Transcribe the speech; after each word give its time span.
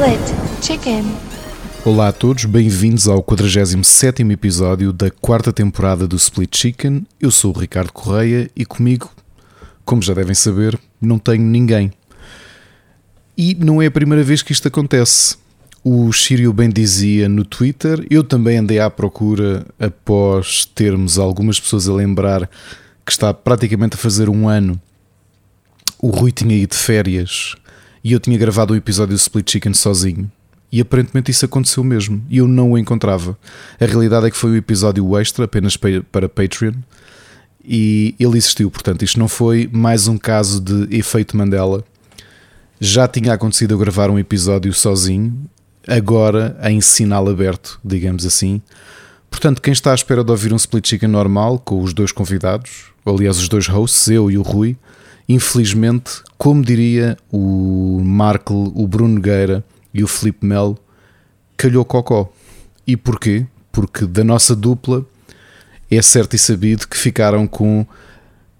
Split 0.00 0.62
Chicken. 0.62 1.04
Olá 1.84 2.08
a 2.08 2.12
todos, 2.12 2.46
bem-vindos 2.46 3.06
ao 3.06 3.22
47 3.22 4.22
episódio 4.32 4.94
da 4.94 5.10
quarta 5.10 5.52
temporada 5.52 6.08
do 6.08 6.16
Split 6.16 6.56
Chicken. 6.56 7.06
Eu 7.20 7.30
sou 7.30 7.54
o 7.54 7.58
Ricardo 7.58 7.92
Correia 7.92 8.50
e 8.56 8.64
comigo, 8.64 9.10
como 9.84 10.00
já 10.00 10.14
devem 10.14 10.34
saber, 10.34 10.80
não 10.98 11.18
tenho 11.18 11.42
ninguém. 11.42 11.92
E 13.36 13.54
não 13.54 13.82
é 13.82 13.86
a 13.88 13.90
primeira 13.90 14.24
vez 14.24 14.40
que 14.40 14.52
isto 14.52 14.68
acontece. 14.68 15.36
O 15.84 16.10
Sírio 16.14 16.50
bem 16.54 16.70
dizia 16.70 17.28
no 17.28 17.44
Twitter, 17.44 18.06
eu 18.08 18.24
também 18.24 18.56
andei 18.56 18.80
à 18.80 18.88
procura 18.88 19.66
após 19.78 20.64
termos 20.64 21.18
algumas 21.18 21.60
pessoas 21.60 21.86
a 21.86 21.92
lembrar 21.92 22.48
que 23.04 23.12
está 23.12 23.34
praticamente 23.34 23.96
a 23.96 23.98
fazer 23.98 24.30
um 24.30 24.48
ano. 24.48 24.80
O 25.98 26.08
Rui 26.08 26.32
tinha 26.32 26.56
ido 26.56 26.70
de 26.70 26.78
férias 26.78 27.54
e 28.02 28.12
eu 28.12 28.20
tinha 28.20 28.38
gravado 28.38 28.72
o 28.72 28.76
episódio 28.76 29.14
do 29.14 29.18
Split 29.18 29.50
Chicken 29.50 29.74
sozinho. 29.74 30.30
E 30.72 30.80
aparentemente 30.80 31.30
isso 31.30 31.44
aconteceu 31.44 31.82
mesmo. 31.82 32.22
E 32.28 32.38
eu 32.38 32.46
não 32.46 32.72
o 32.72 32.78
encontrava. 32.78 33.36
A 33.80 33.84
realidade 33.84 34.26
é 34.26 34.30
que 34.30 34.36
foi 34.36 34.50
um 34.50 34.56
episódio 34.56 35.18
extra, 35.18 35.44
apenas 35.44 35.76
para 35.76 36.28
Patreon. 36.28 36.74
E 37.64 38.14
ele 38.18 38.38
existiu. 38.38 38.70
Portanto, 38.70 39.02
isto 39.04 39.18
não 39.18 39.28
foi 39.28 39.68
mais 39.72 40.06
um 40.06 40.16
caso 40.16 40.60
de 40.60 40.96
efeito 40.96 41.36
Mandela. 41.36 41.84
Já 42.80 43.06
tinha 43.06 43.34
acontecido 43.34 43.74
eu 43.74 43.78
gravar 43.78 44.10
um 44.10 44.18
episódio 44.18 44.72
sozinho, 44.72 45.36
agora 45.86 46.58
em 46.62 46.80
sinal 46.80 47.28
aberto, 47.28 47.78
digamos 47.84 48.24
assim. 48.24 48.62
Portanto, 49.30 49.60
quem 49.60 49.72
está 49.72 49.92
à 49.92 49.94
espera 49.94 50.24
de 50.24 50.30
ouvir 50.30 50.52
um 50.52 50.56
split 50.56 50.88
chicken 50.88 51.08
normal, 51.10 51.58
com 51.58 51.82
os 51.82 51.92
dois 51.92 52.10
convidados, 52.10 52.84
aliás, 53.04 53.38
os 53.38 53.48
dois 53.48 53.66
hosts, 53.66 54.08
eu 54.08 54.30
e 54.30 54.38
o 54.38 54.42
Rui, 54.42 54.76
infelizmente, 55.32 56.22
como 56.36 56.60
diria 56.60 57.16
o 57.30 58.00
Markle, 58.02 58.72
o 58.74 58.88
Bruno 58.88 59.14
Nogueira 59.14 59.64
e 59.94 60.02
o 60.02 60.08
Felipe 60.08 60.44
Melo, 60.44 60.76
calhou 61.56 61.84
cocó. 61.84 62.32
E 62.84 62.96
porquê? 62.96 63.46
Porque 63.70 64.06
da 64.06 64.24
nossa 64.24 64.56
dupla 64.56 65.06
é 65.88 66.02
certo 66.02 66.34
e 66.34 66.38
sabido 66.38 66.88
que 66.88 66.96
ficaram 66.96 67.46
com 67.46 67.86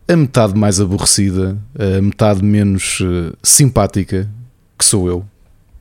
a 0.07 0.17
metade 0.17 0.57
mais 0.57 0.81
aborrecida, 0.81 1.59
a 1.77 2.01
metade 2.01 2.45
menos 2.45 3.01
uh, 3.01 3.37
simpática, 3.43 4.31
que 4.79 4.85
sou 4.85 5.09
eu. 5.09 5.27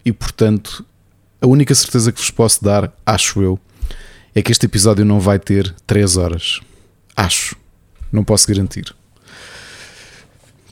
E 0.04 0.12
portanto, 0.12 0.84
a 1.40 1.46
única 1.46 1.76
certeza 1.76 2.12
que 2.12 2.20
vos 2.20 2.32
posso 2.32 2.64
dar, 2.64 2.92
acho 3.06 3.44
eu, 3.44 3.60
é 4.34 4.42
que 4.42 4.52
este 4.52 4.66
episódio 4.66 5.06
não 5.06 5.20
vai 5.20 5.38
ter 5.38 5.72
3 5.86 6.18
horas. 6.18 6.62
Acho. 7.16 7.56
Não 8.12 8.24
posso 8.24 8.48
garantir. 8.48 8.96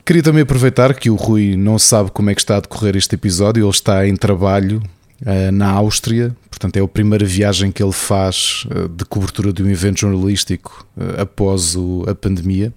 Queria 0.08 0.22
também 0.22 0.40
aproveitar 0.40 0.94
que 0.94 1.10
o 1.10 1.16
Rui 1.16 1.54
não 1.54 1.78
sabe 1.78 2.10
como 2.10 2.30
é 2.30 2.34
que 2.34 2.40
está 2.40 2.56
a 2.56 2.60
decorrer 2.60 2.96
este 2.96 3.14
episódio. 3.14 3.62
Ele 3.62 3.70
está 3.70 4.08
em 4.08 4.16
trabalho 4.16 4.82
uh, 5.20 5.52
na 5.52 5.70
Áustria, 5.70 6.34
portanto, 6.48 6.78
é 6.78 6.80
a 6.80 6.88
primeira 6.88 7.26
viagem 7.26 7.70
que 7.70 7.82
ele 7.82 7.92
faz 7.92 8.66
uh, 8.74 8.88
de 8.88 9.04
cobertura 9.04 9.52
de 9.52 9.62
um 9.62 9.68
evento 9.68 10.00
jornalístico 10.00 10.86
uh, 10.96 11.20
após 11.20 11.76
o, 11.76 12.06
a 12.08 12.14
pandemia. 12.14 12.72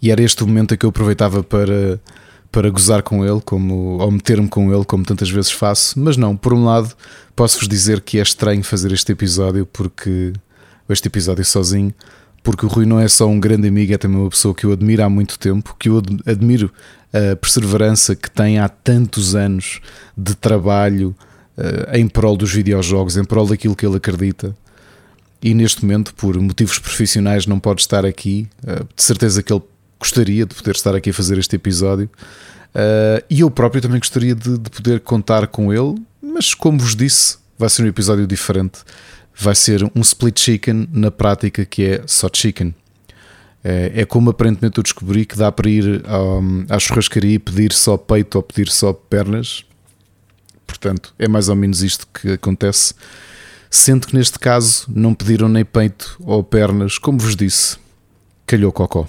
E 0.00 0.12
era 0.12 0.22
este 0.22 0.44
o 0.44 0.46
momento 0.46 0.74
em 0.74 0.78
que 0.78 0.86
eu 0.86 0.90
aproveitava 0.90 1.42
para, 1.42 2.00
para 2.52 2.70
gozar 2.70 3.02
com 3.02 3.26
ele, 3.26 3.40
como, 3.40 3.98
ou 3.98 4.12
meter-me 4.12 4.46
com 4.46 4.72
ele, 4.72 4.84
como 4.84 5.04
tantas 5.04 5.28
vezes 5.28 5.50
faço. 5.50 5.98
Mas 5.98 6.16
não, 6.16 6.36
por 6.36 6.54
um 6.54 6.64
lado, 6.64 6.94
posso-vos 7.34 7.66
dizer 7.66 8.00
que 8.00 8.20
é 8.20 8.22
estranho 8.22 8.62
fazer 8.62 8.92
este 8.92 9.10
episódio, 9.10 9.66
porque 9.66 10.34
este 10.88 11.08
episódio 11.08 11.44
sozinho 11.44 11.92
porque 12.44 12.66
o 12.66 12.68
Rui 12.68 12.84
não 12.84 13.00
é 13.00 13.08
só 13.08 13.26
um 13.26 13.40
grande 13.40 13.66
amigo, 13.66 13.94
é 13.94 13.98
também 13.98 14.18
uma 14.18 14.28
pessoa 14.28 14.54
que 14.54 14.64
eu 14.66 14.72
admiro 14.72 15.02
há 15.02 15.08
muito 15.08 15.38
tempo, 15.38 15.74
que 15.78 15.88
eu 15.88 16.02
admiro 16.26 16.70
a 17.10 17.34
perseverança 17.34 18.14
que 18.14 18.30
tem 18.30 18.58
há 18.58 18.68
tantos 18.68 19.34
anos 19.34 19.80
de 20.16 20.34
trabalho 20.34 21.16
uh, 21.56 21.96
em 21.96 22.06
prol 22.06 22.36
dos 22.36 22.52
videojogos, 22.52 23.16
em 23.16 23.24
prol 23.24 23.46
daquilo 23.46 23.74
que 23.74 23.86
ele 23.86 23.96
acredita. 23.96 24.54
E 25.42 25.54
neste 25.54 25.82
momento, 25.82 26.14
por 26.14 26.38
motivos 26.38 26.78
profissionais, 26.78 27.46
não 27.46 27.58
pode 27.58 27.80
estar 27.80 28.04
aqui. 28.04 28.46
Uh, 28.62 28.86
de 28.94 29.02
certeza 29.02 29.42
que 29.42 29.50
ele 29.50 29.62
gostaria 29.98 30.44
de 30.44 30.54
poder 30.54 30.74
estar 30.74 30.94
aqui 30.94 31.10
a 31.10 31.14
fazer 31.14 31.38
este 31.38 31.56
episódio. 31.56 32.10
Uh, 32.74 33.24
e 33.30 33.40
eu 33.40 33.50
próprio 33.50 33.80
também 33.80 33.98
gostaria 33.98 34.34
de, 34.34 34.58
de 34.58 34.68
poder 34.68 35.00
contar 35.00 35.46
com 35.46 35.72
ele, 35.72 35.94
mas 36.20 36.52
como 36.52 36.78
vos 36.78 36.94
disse, 36.94 37.38
vai 37.58 37.70
ser 37.70 37.84
um 37.84 37.86
episódio 37.86 38.26
diferente 38.26 38.80
vai 39.36 39.54
ser 39.54 39.82
um 39.94 40.00
split 40.00 40.38
chicken 40.38 40.88
na 40.92 41.10
prática 41.10 41.64
que 41.64 41.84
é 41.84 42.02
só 42.06 42.28
chicken. 42.32 42.74
É, 43.62 44.02
é 44.02 44.04
como 44.04 44.30
aparentemente 44.30 44.78
eu 44.78 44.82
descobri 44.82 45.24
que 45.24 45.36
dá 45.36 45.50
para 45.50 45.68
ir 45.70 46.02
um, 46.06 46.66
à 46.68 46.78
churrascaria 46.78 47.34
e 47.34 47.38
pedir 47.38 47.72
só 47.72 47.96
peito 47.96 48.36
ou 48.36 48.42
pedir 48.42 48.68
só 48.68 48.92
pernas. 48.92 49.64
Portanto, 50.66 51.14
é 51.18 51.26
mais 51.26 51.48
ou 51.48 51.56
menos 51.56 51.82
isto 51.82 52.06
que 52.06 52.32
acontece. 52.32 52.94
Sendo 53.70 54.06
que 54.06 54.14
neste 54.14 54.38
caso 54.38 54.84
não 54.88 55.14
pediram 55.14 55.48
nem 55.48 55.64
peito 55.64 56.16
ou 56.20 56.44
pernas, 56.44 56.98
como 56.98 57.18
vos 57.18 57.34
disse, 57.34 57.76
calhou 58.46 58.70
cocó. 58.70 59.08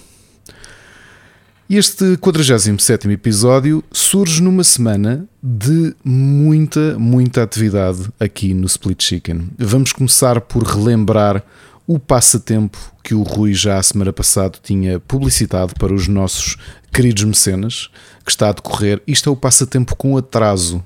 Este 1.67 2.15
47 2.17 3.09
episódio 3.09 3.83
surge 3.91 4.39
numa 4.39 4.63
semana 4.63 5.27
de 5.41 5.95
muita, 6.03 6.99
muita 6.99 7.41
atividade 7.41 8.07
aqui 8.19 8.53
no 8.53 8.67
Split 8.67 9.03
Chicken. 9.03 9.49
Vamos 9.57 9.91
começar 9.91 10.39
por 10.41 10.61
relembrar 10.61 11.43
o 11.87 11.97
passatempo 11.97 12.77
que 13.03 13.15
o 13.15 13.23
Rui 13.23 13.55
já 13.55 13.79
a 13.79 13.83
semana 13.83 14.13
passada 14.13 14.59
tinha 14.61 14.99
publicitado 14.99 15.73
para 15.73 15.91
os 15.91 16.07
nossos 16.07 16.55
queridos 16.93 17.23
mecenas, 17.23 17.89
que 18.23 18.29
está 18.29 18.49
a 18.49 18.53
decorrer. 18.53 19.01
Isto 19.07 19.31
é 19.31 19.33
o 19.33 19.35
passatempo 19.35 19.95
com 19.95 20.15
atraso. 20.15 20.85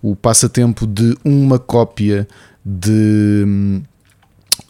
O 0.00 0.16
passatempo 0.16 0.86
de 0.86 1.18
uma 1.22 1.58
cópia 1.58 2.26
de, 2.64 3.82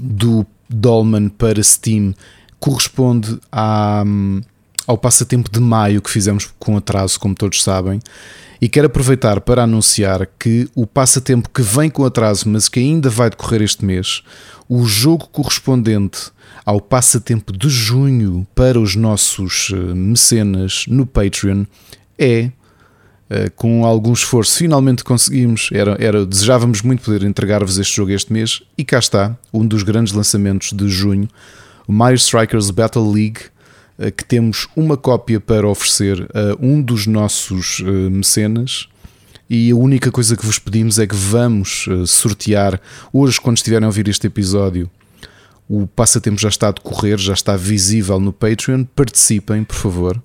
do 0.00 0.44
Dolman 0.68 1.28
para 1.28 1.62
Steam 1.62 2.12
corresponde 2.58 3.38
a 3.52 4.02
ao 4.88 4.96
passatempo 4.96 5.50
de 5.50 5.60
maio 5.60 6.00
que 6.00 6.10
fizemos 6.10 6.50
com 6.58 6.74
atraso, 6.78 7.20
como 7.20 7.34
todos 7.34 7.62
sabem. 7.62 8.00
E 8.58 8.70
quero 8.70 8.86
aproveitar 8.86 9.38
para 9.42 9.62
anunciar 9.62 10.26
que 10.38 10.66
o 10.74 10.86
passatempo 10.86 11.50
que 11.50 11.60
vem 11.60 11.90
com 11.90 12.06
atraso, 12.06 12.48
mas 12.48 12.70
que 12.70 12.80
ainda 12.80 13.10
vai 13.10 13.28
decorrer 13.28 13.60
este 13.60 13.84
mês, 13.84 14.22
o 14.66 14.86
jogo 14.86 15.28
correspondente 15.28 16.32
ao 16.64 16.80
passatempo 16.80 17.52
de 17.52 17.68
junho 17.68 18.46
para 18.54 18.80
os 18.80 18.96
nossos 18.96 19.70
eh, 19.72 19.76
mecenas 19.76 20.86
no 20.88 21.04
Patreon 21.04 21.66
é 22.18 22.50
eh, 23.28 23.50
com 23.54 23.84
algum 23.84 24.14
esforço, 24.14 24.56
finalmente 24.56 25.04
conseguimos. 25.04 25.68
Era, 25.70 25.96
era, 26.00 26.24
desejávamos 26.24 26.80
muito 26.80 27.02
poder 27.02 27.24
entregar-vos 27.24 27.78
este 27.78 27.94
jogo 27.94 28.10
este 28.10 28.32
mês, 28.32 28.62
e 28.76 28.84
cá 28.84 28.98
está, 28.98 29.36
um 29.52 29.66
dos 29.66 29.82
grandes 29.82 30.14
lançamentos 30.14 30.72
de 30.72 30.88
junho: 30.88 31.28
o 31.86 31.92
Mario 31.92 32.16
Strikers 32.16 32.70
Battle 32.70 33.12
League 33.12 33.40
que 34.16 34.24
temos 34.24 34.68
uma 34.76 34.96
cópia 34.96 35.40
para 35.40 35.66
oferecer 35.66 36.28
a 36.34 36.56
um 36.64 36.80
dos 36.80 37.06
nossos 37.06 37.82
eh, 37.84 37.90
mecenas. 38.08 38.88
E 39.50 39.70
a 39.70 39.76
única 39.76 40.10
coisa 40.12 40.36
que 40.36 40.44
vos 40.44 40.58
pedimos 40.58 40.98
é 40.98 41.06
que 41.06 41.16
vamos 41.16 41.86
eh, 41.90 42.06
sortear 42.06 42.80
hoje, 43.12 43.40
quando 43.40 43.56
estiverem 43.56 43.84
a 43.84 43.88
ouvir 43.88 44.06
este 44.08 44.26
episódio. 44.26 44.88
O 45.68 45.86
passatempo 45.86 46.40
já 46.40 46.48
está 46.48 46.68
a 46.68 46.72
decorrer, 46.72 47.18
já 47.18 47.32
está 47.32 47.56
visível 47.56 48.20
no 48.20 48.32
Patreon. 48.32 48.84
Participem, 48.84 49.64
por 49.64 49.76
favor. 49.76 50.22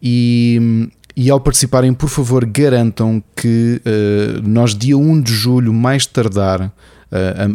E, 0.00 0.88
e 1.16 1.30
ao 1.30 1.40
participarem, 1.40 1.94
por 1.94 2.08
favor, 2.08 2.44
garantam 2.44 3.22
que 3.34 3.80
uh, 3.84 4.48
nós, 4.48 4.74
dia 4.76 4.96
1 4.96 5.20
de 5.20 5.32
julho, 5.32 5.72
mais 5.72 6.06
tardar, 6.06 6.72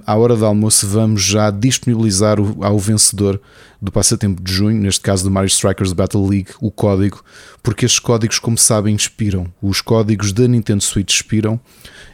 à 0.06 0.16
hora 0.16 0.36
do 0.36 0.46
almoço, 0.46 0.88
vamos 0.88 1.24
já 1.24 1.50
disponibilizar 1.50 2.38
ao 2.62 2.78
vencedor 2.78 3.42
do 3.82 3.92
passatempo 3.92 4.42
de 4.42 4.52
junho, 4.54 4.80
neste 4.80 5.02
caso 5.02 5.24
do 5.24 5.32
Mario 5.32 5.48
Strikers 5.48 5.94
Battle 5.94 6.28
League, 6.28 6.50
o 6.62 6.70
código, 6.70 7.24
porque 7.64 7.86
estes 7.86 8.00
códigos, 8.00 8.40
como 8.40 8.58
sabem, 8.58 8.96
expiram. 8.96 9.52
Os 9.62 9.82
códigos 9.82 10.32
da 10.32 10.48
Nintendo 10.48 10.84
Switch 10.84 11.14
expiram 11.14 11.60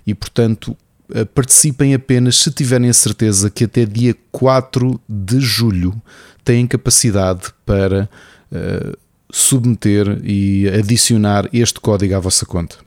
e, 0.06 0.14
portanto, 0.14 0.76
uh, 1.10 1.26
participem 1.28 1.94
apenas 1.94 2.38
se 2.38 2.52
tiverem 2.52 2.90
a 2.90 2.94
certeza 2.94 3.50
que 3.50 3.66
até 3.66 3.86
dia 3.86 4.16
4 4.32 5.00
de 5.08 5.40
julho 5.40 6.02
têm 6.44 6.68
capacidade 6.68 7.54
para 7.66 8.10
uh, 8.52 8.98
submeter 9.32 10.20
e 10.24 10.70
adicionar 10.70 11.50
este 11.52 11.80
código 11.80 12.16
à 12.16 12.20
vossa 12.20 12.46
conta. 12.46 12.78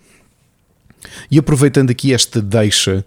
E 1.30 1.38
aproveitando 1.38 1.90
aqui 1.90 2.12
esta 2.12 2.40
deixa 2.40 3.04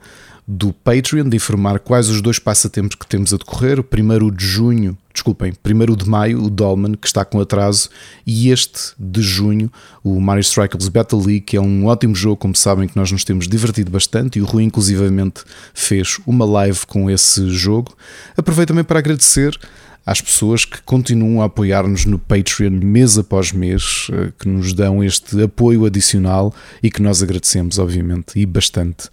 do 0.51 0.73
Patreon 0.73 1.29
de 1.29 1.35
informar 1.35 1.77
quais 1.77 2.09
os 2.09 2.23
dois 2.23 2.39
passatempos 2.39 2.95
que 2.95 3.05
temos 3.05 3.31
a 3.31 3.37
decorrer. 3.37 3.79
O 3.79 3.83
primeiro 3.83 4.31
de 4.31 4.43
junho, 4.43 4.97
desculpem, 5.13 5.53
primeiro 5.53 5.95
de 5.95 6.09
maio, 6.09 6.43
o 6.43 6.49
Dolman, 6.49 6.95
que 6.95 7.05
está 7.05 7.23
com 7.23 7.39
atraso, 7.39 7.87
e 8.25 8.49
este 8.49 8.93
de 8.97 9.21
junho, 9.21 9.71
o 10.03 10.19
Mario 10.19 10.41
Strikers 10.41 10.87
Battle 10.87 11.23
League, 11.23 11.41
que 11.41 11.55
é 11.55 11.61
um 11.61 11.85
ótimo 11.85 12.15
jogo, 12.15 12.37
como 12.37 12.55
sabem, 12.55 12.87
que 12.87 12.97
nós 12.97 13.11
nos 13.11 13.23
temos 13.23 13.47
divertido 13.47 13.91
bastante, 13.91 14.39
e 14.39 14.41
o 14.41 14.45
Rui 14.45 14.63
inclusivamente 14.63 15.43
fez 15.71 16.17
uma 16.25 16.45
live 16.45 16.83
com 16.87 17.11
esse 17.11 17.47
jogo. 17.51 17.95
Aproveito 18.35 18.69
também 18.69 18.83
para 18.83 18.97
agradecer 18.97 19.55
às 20.03 20.19
pessoas 20.19 20.65
que 20.65 20.81
continuam 20.81 21.43
a 21.43 21.45
apoiar-nos 21.45 22.05
no 22.05 22.17
Patreon 22.17 22.71
mês 22.71 23.19
após 23.19 23.51
mês, 23.51 24.07
eh, 24.11 24.31
que 24.39 24.47
nos 24.47 24.73
dão 24.73 25.03
este 25.03 25.43
apoio 25.43 25.85
adicional 25.85 26.51
e 26.81 26.89
que 26.89 27.03
nós 27.03 27.21
agradecemos, 27.21 27.77
obviamente, 27.77 28.39
e 28.39 28.47
bastante. 28.47 29.09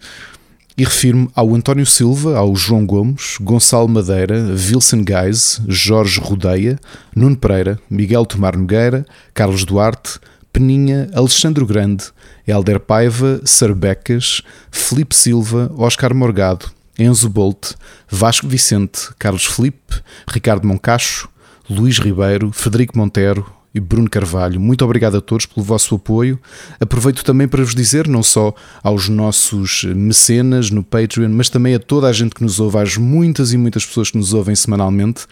E 0.77 0.83
refiro-me 0.83 1.27
ao 1.33 1.55
António 1.55 1.87
Silva, 1.87 2.37
ao 2.37 2.55
João 2.55 2.85
Gomes, 2.85 3.37
Gonçalo 3.41 3.89
Madeira, 3.89 4.37
Wilson 4.51 5.03
Geis, 5.07 5.59
Jorge 5.67 6.19
Rodeia, 6.19 6.79
Nuno 7.15 7.35
Pereira, 7.35 7.79
Miguel 7.89 8.27
Tomar 8.27 8.55
Nogueira, 8.55 9.03
Carlos 9.33 9.65
Duarte, 9.65 10.19
Peninha, 10.53 11.09
Alexandre 11.15 11.65
Grande, 11.65 12.03
Helder 12.45 12.79
Paiva, 12.79 13.41
Sarbecas, 13.43 14.43
Felipe 14.69 15.15
Silva, 15.15 15.71
Oscar 15.75 16.13
Morgado, 16.13 16.69
Enzo 16.99 17.27
Bolt, 17.27 17.73
Vasco 18.07 18.47
Vicente, 18.47 19.09
Carlos 19.17 19.45
Felipe, 19.45 19.99
Ricardo 20.27 20.67
Moncacho, 20.67 21.27
Luís 21.67 21.97
Ribeiro, 21.97 22.51
Frederico 22.51 22.95
Montero 22.95 23.56
e 23.77 23.79
Bruno 23.79 24.09
Carvalho. 24.09 24.59
Muito 24.59 24.83
obrigado 24.83 25.17
a 25.17 25.21
todos 25.21 25.45
pelo 25.45 25.65
vosso 25.65 25.95
apoio. 25.95 26.39
Aproveito 26.79 27.23
também 27.23 27.47
para 27.47 27.63
vos 27.63 27.73
dizer, 27.73 28.07
não 28.07 28.23
só 28.23 28.53
aos 28.83 29.07
nossos 29.07 29.83
mecenas 29.83 30.69
no 30.69 30.83
Patreon, 30.83 31.29
mas 31.29 31.49
também 31.49 31.75
a 31.75 31.79
toda 31.79 32.07
a 32.07 32.13
gente 32.13 32.35
que 32.35 32.43
nos 32.43 32.59
ouve, 32.59 32.77
às 32.79 32.97
muitas 32.97 33.53
e 33.53 33.57
muitas 33.57 33.85
pessoas 33.85 34.11
que 34.11 34.17
nos 34.17 34.33
ouvem 34.33 34.55
semanalmente, 34.55 35.25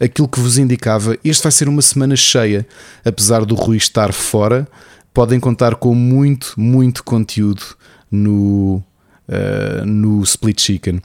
aquilo 0.00 0.28
que 0.28 0.40
vos 0.40 0.58
indicava. 0.58 1.18
Este 1.24 1.42
vai 1.42 1.52
ser 1.52 1.68
uma 1.68 1.82
semana 1.82 2.16
cheia, 2.16 2.66
apesar 3.04 3.44
do 3.44 3.54
Rui 3.54 3.76
estar 3.76 4.12
fora. 4.12 4.66
Podem 5.12 5.40
contar 5.40 5.74
com 5.74 5.94
muito, 5.94 6.54
muito 6.56 7.02
conteúdo 7.02 7.62
no 8.10 8.82
uh, 9.28 9.84
no 9.84 10.22
Split 10.22 10.60
Chicken. 10.60 11.00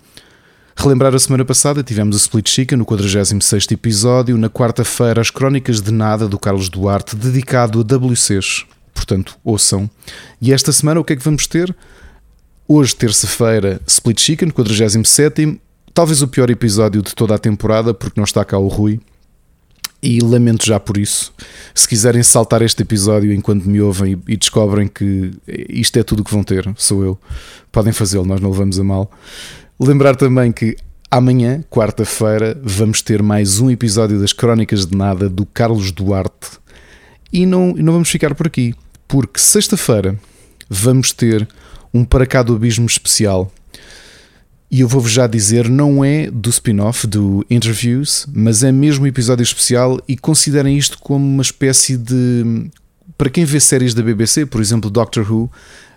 Relembrar 0.75 1.13
a 1.13 1.19
semana 1.19 1.45
passada, 1.45 1.83
tivemos 1.83 2.15
o 2.15 2.19
Split 2.19 2.49
Chicken 2.49 2.77
no 2.77 2.85
46 2.85 3.67
episódio, 3.71 4.37
na 4.37 4.49
quarta-feira, 4.49 5.21
as 5.21 5.29
Crónicas 5.29 5.81
de 5.81 5.91
Nada 5.91 6.27
do 6.27 6.39
Carlos 6.39 6.67
Duarte, 6.67 7.15
dedicado 7.15 7.79
a 7.79 7.95
WCs. 7.95 8.65
Portanto, 8.93 9.37
ouçam. 9.43 9.89
E 10.41 10.51
esta 10.51 10.71
semana 10.71 10.99
o 10.99 11.03
que 11.03 11.13
é 11.13 11.15
que 11.15 11.23
vamos 11.23 11.47
ter? 11.47 11.75
Hoje, 12.67 12.95
terça-feira, 12.95 13.79
Split 13.87 14.19
Chicken, 14.19 14.49
47. 14.49 15.59
Talvez 15.93 16.21
o 16.21 16.27
pior 16.27 16.49
episódio 16.49 17.01
de 17.01 17.13
toda 17.13 17.35
a 17.35 17.39
temporada, 17.39 17.93
porque 17.93 18.19
não 18.19 18.25
está 18.25 18.43
cá 18.43 18.57
o 18.57 18.67
Rui 18.67 18.99
e 20.03 20.19
lamento 20.19 20.65
já 20.65 20.79
por 20.79 20.97
isso. 20.97 21.33
Se 21.73 21.87
quiserem 21.87 22.21
saltar 22.21 22.61
este 22.61 22.81
episódio 22.81 23.31
enquanto 23.31 23.63
me 23.63 23.79
ouvem 23.79 24.21
e, 24.27 24.35
descobrem 24.35 24.87
que 24.87 25.31
isto 25.47 25.97
é 25.97 26.03
tudo 26.03 26.19
o 26.21 26.23
que 26.25 26.31
vão 26.31 26.43
ter, 26.43 26.69
sou 26.75 27.03
eu, 27.03 27.17
podem 27.71 27.93
fazê-lo, 27.93 28.25
nós 28.25 28.41
não 28.41 28.51
levamos 28.51 28.77
a 28.77 28.83
mal. 28.83 29.09
Lembrar 29.79 30.15
também 30.15 30.51
que 30.51 30.77
amanhã, 31.09 31.63
quarta-feira, 31.69 32.59
vamos 32.63 33.01
ter 33.01 33.21
mais 33.23 33.59
um 33.59 33.69
episódio 33.69 34.19
das 34.19 34.31
Crónicas 34.31 34.85
de 34.85 34.95
Nada 34.95 35.27
do 35.27 35.45
Carlos 35.45 35.91
Duarte 35.91 36.59
e 37.31 37.45
não, 37.45 37.73
não 37.73 37.93
vamos 37.93 38.09
ficar 38.09 38.35
por 38.35 38.47
aqui, 38.47 38.75
porque 39.07 39.39
sexta-feira 39.39 40.17
vamos 40.69 41.11
ter 41.11 41.47
um 41.93 42.05
Para 42.05 42.25
Cá 42.25 42.43
do 42.43 42.55
Abismo 42.55 42.85
especial 42.85 43.51
e 44.73 44.81
eu 44.81 44.87
vou-vos 44.87 45.11
já 45.11 45.27
dizer, 45.27 45.69
não 45.69 46.03
é 46.03 46.31
do 46.31 46.49
spin-off 46.49 47.05
do 47.05 47.45
Interviews, 47.47 48.25
mas 48.33 48.63
é 48.63 48.71
mesmo 48.71 49.05
um 49.05 49.07
episódio 49.07 49.43
especial 49.43 49.99
e 50.07 50.17
considerem 50.17 50.75
isto 50.75 50.97
como 50.97 51.23
uma 51.23 51.43
espécie 51.43 51.95
de. 51.95 52.71
Para 53.15 53.29
quem 53.29 53.45
vê 53.45 53.59
séries 53.59 53.93
da 53.93 54.01
BBC, 54.01 54.47
por 54.47 54.59
exemplo, 54.59 54.89
Doctor 54.89 55.31
Who, 55.31 55.51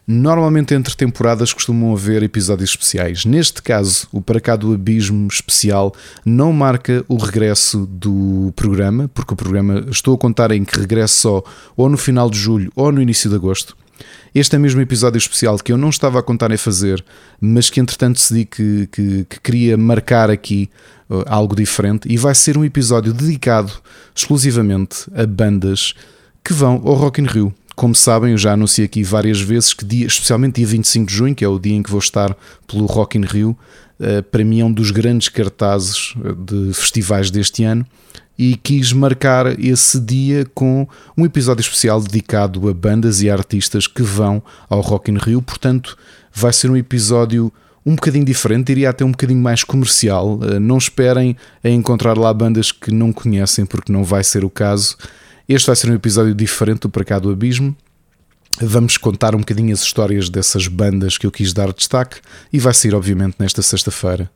normalmente 0.07 0.73
entre 0.73 0.95
temporadas 0.95 1.53
costumam 1.53 1.93
haver 1.93 2.23
episódios 2.23 2.71
especiais. 2.71 3.25
Neste 3.25 3.61
caso, 3.61 4.07
o 4.13 4.21
Para 4.21 4.41
Cá 4.41 4.55
do 4.55 4.73
Abismo 4.73 5.27
especial 5.27 5.95
não 6.25 6.53
marca 6.53 7.05
o 7.09 7.17
regresso 7.17 7.87
do 7.87 8.53
programa, 8.55 9.11
porque 9.13 9.35
o 9.35 9.37
programa 9.37 9.85
estou 9.91 10.15
a 10.15 10.19
contar 10.19 10.53
em 10.53 10.65
que 10.65 10.79
regressa 10.79 11.15
só 11.15 11.43
ou 11.77 11.89
no 11.89 11.97
final 11.97 12.31
de 12.31 12.39
julho 12.39 12.71
ou 12.77 12.93
no 12.93 13.03
início 13.03 13.29
de 13.29 13.37
agosto. 13.37 13.77
Este 14.35 14.55
é 14.55 14.59
mesmo 14.59 14.81
episódio 14.81 15.19
especial 15.19 15.57
que 15.57 15.73
eu 15.73 15.79
não 15.79 15.89
estava 15.89 16.19
a 16.19 16.23
contar 16.23 16.51
em 16.51 16.57
fazer, 16.59 17.03
mas 17.41 17.71
que 17.71 17.81
entretanto 17.81 18.17
decidi 18.17 18.45
que, 18.45 18.87
que, 18.93 19.25
que 19.25 19.41
queria 19.41 19.77
marcar 19.79 20.31
aqui 20.31 20.69
uh, 21.09 21.25
algo 21.27 21.57
diferente 21.57 22.07
e 22.07 22.19
vai 22.19 22.35
ser 22.35 22.59
um 22.59 22.65
episódio 22.65 23.15
dedicado 23.15 23.73
exclusivamente 24.15 25.11
a 25.15 25.27
bandas 25.27 25.95
que 26.45 26.53
vão 26.53 26.75
ao 26.85 26.95
Rock 26.95 27.21
in 27.21 27.25
Rio. 27.25 27.55
Como 27.77 27.95
sabem, 27.95 28.33
eu 28.33 28.39
já 28.39 28.55
anunciei 28.55 28.87
aqui 28.87 29.05
várias 29.05 29.39
vezes 29.39 29.75
que 29.75 29.85
dia, 29.85 30.07
especialmente 30.07 30.57
dia 30.57 30.67
25 30.67 31.07
de 31.07 31.15
junho, 31.15 31.35
que 31.35 31.45
é 31.45 31.49
o 31.49 31.59
dia 31.59 31.77
em 31.77 31.83
que 31.83 31.91
vou 31.91 32.01
estar 32.01 32.35
pelo 32.67 32.87
Rock 32.87 33.19
in 33.19 33.25
Rio, 33.27 33.57
uh, 34.01 34.23
para 34.23 34.43
mim 34.43 34.61
é 34.61 34.65
um 34.65 34.73
dos 34.73 34.91
grandes 34.91 35.29
cartazes 35.29 36.15
uh, 36.17 36.35
de 36.35 36.73
festivais 36.73 37.31
deste 37.31 37.65
ano 37.65 37.87
e 38.39 38.57
quis 38.57 38.95
marcar 38.95 39.59
esse 39.61 40.01
dia 40.01 40.47
com 40.55 40.89
um 41.17 41.27
episódio 41.27 41.61
especial 41.61 42.01
dedicado 42.01 42.67
a 42.69 42.73
bandas 42.73 43.21
e 43.21 43.29
artistas 43.29 43.87
que 43.87 44.03
vão 44.03 44.43
ao 44.71 44.81
Rock 44.81 45.11
in 45.11 45.19
Rio. 45.19 45.43
Portanto, 45.43 45.99
vai 46.33 46.53
ser 46.53 46.71
um 46.71 46.77
episódio 46.77 47.53
um 47.85 47.95
bocadinho 47.95 48.25
diferente, 48.25 48.67
diria 48.67 48.91
até 48.91 49.05
um 49.05 49.13
bocadinho 49.13 49.41
mais 49.41 49.63
comercial. 49.63 50.41
Eh, 50.43 50.59
não 50.59 50.77
esperem 50.77 51.37
a 51.63 51.69
encontrar 51.69 52.19
lá 52.19 52.35
bandas 52.35 52.73
que 52.73 52.91
não 52.91 53.13
conhecem, 53.13 53.65
porque 53.65 53.93
não 53.93 54.03
vai 54.03 54.25
ser 54.25 54.45
o 54.45 54.51
caso. 54.51 54.97
Este 55.49 55.67
vai 55.69 55.77
ser 55.77 55.89
um 55.89 55.95
episódio 55.95 56.35
diferente 56.35 56.81
do 56.81 56.89
Para 56.89 57.05
Cá 57.05 57.21
do 57.21 57.31
Abismo. 57.31 57.77
Vamos 58.61 58.97
contar 58.97 59.33
um 59.33 59.39
bocadinho 59.39 59.73
as 59.73 59.81
histórias 59.81 60.29
dessas 60.29 60.67
bandas 60.67 61.17
que 61.17 61.25
eu 61.25 61.31
quis 61.31 61.53
dar 61.53 61.73
destaque 61.73 62.17
e 62.53 62.59
vai 62.59 62.75
sair, 62.75 62.97
obviamente, 62.97 63.37
nesta 63.39 63.63
sexta-feira. 63.63 64.29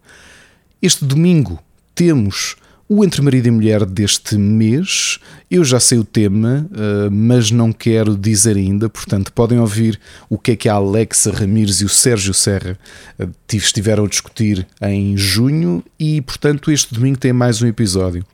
Este 0.81 1.05
domingo 1.05 1.59
temos 1.97 2.55
o 2.89 3.05
Entre 3.05 3.23
Marido 3.23 3.49
e 3.49 3.51
Mulher 3.51 3.85
deste 3.85 4.37
mês, 4.37 5.19
eu 5.51 5.65
já 5.65 5.81
sei 5.81 5.99
o 5.99 6.05
tema, 6.05 6.69
eh, 6.73 7.11
mas 7.11 7.51
não 7.51 7.73
quero 7.73 8.17
dizer 8.17 8.57
ainda, 8.57 8.89
portanto, 8.89 9.33
podem 9.33 9.59
ouvir 9.59 9.99
o 10.29 10.39
que 10.39 10.53
é 10.53 10.57
que 10.57 10.69
a 10.69 10.75
Alexa 10.75 11.33
Ramires 11.33 11.81
e 11.81 11.85
o 11.85 11.89
Sérgio 11.89 12.35
Serra 12.35 12.79
eh, 13.19 13.29
estiveram 13.53 14.05
a 14.05 14.09
discutir 14.09 14.67
em 14.83 15.17
junho 15.17 15.85
e, 15.99 16.21
portanto, 16.21 16.71
este 16.71 16.95
domingo 16.95 17.19
tem 17.19 17.33
mais 17.33 17.61
um 17.63 17.67
episódio. 17.67 18.25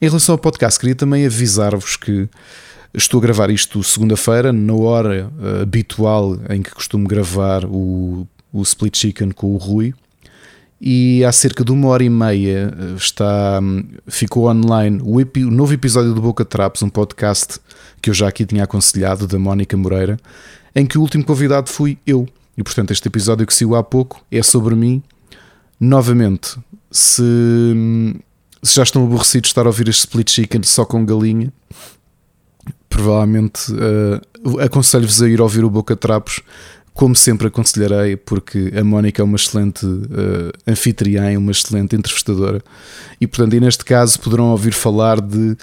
Em 0.00 0.06
relação 0.06 0.34
ao 0.34 0.38
podcast, 0.38 0.78
queria 0.78 0.94
também 0.94 1.26
avisar-vos 1.26 1.96
que 1.96 2.28
estou 2.94 3.18
a 3.18 3.22
gravar 3.22 3.50
isto 3.50 3.82
segunda-feira, 3.82 4.52
na 4.52 4.72
hora 4.72 5.28
eh, 5.40 5.62
habitual 5.62 6.38
em 6.48 6.62
que 6.62 6.70
costumo 6.70 7.08
gravar 7.08 7.64
o, 7.64 8.24
o 8.52 8.62
Split 8.62 8.96
Chicken 8.96 9.32
com 9.32 9.52
o 9.52 9.56
Rui 9.56 9.92
e 10.80 11.24
há 11.24 11.32
cerca 11.32 11.64
de 11.64 11.72
uma 11.72 11.88
hora 11.88 12.04
e 12.04 12.08
meia 12.08 12.72
eh, 12.78 12.94
está, 12.96 13.60
ficou 14.06 14.48
online 14.48 15.00
o, 15.02 15.20
epi, 15.20 15.44
o 15.44 15.50
novo 15.50 15.74
episódio 15.74 16.14
do 16.14 16.20
Boca 16.20 16.44
Traps, 16.44 16.80
um 16.82 16.88
podcast 16.88 17.58
que 18.00 18.08
eu 18.08 18.14
já 18.14 18.28
aqui 18.28 18.46
tinha 18.46 18.62
aconselhado, 18.62 19.26
da 19.26 19.36
Mónica 19.36 19.76
Moreira, 19.76 20.16
em 20.76 20.86
que 20.86 20.96
o 20.96 21.00
último 21.00 21.24
convidado 21.24 21.68
fui 21.68 21.98
eu. 22.06 22.28
E 22.56 22.62
portanto, 22.62 22.92
este 22.92 23.08
episódio 23.08 23.44
que 23.44 23.52
saiu 23.52 23.74
há 23.74 23.82
pouco 23.82 24.24
é 24.30 24.44
sobre 24.44 24.76
mim. 24.76 25.02
Novamente, 25.80 26.56
se, 26.90 27.22
se 28.62 28.74
já 28.74 28.82
estão 28.82 29.04
aborrecidos 29.04 29.48
de 29.48 29.52
estar 29.52 29.62
a 29.62 29.68
ouvir 29.68 29.88
este 29.88 30.00
split 30.00 30.30
chicken 30.30 30.62
só 30.62 30.84
com 30.84 31.04
galinha, 31.04 31.52
provavelmente 32.88 33.72
uh, 33.72 34.60
aconselho-vos 34.60 35.22
a 35.22 35.28
ir 35.28 35.40
ouvir 35.40 35.64
o 35.64 35.70
Boca 35.70 35.94
Trapos 35.94 36.40
como 36.92 37.14
sempre 37.14 37.46
aconselharei, 37.46 38.16
porque 38.16 38.72
a 38.76 38.82
Mónica 38.82 39.22
é 39.22 39.24
uma 39.24 39.36
excelente 39.36 39.86
uh, 39.86 40.50
anfitriã, 40.66 41.38
uma 41.38 41.52
excelente 41.52 41.94
entrevistadora, 41.94 42.60
e 43.20 43.26
portanto, 43.26 43.54
e 43.54 43.60
neste 43.60 43.84
caso, 43.84 44.18
poderão 44.18 44.46
ouvir 44.46 44.72
falar 44.72 45.20
de 45.20 45.56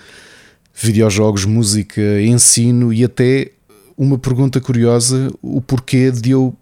videojogos, 0.74 1.44
música, 1.44 2.22
ensino 2.22 2.94
e 2.94 3.04
até 3.04 3.52
uma 3.98 4.18
pergunta 4.18 4.62
curiosa: 4.62 5.30
o 5.42 5.62
porquê 5.62 6.10
de 6.10 6.32
eu 6.32 6.56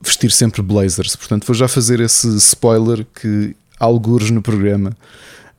vestir 0.00 0.32
sempre 0.32 0.62
blazers. 0.62 1.14
Portanto, 1.14 1.46
vou 1.46 1.54
já 1.54 1.68
fazer 1.68 2.00
esse 2.00 2.26
spoiler 2.38 3.06
que 3.14 3.54
algures 3.78 4.30
no 4.30 4.42
programa. 4.42 4.96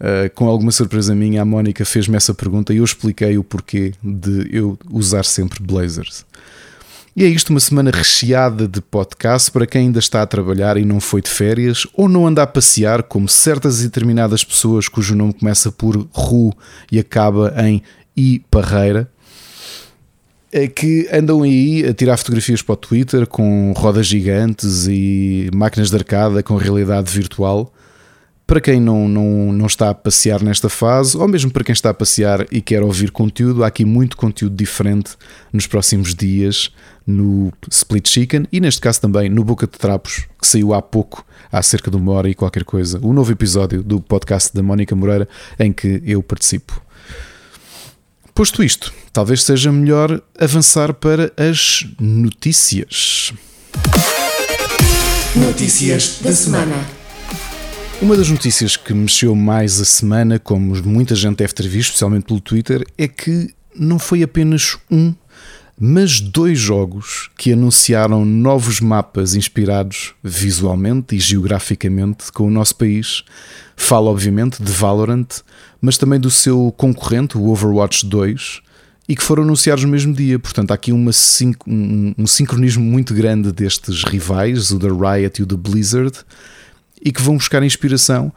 Uh, 0.03 0.29
com 0.35 0.49
alguma 0.49 0.69
surpresa 0.69 1.15
minha, 1.15 1.41
a 1.41 1.45
Mónica 1.45 1.85
fez-me 1.85 2.17
essa 2.17 2.33
pergunta 2.33 2.73
e 2.73 2.77
eu 2.77 2.83
expliquei 2.83 3.37
o 3.37 3.43
porquê 3.43 3.93
de 4.03 4.49
eu 4.51 4.77
usar 4.91 5.23
sempre 5.23 5.63
blazers. 5.63 6.25
E 7.15 7.23
é 7.23 7.27
isto 7.27 7.51
uma 7.51 7.59
semana 7.61 7.89
recheada 7.89 8.67
de 8.67 8.81
podcast 8.81 9.49
para 9.49 9.65
quem 9.65 9.83
ainda 9.83 9.99
está 9.99 10.21
a 10.21 10.27
trabalhar 10.27 10.75
e 10.75 10.83
não 10.83 10.99
foi 10.99 11.21
de 11.21 11.29
férias 11.29 11.87
ou 11.93 12.09
não 12.09 12.27
anda 12.27 12.43
a 12.43 12.47
passear, 12.47 13.03
como 13.03 13.29
certas 13.29 13.79
e 13.79 13.83
determinadas 13.83 14.43
pessoas 14.43 14.89
cujo 14.89 15.15
nome 15.15 15.33
começa 15.33 15.71
por 15.71 15.95
Ru 16.11 16.51
e 16.91 16.99
acaba 16.99 17.53
em 17.65 17.81
I 18.17 18.43
Parreira, 18.51 19.09
é 20.51 20.67
que 20.67 21.07
andam 21.13 21.43
aí 21.43 21.85
a 21.85 21.93
tirar 21.93 22.17
fotografias 22.17 22.61
para 22.61 22.73
o 22.73 22.75
Twitter 22.75 23.25
com 23.25 23.71
rodas 23.71 24.05
gigantes 24.05 24.85
e 24.89 25.49
máquinas 25.55 25.89
de 25.89 25.95
arcada 25.95 26.43
com 26.43 26.57
realidade 26.57 27.09
virtual 27.09 27.73
Para 28.45 28.59
quem 28.59 28.79
não, 28.79 29.07
não, 29.07 29.53
não 29.53 29.65
está 29.65 29.89
a 29.89 29.93
passear 29.93 30.43
nesta 30.43 30.67
fase, 30.67 31.17
ou 31.17 31.27
mesmo 31.27 31.49
para 31.49 31.63
quem 31.63 31.73
está 31.73 31.89
a 31.89 31.93
passear 31.93 32.45
e 32.51 32.61
quer 32.61 32.83
ouvir 32.83 33.09
conteúdo, 33.09 33.63
há 33.63 33.67
aqui 33.67 33.85
muito 33.85 34.17
conteúdo 34.17 34.55
diferente 34.55 35.15
nos 35.51 35.65
próximos 35.65 36.13
dias 36.13 36.69
no 37.07 37.51
Split 37.69 38.07
Chicken 38.07 38.45
e 38.51 38.59
neste 38.59 38.81
caso 38.81 38.99
também 38.99 39.29
no 39.29 39.43
Boca 39.43 39.65
de 39.65 39.77
Trapos, 39.77 40.25
que 40.39 40.45
saiu 40.45 40.73
há 40.73 40.81
pouco, 40.81 41.25
há 41.51 41.61
cerca 41.61 41.89
de 41.89 41.97
uma 41.97 42.11
hora 42.11 42.29
e 42.29 42.35
qualquer 42.35 42.65
coisa, 42.65 42.99
o 43.01 43.13
novo 43.13 43.31
episódio 43.31 43.81
do 43.81 44.01
podcast 44.01 44.53
da 44.53 44.61
Mónica 44.61 44.95
Moreira 44.95 45.27
em 45.57 45.71
que 45.71 46.01
eu 46.05 46.21
participo. 46.21 46.81
Posto 48.35 48.63
isto, 48.63 48.93
talvez 49.11 49.43
seja 49.43 49.71
melhor 49.71 50.21
avançar 50.39 50.93
para 50.93 51.31
as 51.37 51.85
notícias. 51.99 53.31
Notícias 55.35 56.19
da 56.21 56.31
semana. 56.31 57.02
Uma 58.03 58.17
das 58.17 58.29
notícias 58.29 58.75
que 58.75 58.93
mexeu 58.93 59.33
mais 59.33 59.79
a 59.79 59.85
semana, 59.85 60.37
como 60.37 60.75
muita 60.83 61.15
gente 61.15 61.37
deve 61.37 61.53
ter 61.53 61.65
visto, 61.69 61.91
especialmente 61.91 62.25
pelo 62.25 62.41
Twitter, 62.41 62.85
é 62.97 63.07
que 63.07 63.55
não 63.73 63.97
foi 63.97 64.21
apenas 64.21 64.77
um, 64.91 65.13
mas 65.79 66.19
dois 66.19 66.59
jogos 66.59 67.29
que 67.37 67.53
anunciaram 67.53 68.25
novos 68.25 68.81
mapas 68.81 69.35
inspirados 69.35 70.13
visualmente 70.21 71.15
e 71.15 71.19
geograficamente 71.19 72.29
com 72.33 72.45
o 72.45 72.51
nosso 72.51 72.75
país. 72.75 73.23
Falo, 73.77 74.11
obviamente, 74.11 74.61
de 74.61 74.71
Valorant, 74.73 75.39
mas 75.79 75.97
também 75.97 76.19
do 76.19 76.29
seu 76.29 76.73
concorrente, 76.75 77.37
o 77.37 77.47
Overwatch 77.47 78.05
2, 78.05 78.61
e 79.07 79.15
que 79.15 79.23
foram 79.23 79.43
anunciados 79.43 79.85
no 79.85 79.89
mesmo 79.89 80.13
dia. 80.13 80.37
Portanto, 80.37 80.71
há 80.71 80.73
aqui 80.73 80.91
uma, 80.91 81.11
um, 81.65 82.13
um 82.17 82.27
sincronismo 82.27 82.83
muito 82.83 83.13
grande 83.13 83.49
destes 83.53 84.03
rivais, 84.03 84.71
o 84.71 84.77
da 84.77 84.89
Riot 84.89 85.39
e 85.39 85.43
o 85.43 85.45
da 85.45 85.55
Blizzard 85.55 86.17
e 87.03 87.11
que 87.11 87.21
vão 87.21 87.35
buscar 87.35 87.61
inspiração 87.63 88.31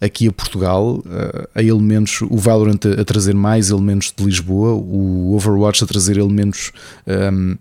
aqui 0.00 0.28
a 0.28 0.32
Portugal, 0.32 1.02
eh, 1.06 1.48
a 1.56 1.62
elementos, 1.62 2.22
o 2.22 2.36
Valorant 2.36 2.80
a, 2.98 3.04
trazer 3.04 3.34
mais 3.34 3.70
elementos 3.70 4.12
de 4.16 4.24
Lisboa, 4.24 4.72
o 4.72 5.34
Overwatch 5.34 5.84
a 5.84 5.86
trazer 5.86 6.16
elementos 6.16 6.72
um, 7.06 7.12
ehm, 7.12 7.58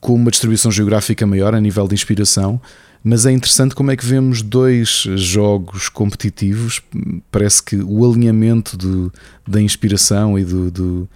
com 0.00 0.14
uma 0.14 0.30
distribuição 0.30 0.70
geográfica 0.70 1.26
maior 1.26 1.54
a 1.54 1.60
nível 1.60 1.86
de 1.86 1.94
inspiração. 1.94 2.60
Mas 3.04 3.26
é 3.26 3.32
interessante 3.32 3.74
como 3.74 3.90
é 3.90 3.96
que 3.96 4.06
vemos 4.06 4.42
dois 4.42 5.04
jogos 5.16 5.88
competitivos. 5.88 6.80
Parece 7.32 7.62
que 7.62 7.76
o 7.76 8.08
alinhamento 8.08 8.76
do, 8.76 9.12
da 9.46 9.60
inspiração 9.60 10.38
e 10.38 10.44
do, 10.44 10.70
do 10.70 11.08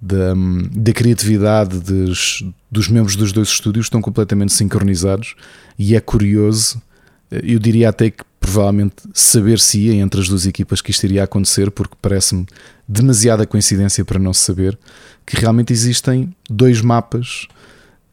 da, 0.00 0.34
da, 0.72 0.92
criatividade 0.92 1.80
dos, 1.80 2.44
dos 2.70 2.88
membros 2.88 3.16
dos 3.16 3.32
dois 3.32 3.48
estúdios 3.48 3.86
estão 3.86 4.02
completamente 4.02 4.52
sincronizados 4.52 5.34
e 5.78 5.96
é 5.96 6.00
curioso 6.00 6.82
eu 7.30 7.58
diria 7.58 7.88
até 7.88 8.10
que 8.10 8.24
provavelmente 8.46 8.96
saber-se-ia 9.12 9.94
entre 9.94 10.20
as 10.20 10.28
duas 10.28 10.46
equipas 10.46 10.80
que 10.80 10.90
isto 10.90 11.04
iria 11.04 11.24
acontecer, 11.24 11.70
porque 11.70 11.96
parece-me 12.00 12.46
demasiada 12.86 13.46
coincidência 13.46 14.04
para 14.04 14.18
não 14.18 14.32
se 14.32 14.42
saber 14.42 14.78
que 15.26 15.36
realmente 15.36 15.72
existem 15.72 16.32
dois 16.48 16.80
mapas 16.80 17.48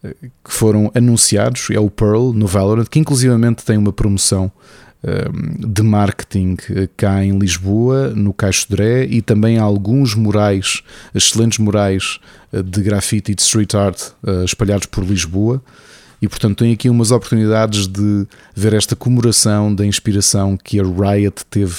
eh, 0.03 0.15
que 0.43 0.51
foram 0.51 0.91
anunciados, 0.95 1.67
é 1.69 1.79
o 1.79 1.89
Pearl 1.89 2.33
no 2.33 2.47
Valorant, 2.47 2.85
que 2.85 2.97
inclusivamente 2.97 3.63
tem 3.63 3.77
uma 3.77 3.93
promoção 3.93 4.51
ehm, 5.03 5.71
de 5.71 5.83
marketing 5.83 6.57
eh, 6.71 6.89
cá 6.97 7.23
em 7.23 7.37
Lisboa, 7.37 8.09
no 8.09 8.33
Caixo 8.33 8.65
Dré, 8.67 9.05
e 9.05 9.21
também 9.21 9.59
alguns 9.59 10.15
murais, 10.15 10.81
excelentes 11.13 11.59
murais 11.59 12.19
eh, 12.51 12.63
de 12.63 12.81
grafite 12.81 13.31
e 13.31 13.35
de 13.35 13.43
street 13.43 13.75
art 13.75 14.01
espalhados 14.43 14.87
por 14.87 15.03
Lisboa 15.03 15.61
e 16.23 16.27
portanto 16.29 16.59
tem 16.59 16.71
aqui 16.71 16.89
umas 16.89 17.11
oportunidades 17.11 17.85
de 17.85 18.25
ver 18.55 18.71
esta 18.71 18.95
comemoração 18.95 19.75
da 19.75 19.85
inspiração 19.85 20.55
que 20.55 20.79
a 20.79 20.83
Riot 20.83 21.43
teve 21.49 21.75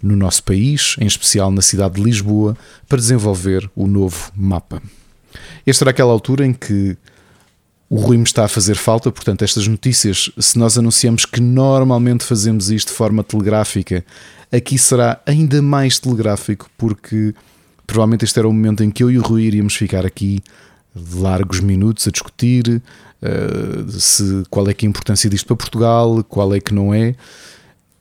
no 0.00 0.14
nosso 0.14 0.44
país, 0.44 0.94
em 1.00 1.06
especial 1.06 1.50
na 1.50 1.60
cidade 1.60 1.96
de 1.96 2.02
Lisboa, 2.04 2.56
para 2.88 2.98
desenvolver 2.98 3.68
o 3.74 3.88
novo 3.88 4.30
mapa. 4.36 4.80
Esta 5.66 5.82
era 5.82 5.90
aquela 5.90 6.12
altura 6.12 6.46
em 6.46 6.52
que 6.52 6.96
o 7.88 7.96
ruim 7.96 8.22
está 8.22 8.44
a 8.44 8.48
fazer 8.48 8.76
falta, 8.76 9.10
portanto, 9.10 9.42
estas 9.42 9.66
notícias, 9.66 10.30
se 10.38 10.56
nós 10.56 10.78
anunciamos 10.78 11.26
que 11.26 11.40
normalmente 11.40 12.22
fazemos 12.22 12.70
isto 12.70 12.90
de 12.90 12.94
forma 12.94 13.24
telegráfica, 13.24 14.04
aqui 14.52 14.78
será 14.78 15.20
ainda 15.26 15.60
mais 15.60 15.98
telegráfico, 15.98 16.70
porque 16.78 17.34
provavelmente 17.88 18.24
este 18.24 18.38
era 18.38 18.48
o 18.48 18.52
momento 18.52 18.84
em 18.84 18.90
que 18.92 19.02
eu 19.02 19.10
e 19.10 19.18
o 19.18 19.22
Rui 19.22 19.42
iríamos 19.42 19.74
ficar 19.74 20.06
aqui 20.06 20.40
largos 20.94 21.58
minutos 21.58 22.06
a 22.06 22.10
discutir, 22.12 22.80
uh, 23.22 23.90
se, 23.90 24.42
qual 24.50 24.68
é 24.68 24.74
que 24.74 24.84
é 24.84 24.88
a 24.88 24.90
importância 24.90 25.28
disto 25.28 25.46
para 25.46 25.56
Portugal, 25.56 26.24
qual 26.24 26.54
é 26.54 26.60
que 26.60 26.74
não 26.74 26.92
é. 26.92 27.14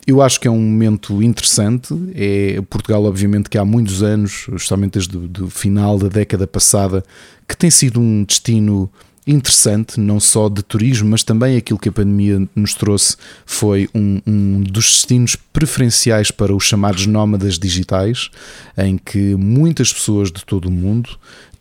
Eu 0.08 0.22
acho 0.22 0.40
que 0.40 0.48
é 0.48 0.52
um 0.52 0.60
momento 0.60 1.22
interessante. 1.22 1.94
É 2.16 2.60
Portugal, 2.68 3.04
obviamente, 3.04 3.50
que 3.50 3.58
há 3.58 3.66
muitos 3.66 4.02
anos, 4.02 4.48
justamente 4.54 4.94
desde 4.94 5.18
o 5.44 5.50
final 5.50 6.00
da 6.00 6.08
década 6.08 6.48
passada, 6.48 7.04
que 7.48 7.56
tem 7.56 7.70
sido 7.70 8.00
um 8.00 8.24
destino 8.24 8.90
interessante, 9.28 10.00
não 10.00 10.20
só 10.20 10.50
de 10.50 10.64
turismo, 10.64 11.10
mas 11.10 11.24
também 11.24 11.56
aquilo 11.58 11.78
que 11.78 11.90
a 11.90 11.92
pandemia 11.92 12.48
nos 12.56 12.74
trouxe 12.74 13.16
foi 13.46 13.88
um, 13.94 14.20
um, 14.26 14.62
dos 14.62 14.86
destinos 14.86 15.36
preferenciais 15.36 16.32
para 16.32 16.56
os 16.56 16.64
chamados 16.64 17.06
nómadas 17.06 17.60
digitais, 17.60 18.32
em 18.78 18.98
que 18.98 19.36
muitas 19.36 19.94
pessoas 19.94 20.32
de 20.32 20.44
todo 20.44 20.66
o 20.66 20.72
mundo 20.72 21.10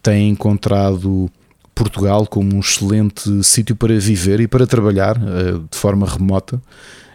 têm 0.03 0.31
encontrado 0.31 1.31
Portugal 1.79 2.27
como 2.27 2.57
um 2.57 2.61
excelente 2.61 3.45
sítio 3.45 3.77
para 3.77 3.97
viver 3.99 4.41
e 4.41 4.49
para 4.49 4.67
trabalhar 4.67 5.17
uh, 5.17 5.61
de 5.71 5.79
forma 5.79 6.07
remota. 6.07 6.61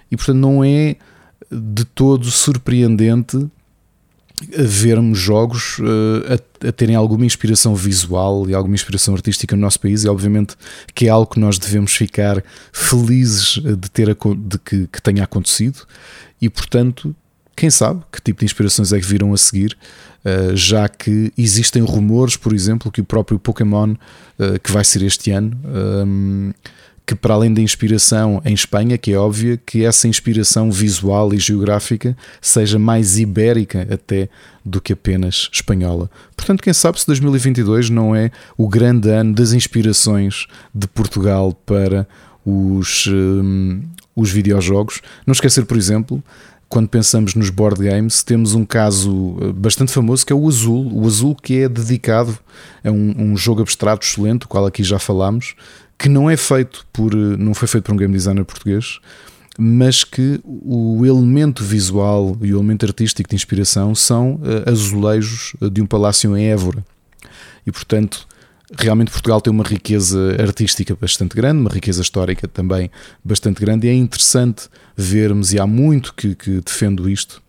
E 0.09 0.15
portanto 0.15 0.37
não 0.37 0.63
é 0.63 0.95
de 1.51 1.83
todo 1.83 2.31
surpreendente 2.31 3.45
vermos 4.57 5.19
jogos 5.19 5.79
uh, 5.79 6.65
a, 6.65 6.71
terem 6.71 6.95
alguma 6.95 7.25
inspiração 7.25 7.75
visual 7.75 8.49
e 8.49 8.53
alguma 8.53 8.75
inspiração 8.75 9.13
artística 9.13 9.55
no 9.55 9.61
nosso 9.61 9.79
país 9.79 10.03
e 10.03 10.09
obviamente 10.09 10.55
que 10.93 11.07
é 11.07 11.09
algo 11.09 11.31
que 11.31 11.39
nós 11.39 11.57
devemos 11.57 11.93
ficar 11.93 12.43
felizes 12.71 13.59
de 13.61 13.89
ter 13.91 14.07
de 14.07 14.57
que, 14.59 14.87
que 14.87 15.01
tenha 15.01 15.23
acontecido 15.23 15.85
e 16.41 16.49
portanto 16.49 17.15
quem 17.55 17.69
sabe 17.69 18.01
que 18.11 18.21
tipo 18.21 18.39
de 18.39 18.45
inspirações 18.45 18.91
é 18.91 18.99
que 18.99 19.05
viram 19.05 19.33
a 19.33 19.37
seguir 19.37 19.77
eh, 19.77 20.12
já 20.55 20.87
que 20.87 21.31
existem 21.37 21.83
rumores, 21.83 22.35
por 22.35 22.53
exemplo, 22.53 22.91
que 22.91 23.01
o 23.01 23.03
próprio 23.03 23.37
Pokémon, 23.37 23.93
eh, 24.39 24.59
que 24.59 24.71
vai 24.71 24.83
ser 24.83 25.03
este 25.03 25.31
ano, 25.31 25.57
ehm, 25.65 26.51
que 27.05 27.13
para 27.15 27.33
além 27.33 27.53
da 27.53 27.61
inspiração 27.61 28.41
em 28.45 28.53
Espanha, 28.53 28.97
que 28.97 29.11
é 29.11 29.17
óbvia, 29.17 29.59
que 29.65 29.83
essa 29.83 30.07
inspiração 30.07 30.71
visual 30.71 31.33
e 31.33 31.37
geográfica 31.37 32.15
seja 32.41 32.79
mais 32.79 33.19
ibérica 33.19 33.85
até 33.91 34.29
do 34.63 34.79
que 34.79 34.93
apenas 34.93 35.49
espanhola. 35.51 36.09
Portanto, 36.37 36.63
quem 36.63 36.73
sabe 36.73 36.99
se 37.01 37.07
2022 37.07 37.89
não 37.89 38.15
é 38.15 38.31
o 38.57 38.69
grande 38.69 39.09
ano 39.09 39.33
das 39.33 39.51
inspirações 39.51 40.47
de 40.73 40.87
Portugal 40.87 41.53
para 41.65 42.07
os, 42.45 43.07
ehm, 43.07 43.81
os 44.15 44.31
videojogos. 44.31 45.01
Não 45.27 45.33
esquecer, 45.33 45.65
por 45.65 45.75
exemplo, 45.75 46.23
quando 46.73 46.87
pensamos 46.87 47.35
nos 47.35 47.51
board 47.51 47.87
games, 47.87 48.23
temos 48.23 48.55
um 48.55 48.65
caso 48.65 49.37
eh, 49.39 49.51
bastante 49.51 49.91
famoso 49.91 50.25
que 50.25 50.33
é 50.33 50.35
o 50.35 50.47
Azul. 50.47 50.89
O 50.91 51.05
Azul 51.05 51.35
que 51.35 51.59
é 51.59 51.69
dedicado 51.69 52.35
a 52.83 52.89
um, 52.89 53.13
um 53.15 53.37
jogo 53.37 53.61
abstrato 53.61 54.03
excelente, 54.03 54.45
o 54.45 54.47
qual 54.47 54.65
aqui 54.65 54.83
já 54.83 54.97
falámos, 54.97 55.53
que 55.99 56.09
não 56.09 56.27
é 56.27 56.35
feito 56.35 56.83
por, 56.91 57.13
eh, 57.13 57.37
não 57.37 57.53
foi 57.53 57.67
feito 57.67 57.83
por 57.83 57.93
um 57.93 57.95
game 57.95 58.11
designer 58.11 58.43
português, 58.43 58.99
mas 59.55 60.03
que 60.03 60.41
o 60.43 61.05
elemento 61.05 61.63
visual 61.63 62.35
e 62.41 62.51
o 62.51 62.57
elemento 62.57 62.87
artístico 62.87 63.29
de 63.29 63.35
inspiração 63.35 63.93
são 63.93 64.37
uh, 64.37 64.67
azulejos 64.67 65.55
de 65.71 65.79
um 65.79 65.85
palácio 65.85 66.35
em 66.35 66.47
Évora. 66.47 66.83
E 67.67 67.71
portanto, 67.71 68.27
realmente 68.77 69.11
Portugal 69.11 69.41
tem 69.41 69.51
uma 69.51 69.63
riqueza 69.63 70.35
artística 70.39 70.95
bastante 70.99 71.35
grande, 71.35 71.61
uma 71.61 71.69
riqueza 71.69 72.01
histórica 72.01 72.47
também 72.47 72.89
bastante 73.23 73.59
grande, 73.59 73.87
e 73.87 73.89
é 73.89 73.93
interessante 73.93 74.67
vermos, 74.95 75.53
e 75.53 75.59
há 75.59 75.67
muito 75.67 76.13
que, 76.13 76.35
que 76.35 76.61
defendo 76.61 77.09
isto, 77.09 77.41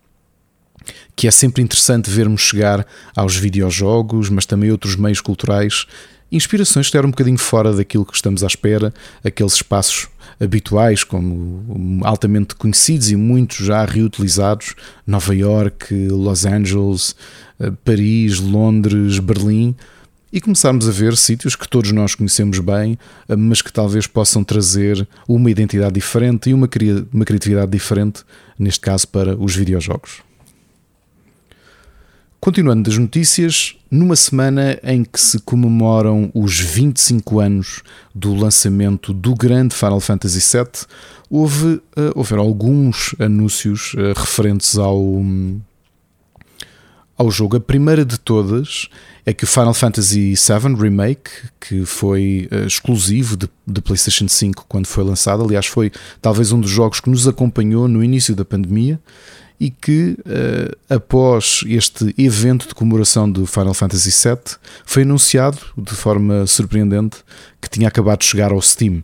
que 1.16 1.26
é 1.26 1.30
sempre 1.30 1.62
interessante 1.62 2.10
vermos 2.10 2.42
chegar 2.42 2.86
aos 3.16 3.36
videojogos, 3.36 4.28
mas 4.28 4.46
também 4.46 4.70
outros 4.70 4.96
meios 4.96 5.20
culturais, 5.20 5.86
inspirações 6.30 6.90
que 6.90 6.96
eram 6.96 7.08
um 7.08 7.12
bocadinho 7.12 7.38
fora 7.38 7.72
daquilo 7.72 8.04
que 8.04 8.14
estamos 8.14 8.42
à 8.42 8.46
espera, 8.46 8.92
aqueles 9.24 9.54
espaços 9.54 10.08
habituais, 10.40 11.04
como 11.04 12.00
altamente 12.04 12.54
conhecidos 12.56 13.10
e 13.10 13.16
muitos 13.16 13.58
já 13.58 13.84
reutilizados, 13.84 14.74
Nova 15.06 15.34
York, 15.34 15.94
Los 16.08 16.44
Angeles, 16.44 17.14
eh, 17.60 17.70
Paris, 17.84 18.40
Londres, 18.40 19.20
Berlim, 19.20 19.76
e 20.34 20.40
começarmos 20.40 20.88
a 20.88 20.90
ver 20.90 21.16
sítios 21.16 21.54
que 21.54 21.68
todos 21.68 21.92
nós 21.92 22.16
conhecemos 22.16 22.58
bem, 22.58 22.98
eh, 23.28 23.36
mas 23.36 23.62
que 23.62 23.72
talvez 23.72 24.08
possam 24.08 24.42
trazer 24.42 25.06
uma 25.28 25.48
identidade 25.48 25.94
diferente 25.94 26.50
e 26.50 26.54
uma, 26.54 26.66
criatividade 26.66 27.70
diferente, 27.70 28.24
neste 28.58 28.80
caso 28.80 29.06
para 29.06 29.36
os 29.36 29.54
videojogos. 29.54 30.22
Continuando 32.40 32.82
das 32.82 32.98
notícias, 32.98 33.76
numa 33.88 34.16
semana 34.16 34.76
em 34.82 35.04
que 35.04 35.20
se 35.20 35.38
comemoram 35.38 36.32
os 36.34 36.58
25 36.58 37.38
anos 37.38 37.82
do 38.12 38.34
lançamento 38.34 39.14
do 39.14 39.36
grande 39.36 39.72
Final 39.72 40.00
Fantasy 40.00 40.40
VII, 40.40 40.84
houve, 41.30 41.74
uh, 41.96 42.12
houveram 42.16 42.42
alguns 42.42 43.14
anúncios 43.20 43.94
uh, 43.94 44.18
referentes 44.18 44.76
ao, 44.76 45.00
um, 45.00 45.60
ao 47.16 47.30
jogo. 47.30 47.56
A 47.56 47.60
primeira 47.60 48.04
de 48.04 48.18
todas 48.18 48.88
é 49.24 49.32
que 49.32 49.44
o 49.44 49.46
Final 49.46 49.74
Fantasy 49.74 50.34
VII 50.34 50.74
Remake, 50.74 51.30
que 51.60 51.84
foi 51.84 52.48
uh, 52.52 52.66
exclusivo 52.66 53.36
de, 53.36 53.48
de, 53.66 53.80
PlayStation 53.80 54.28
5 54.28 54.66
quando 54.68 54.86
foi 54.86 55.04
lançado, 55.04 55.42
aliás, 55.42 55.66
foi 55.66 55.90
talvez 56.20 56.52
um 56.52 56.60
dos 56.60 56.70
jogos 56.70 57.00
que 57.00 57.08
nos 57.08 57.26
acompanhou 57.26 57.88
no 57.88 58.02
início 58.02 58.34
da 58.34 58.44
pandemia 58.44 59.00
e 59.58 59.70
que, 59.70 60.18
uh, 60.20 60.76
após 60.94 61.60
este 61.66 62.14
evento 62.18 62.68
de 62.68 62.74
comemoração 62.74 63.30
do 63.30 63.46
Final 63.46 63.72
Fantasy 63.72 64.10
VII, 64.10 64.56
foi 64.84 65.02
anunciado 65.04 65.58
de 65.76 65.94
forma 65.94 66.46
surpreendente 66.46 67.18
que 67.60 67.70
tinha 67.70 67.88
acabado 67.88 68.18
de 68.18 68.26
chegar 68.26 68.52
ao 68.52 68.60
Steam. 68.60 69.02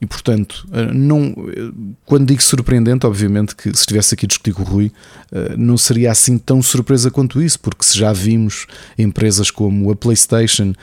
E 0.00 0.04
portanto, 0.04 0.66
uh, 0.68 0.92
não, 0.92 1.34
quando 2.04 2.26
digo 2.26 2.42
surpreendente, 2.42 3.06
obviamente 3.06 3.56
que 3.56 3.70
se 3.70 3.80
estivesse 3.80 4.14
aqui 4.14 4.26
a 4.26 4.28
discutir 4.28 4.52
com 4.52 4.62
o 4.62 4.64
Rui, 4.64 4.92
uh, 5.32 5.56
não 5.56 5.78
seria 5.78 6.10
assim 6.10 6.36
tão 6.36 6.62
surpresa 6.62 7.10
quanto 7.10 7.40
isso, 7.40 7.58
porque 7.60 7.84
se 7.84 7.98
já 7.98 8.12
vimos 8.12 8.66
empresas 8.98 9.50
como 9.50 9.90
a 9.90 9.96
PlayStation 9.96 10.74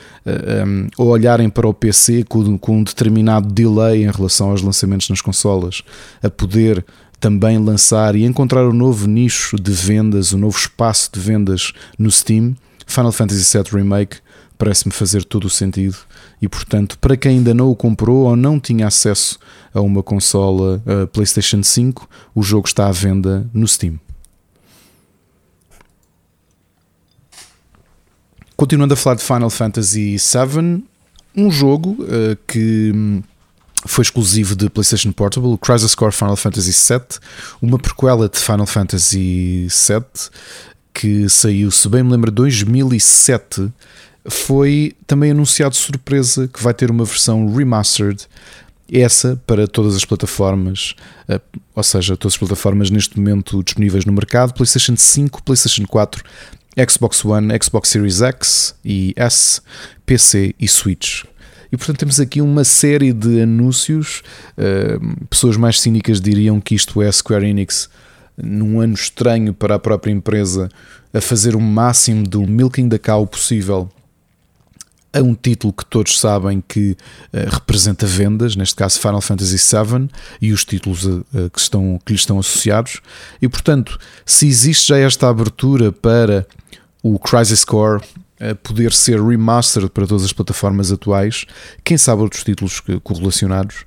um, 0.66 0.88
olharem 0.98 1.48
para 1.48 1.68
o 1.68 1.72
PC 1.72 2.24
com, 2.24 2.58
com 2.58 2.78
um 2.78 2.82
determinado 2.82 3.52
delay 3.52 4.02
em 4.02 4.10
relação 4.10 4.50
aos 4.50 4.62
lançamentos 4.62 5.08
nas 5.08 5.20
consolas, 5.20 5.82
a 6.20 6.28
poder 6.28 6.84
também 7.20 7.56
lançar 7.56 8.16
e 8.16 8.24
encontrar 8.24 8.68
um 8.68 8.72
novo 8.72 9.06
nicho 9.06 9.56
de 9.56 9.70
vendas, 9.70 10.32
um 10.32 10.38
novo 10.38 10.58
espaço 10.58 11.08
de 11.12 11.20
vendas 11.20 11.72
no 11.98 12.10
Steam, 12.10 12.54
Final 12.86 13.12
Fantasy 13.12 13.56
VII 13.56 13.80
Remake 13.80 14.18
parece-me 14.58 14.92
fazer 14.92 15.24
todo 15.24 15.44
o 15.44 15.50
sentido. 15.50 15.96
E 16.40 16.48
portanto, 16.48 16.98
para 16.98 17.16
quem 17.16 17.38
ainda 17.38 17.54
não 17.54 17.70
o 17.70 17.76
comprou 17.76 18.26
ou 18.26 18.36
não 18.36 18.60
tinha 18.60 18.86
acesso 18.86 19.38
a 19.72 19.80
uma 19.80 20.02
consola 20.02 20.82
uh, 20.86 21.06
PlayStation 21.08 21.62
5, 21.62 22.08
o 22.34 22.42
jogo 22.42 22.66
está 22.66 22.86
à 22.86 22.92
venda 22.92 23.48
no 23.52 23.66
Steam. 23.66 23.98
Continuando 28.56 28.94
a 28.94 28.96
falar 28.96 29.16
de 29.16 29.22
Final 29.22 29.50
Fantasy 29.50 30.16
VII, 30.16 30.84
um 31.36 31.50
jogo 31.50 31.96
uh, 32.04 32.36
que 32.46 32.92
hum, 32.94 33.22
foi 33.84 34.02
exclusivo 34.02 34.54
de 34.54 34.70
PlayStation 34.70 35.10
Portable, 35.10 35.58
Crisis 35.58 35.94
Core 35.94 36.12
Final 36.12 36.36
Fantasy 36.36 36.70
VII, 36.70 37.18
uma 37.60 37.78
prequela 37.78 38.28
de 38.28 38.38
Final 38.38 38.66
Fantasy 38.66 39.66
VII 39.66 40.30
que 40.94 41.28
saiu, 41.28 41.72
se 41.72 41.88
bem 41.88 42.04
me 42.04 42.12
lembro, 42.12 42.30
2007. 42.30 43.72
Foi 44.28 44.94
também 45.06 45.30
anunciado 45.30 45.74
surpresa 45.76 46.48
que 46.48 46.62
vai 46.62 46.72
ter 46.72 46.90
uma 46.90 47.04
versão 47.04 47.52
remastered, 47.54 48.26
essa 48.92 49.40
para 49.46 49.66
todas 49.66 49.94
as 49.96 50.04
plataformas, 50.04 50.94
eh, 51.28 51.40
ou 51.74 51.82
seja, 51.82 52.16
todas 52.16 52.34
as 52.34 52.38
plataformas 52.38 52.90
neste 52.90 53.18
momento 53.18 53.62
disponíveis 53.62 54.04
no 54.04 54.12
mercado: 54.12 54.52
PlayStation 54.54 54.96
5, 54.96 55.42
PlayStation 55.42 55.86
4, 55.86 56.22
Xbox 56.88 57.24
One, 57.24 57.52
Xbox 57.62 57.88
Series 57.88 58.20
X 58.20 58.74
e 58.84 59.14
S, 59.16 59.60
PC 60.04 60.54
e 60.58 60.68
Switch. 60.68 61.24
E 61.72 61.76
portanto 61.76 61.98
temos 61.98 62.20
aqui 62.20 62.40
uma 62.40 62.62
série 62.62 63.12
de 63.12 63.42
anúncios. 63.42 64.22
Uh, 64.56 65.26
pessoas 65.26 65.56
mais 65.56 65.80
cínicas 65.80 66.20
diriam 66.20 66.60
que 66.60 66.74
isto 66.74 67.02
é 67.02 67.10
Square 67.10 67.46
Enix 67.46 67.88
num 68.36 68.80
ano 68.80 68.94
estranho 68.94 69.52
para 69.52 69.74
a 69.74 69.78
própria 69.78 70.12
empresa 70.12 70.68
a 71.12 71.20
fazer 71.20 71.56
o 71.56 71.60
máximo 71.60 72.26
do 72.26 72.42
milking 72.42 72.88
da 72.88 72.98
cow 72.98 73.26
possível 73.26 73.90
a 75.14 75.22
um 75.22 75.34
título 75.34 75.72
que 75.72 75.86
todos 75.86 76.18
sabem 76.18 76.62
que 76.66 76.90
uh, 77.32 77.50
representa 77.50 78.04
vendas, 78.04 78.56
neste 78.56 78.74
caso 78.74 78.98
Final 78.98 79.20
Fantasy 79.20 79.56
VII, 79.56 80.10
e 80.42 80.52
os 80.52 80.64
títulos 80.64 81.04
uh, 81.04 81.24
que, 81.52 81.60
estão, 81.60 82.00
que 82.04 82.12
lhe 82.12 82.18
estão 82.18 82.38
associados. 82.38 83.00
E 83.40 83.48
portanto, 83.48 83.96
se 84.26 84.48
existe 84.48 84.88
já 84.88 84.98
esta 84.98 85.28
abertura 85.28 85.92
para 85.92 86.46
o 87.02 87.18
Crisis 87.18 87.64
Core 87.64 88.02
poder 88.62 88.92
ser 88.92 89.22
remastered 89.22 89.88
para 89.90 90.06
todas 90.06 90.24
as 90.24 90.32
plataformas 90.32 90.90
atuais, 90.90 91.46
quem 91.84 91.96
sabe 91.96 92.22
outros 92.22 92.42
títulos 92.42 92.82
correlacionados. 93.02 93.84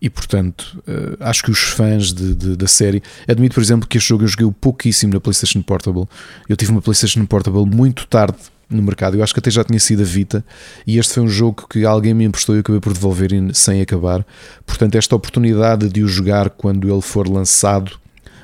E 0.00 0.08
portanto, 0.08 0.82
acho 1.20 1.42
que 1.42 1.50
os 1.50 1.58
fãs 1.58 2.12
de, 2.12 2.34
de, 2.34 2.56
da 2.56 2.66
série. 2.66 3.02
Admito, 3.26 3.54
por 3.54 3.62
exemplo, 3.62 3.88
que 3.88 3.98
este 3.98 4.08
jogo 4.08 4.24
eu 4.24 4.28
joguei 4.28 4.50
pouquíssimo 4.60 5.14
na 5.14 5.20
PlayStation 5.20 5.60
Portable. 5.60 6.06
Eu 6.48 6.56
tive 6.56 6.70
uma 6.70 6.80
PlayStation 6.80 7.26
Portable 7.26 7.66
muito 7.66 8.06
tarde 8.06 8.36
no 8.68 8.82
mercado. 8.82 9.16
Eu 9.16 9.22
acho 9.22 9.32
que 9.32 9.40
até 9.40 9.50
já 9.50 9.64
tinha 9.64 9.78
sido 9.78 10.02
a 10.02 10.04
Vita. 10.04 10.44
E 10.86 10.98
este 10.98 11.14
foi 11.14 11.22
um 11.22 11.28
jogo 11.28 11.66
que 11.68 11.84
alguém 11.84 12.14
me 12.14 12.24
emprestou 12.24 12.56
e 12.56 12.60
acabei 12.60 12.80
por 12.80 12.92
devolver 12.92 13.30
sem 13.54 13.80
acabar. 13.80 14.26
Portanto, 14.64 14.96
esta 14.96 15.14
oportunidade 15.14 15.88
de 15.88 16.02
o 16.02 16.08
jogar 16.08 16.50
quando 16.50 16.90
ele 16.90 17.02
for 17.02 17.28
lançado 17.28 17.92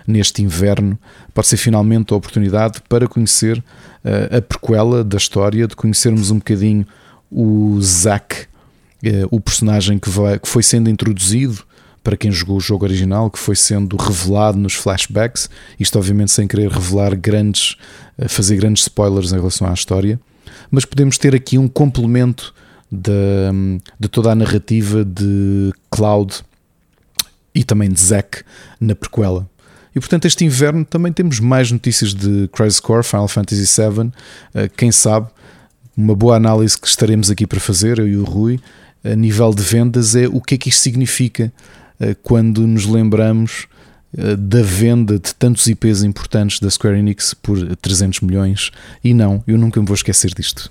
neste 0.07 0.43
inverno 0.43 0.99
pode 1.33 1.47
ser 1.47 1.57
finalmente 1.57 2.13
a 2.13 2.17
oportunidade 2.17 2.81
para 2.89 3.07
conhecer 3.07 3.59
uh, 3.59 4.37
a 4.37 4.43
prequela 4.43 5.05
da 5.05 5.17
história, 5.17 5.67
de 5.67 5.77
conhecermos 5.77 6.31
um 6.31 6.39
bocadinho 6.39 6.87
o 7.31 7.81
Zack, 7.81 8.43
uh, 8.43 9.29
o 9.31 9.41
personagem 9.41 9.99
que, 9.99 10.11
vai, 10.11 10.39
que 10.39 10.49
foi 10.49 10.63
sendo 10.63 10.91
introduzido 10.91 11.65
para 12.03 12.17
quem 12.17 12.31
jogou 12.31 12.57
o 12.57 12.61
jogo 12.61 12.85
original, 12.85 13.31
que 13.31 13.39
foi 13.39 13.55
sendo 13.55 13.97
revelado 13.97 14.59
nos 14.59 14.75
flashbacks, 14.75 15.49
isto 15.79 15.99
obviamente 15.99 16.33
sem 16.33 16.49
querer 16.49 16.71
revelar 16.71 17.15
grandes, 17.17 17.77
uh, 18.19 18.29
fazer 18.29 18.57
grandes 18.57 18.83
spoilers 18.83 19.33
em 19.33 19.37
relação 19.37 19.69
à 19.69 19.73
história, 19.73 20.21
mas 20.71 20.85
podemos 20.85 21.19
ter 21.19 21.35
aqui 21.35 21.59
um 21.59 21.69
complemento 21.69 22.55
de, 22.91 23.81
de 23.99 24.09
toda 24.09 24.33
a 24.33 24.35
narrativa 24.35 25.05
de 25.05 25.73
Cloud 25.91 26.43
e 27.55 27.65
também 27.65 27.91
de 27.91 28.01
Zack 28.01 28.43
na 28.81 28.95
prequela. 28.95 29.49
E 29.95 30.01
portanto, 30.01 30.27
este 30.27 30.45
inverno 30.45 30.85
também 30.85 31.13
temos 31.13 31.39
mais 31.39 31.71
notícias 31.71 32.15
de 32.15 32.49
Crisis 32.49 32.81
Core, 32.81 33.05
Final 33.05 33.29
Fantasy 33.29 33.65
VII. 33.65 34.11
Eh, 34.55 34.71
quem 34.75 34.91
sabe, 34.91 35.29
uma 35.97 36.15
boa 36.15 36.37
análise 36.37 36.79
que 36.79 36.87
estaremos 36.87 37.31
aqui 37.31 37.47
para 37.47 37.61
fazer, 37.61 37.99
eu 37.99 38.09
e 38.09 38.17
o 38.17 38.25
Rui, 38.25 38.59
a 39.05 39.15
nível 39.15 39.53
de 39.53 39.63
vendas, 39.63 40.17
é 40.17 40.27
o 40.27 40.41
que 40.41 40.55
é 40.55 40.59
que 40.59 40.71
isto 40.71 40.81
significa 40.81 41.45
eh, 41.45 41.82
quando 42.23 42.67
nos 42.67 42.87
lembramos 42.87 43.67
eh, 44.17 44.37
da 44.37 44.63
venda 44.63 45.19
de 45.19 45.35
tantos 45.35 45.67
IPs 45.67 46.03
importantes 46.03 46.61
da 46.61 46.69
Square 46.69 46.99
Enix 46.99 47.33
por 47.33 47.77
300 47.77 48.21
milhões. 48.21 48.71
E 49.03 49.15
não, 49.15 49.43
eu 49.47 49.57
nunca 49.57 49.81
me 49.81 49.87
vou 49.87 49.95
esquecer 49.95 50.33
disto. 50.35 50.71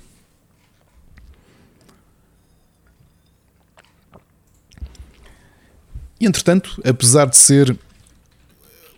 E 6.20 6.26
entretanto, 6.28 6.80
apesar 6.86 7.26
de 7.26 7.36
ser 7.36 7.76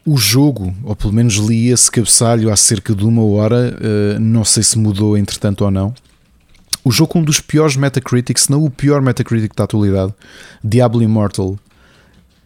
o 0.06 0.18
jogo, 0.18 0.76
ou 0.84 0.94
pelo 0.94 1.14
menos 1.14 1.36
li 1.36 1.70
esse 1.70 1.90
cabeçalho 1.90 2.52
há 2.52 2.58
cerca 2.58 2.94
de 2.94 3.06
uma 3.06 3.24
hora, 3.24 3.74
uh, 3.78 4.20
não 4.20 4.44
sei 4.44 4.62
se 4.62 4.78
mudou 4.78 5.18
entretanto 5.18 5.64
ou 5.64 5.72
não. 5.72 5.94
O 6.84 6.92
jogo 6.92 7.14
com 7.14 7.20
um 7.20 7.24
dos 7.24 7.40
piores 7.40 7.78
Metacritic, 7.78 8.38
se 8.38 8.52
não 8.52 8.66
o 8.66 8.70
pior 8.70 9.02
Metacritic 9.02 9.56
da 9.56 9.64
atualidade, 9.64 10.14
Diablo 10.62 11.02
Immortal, 11.02 11.58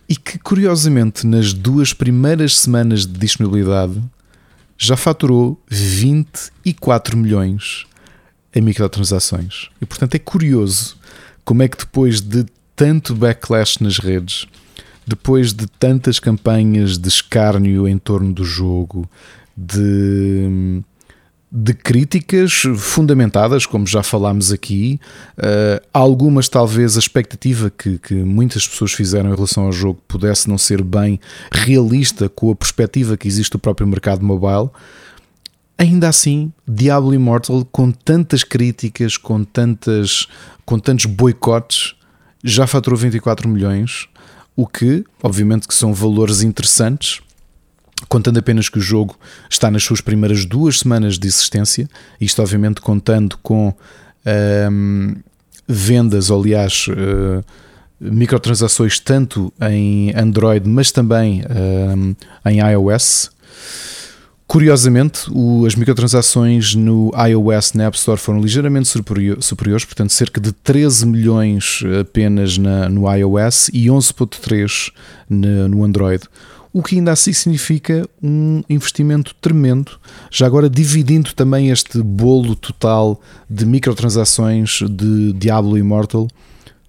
e 0.07 0.15
que 0.15 0.39
curiosamente 0.39 1.25
nas 1.25 1.53
duas 1.53 1.93
primeiras 1.93 2.57
semanas 2.57 3.05
de 3.05 3.13
disponibilidade 3.13 4.01
já 4.77 4.95
faturou 4.95 5.61
24 5.67 7.17
milhões 7.17 7.85
em 8.53 8.61
microtransações. 8.61 9.69
E 9.81 9.85
portanto 9.85 10.15
é 10.15 10.19
curioso 10.19 10.97
como 11.43 11.63
é 11.63 11.67
que 11.67 11.77
depois 11.77 12.21
de 12.21 12.45
tanto 12.75 13.15
backlash 13.15 13.81
nas 13.81 13.97
redes 13.97 14.47
depois 15.07 15.53
de 15.53 15.65
tantas 15.67 16.19
campanhas 16.19 16.97
de 16.97 17.07
escárnio 17.07 17.87
em 17.87 17.97
torno 17.97 18.33
do 18.33 18.43
jogo, 18.43 19.09
de, 19.55 20.81
de 21.49 21.73
críticas 21.73 22.63
fundamentadas, 22.77 23.65
como 23.65 23.87
já 23.87 24.03
falámos 24.03 24.51
aqui, 24.51 24.99
uh, 25.37 25.85
algumas 25.93 26.49
talvez 26.49 26.97
a 26.97 26.99
expectativa 26.99 27.69
que, 27.69 27.97
que 27.99 28.13
muitas 28.15 28.67
pessoas 28.67 28.91
fizeram 28.91 29.31
em 29.31 29.35
relação 29.35 29.65
ao 29.65 29.71
jogo 29.71 30.01
pudesse 30.07 30.49
não 30.49 30.57
ser 30.57 30.83
bem 30.83 31.19
realista 31.51 32.27
com 32.27 32.51
a 32.51 32.55
perspectiva 32.55 33.15
que 33.15 33.27
existe 33.27 33.51
do 33.51 33.59
próprio 33.59 33.87
mercado 33.87 34.25
mobile. 34.25 34.69
Ainda 35.77 36.09
assim, 36.09 36.51
Diablo 36.67 37.13
Immortal, 37.13 37.63
com 37.71 37.91
tantas 37.91 38.43
críticas, 38.43 39.15
com, 39.15 39.43
tantas, 39.43 40.27
com 40.65 40.77
tantos 40.79 41.05
boicotes, 41.05 41.95
já 42.43 42.67
faturou 42.67 42.97
24 42.97 43.47
milhões 43.47 44.09
o 44.57 44.65
que, 44.65 45.05
obviamente, 45.21 45.67
que 45.67 45.73
são 45.75 45.93
valores 45.93 46.41
interessantes, 46.41 47.21
contando 48.07 48.37
apenas 48.37 48.69
que 48.69 48.77
o 48.77 48.81
jogo 48.81 49.17
está 49.49 49.71
nas 49.71 49.83
suas 49.83 50.01
primeiras 50.01 50.45
duas 50.45 50.79
semanas 50.79 51.17
de 51.17 51.27
existência, 51.27 51.89
isto 52.21 52.41
obviamente 52.41 52.81
contando 52.81 53.37
com 53.41 53.73
um, 54.71 55.15
vendas, 55.67 56.29
ou, 56.29 56.41
aliás, 56.41 56.85
uh, 56.87 57.43
microtransações 57.99 58.99
tanto 58.99 59.51
em 59.61 60.13
Android, 60.15 60.67
mas 60.67 60.91
também 60.91 61.43
um, 61.95 62.15
em 62.45 62.59
iOS. 62.59 63.31
Curiosamente, 64.45 65.29
o, 65.29 65.65
as 65.65 65.75
microtransações 65.75 66.73
no 66.73 67.11
iOS 67.27 67.73
na 67.73 67.85
App 67.85 67.97
Store 67.97 68.17
foram 68.17 68.39
ligeiramente 68.39 68.87
superior, 68.87 69.43
superiores, 69.43 69.83
portanto, 69.83 70.13
cerca 70.13 70.39
de 70.39 70.53
13 70.53 71.05
milhões 71.05 71.83
apenas 71.99 72.57
na, 72.57 72.87
no 72.87 73.13
iOS 73.13 73.69
e 73.73 73.87
11,3 73.87 74.93
no 75.29 75.83
Android. 75.83 76.23
O 76.73 76.83
que 76.83 76.95
ainda 76.95 77.11
assim 77.11 77.33
significa 77.33 78.07
um 78.21 78.63
investimento 78.69 79.33
tremendo, 79.41 79.99
já 80.29 80.45
agora 80.45 80.69
dividindo 80.69 81.33
também 81.33 81.69
este 81.69 82.01
bolo 82.01 82.55
total 82.55 83.19
de 83.49 83.65
microtransações 83.65 84.79
de 84.89 85.33
Diablo 85.33 85.77
Immortal 85.77 86.27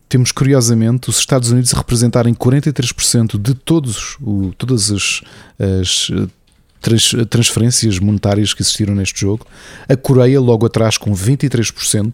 temos 0.08 0.32
curiosamente 0.32 1.10
os 1.10 1.18
Estados 1.18 1.50
Unidos 1.50 1.74
a 1.74 1.76
representarem 1.76 2.32
43% 2.32 3.38
de 3.38 3.54
todos, 3.54 4.16
o, 4.22 4.52
todas 4.56 4.90
as, 4.90 5.20
as 5.58 6.10
trans, 6.80 7.14
transferências 7.28 7.98
monetárias 7.98 8.54
que 8.54 8.62
existiram 8.62 8.94
neste 8.94 9.20
jogo, 9.20 9.46
a 9.88 9.96
Coreia 9.96 10.40
logo 10.40 10.64
atrás 10.64 10.96
com 10.96 11.12
23%, 11.12 12.12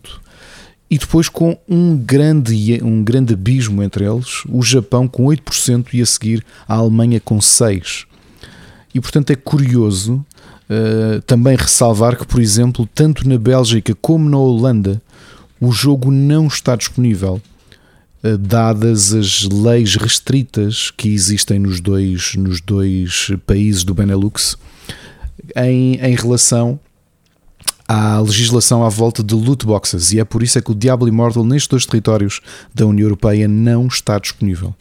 e 0.90 0.98
depois 0.98 1.28
com 1.28 1.58
um 1.68 1.96
grande, 1.96 2.80
um 2.82 3.02
grande 3.02 3.34
abismo 3.34 3.82
entre 3.82 4.04
eles, 4.04 4.42
o 4.48 4.62
Japão 4.62 5.08
com 5.08 5.24
8% 5.24 5.86
e 5.94 6.02
a 6.02 6.06
seguir 6.06 6.44
a 6.68 6.74
Alemanha 6.74 7.20
com 7.20 7.38
6%. 7.38 8.06
E 8.94 9.00
portanto 9.00 9.30
é 9.30 9.36
curioso 9.36 10.24
uh, 10.70 11.20
também 11.22 11.56
ressalvar 11.56 12.16
que, 12.16 12.26
por 12.26 12.40
exemplo, 12.40 12.88
tanto 12.94 13.28
na 13.28 13.36
Bélgica 13.36 13.94
como 14.00 14.28
na 14.28 14.38
Holanda, 14.38 15.02
o 15.60 15.72
jogo 15.72 16.10
não 16.10 16.46
está 16.46 16.76
disponível 16.76 17.40
eh, 18.24 18.38
dadas 18.38 19.12
as 19.12 19.42
leis 19.44 19.96
restritas 19.96 20.90
que 20.90 21.10
existem 21.10 21.58
nos 21.58 21.78
dois, 21.78 22.34
nos 22.36 22.60
dois 22.60 23.30
países 23.46 23.84
do 23.84 23.94
Benelux 23.94 24.56
em, 25.54 25.96
em 25.96 26.14
relação 26.14 26.80
à 27.86 28.18
legislação 28.20 28.84
à 28.84 28.88
volta 28.88 29.22
de 29.22 29.34
loot 29.34 29.66
boxes 29.66 30.12
e 30.12 30.20
é 30.20 30.24
por 30.24 30.42
isso 30.42 30.58
é 30.58 30.62
que 30.62 30.70
o 30.70 30.74
Diablo 30.74 31.08
Immortal 31.08 31.44
nestes 31.44 31.68
dois 31.68 31.86
territórios 31.86 32.40
da 32.74 32.86
União 32.86 33.06
Europeia 33.06 33.46
não 33.46 33.86
está 33.86 34.18
disponível. 34.18 34.74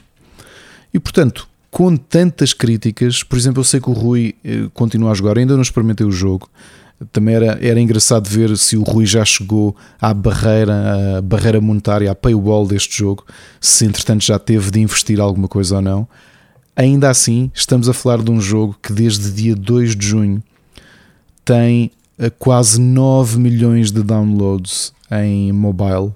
E 0.93 0.99
portanto, 0.99 1.47
com 1.69 1.95
tantas 1.97 2.53
críticas, 2.53 3.23
por 3.23 3.37
exemplo, 3.37 3.59
eu 3.59 3.63
sei 3.63 3.81
que 3.81 3.89
o 3.89 3.93
Rui 3.93 4.35
eh, 4.43 4.69
continua 4.73 5.11
a 5.11 5.13
jogar, 5.13 5.37
ainda 5.37 5.55
não 5.55 5.61
experimentei 5.61 6.05
o 6.05 6.11
jogo, 6.11 6.49
também 7.11 7.35
era, 7.35 7.57
era 7.61 7.79
engraçado 7.79 8.29
ver 8.29 8.55
se 8.57 8.77
o 8.77 8.83
Rui 8.83 9.05
já 9.05 9.25
chegou 9.25 9.75
à 9.99 10.13
barreira, 10.13 11.17
à 11.17 11.21
barreira 11.21 11.59
monetária, 11.59 12.09
à 12.11 12.15
paywall 12.15 12.67
deste 12.67 12.97
jogo, 12.97 13.25
se 13.59 13.85
entretanto 13.85 14.23
já 14.23 14.39
teve 14.39 14.71
de 14.71 14.79
investir 14.79 15.19
alguma 15.19 15.47
coisa 15.47 15.77
ou 15.77 15.81
não. 15.81 16.07
Ainda 16.75 17.09
assim, 17.09 17.51
estamos 17.53 17.89
a 17.89 17.93
falar 17.93 18.21
de 18.21 18.31
um 18.31 18.39
jogo 18.39 18.77
que 18.81 18.93
desde 18.93 19.31
dia 19.31 19.55
2 19.55 19.95
de 19.95 20.07
junho 20.07 20.43
tem 21.43 21.91
eh, 22.17 22.29
quase 22.29 22.79
9 22.79 23.39
milhões 23.39 23.91
de 23.91 24.03
downloads 24.03 24.93
em 25.11 25.51
mobile 25.51 26.13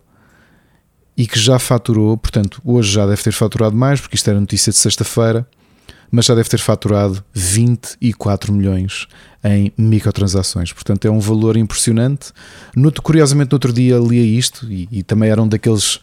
e 1.15 1.25
que 1.25 1.39
já 1.39 1.57
faturou, 1.57 2.15
portanto, 2.15 2.61
hoje 2.63 2.91
já 2.91 3.05
deve 3.07 3.23
ter 3.23 3.31
faturado 3.31 3.75
mais, 3.75 3.99
porque 3.99 4.15
isto 4.15 4.29
era 4.29 4.39
notícia 4.39 4.71
de 4.71 4.77
sexta-feira, 4.77 5.47
mas 6.11 6.25
já 6.25 6.35
deve 6.35 6.47
ter 6.47 6.59
faturado 6.59 7.23
24 7.33 8.53
milhões 8.53 9.07
em 9.43 9.71
microtransações. 9.77 10.71
Portanto, 10.71 11.05
é 11.05 11.11
um 11.11 11.19
valor 11.19 11.57
impressionante. 11.57 12.31
No, 12.75 12.91
curiosamente, 12.91 13.51
no 13.51 13.55
outro 13.55 13.73
dia 13.73 13.97
lia 13.97 14.23
isto 14.23 14.71
e, 14.71 14.87
e 14.91 15.03
também 15.03 15.29
eram 15.29 15.47
daqueles. 15.47 15.95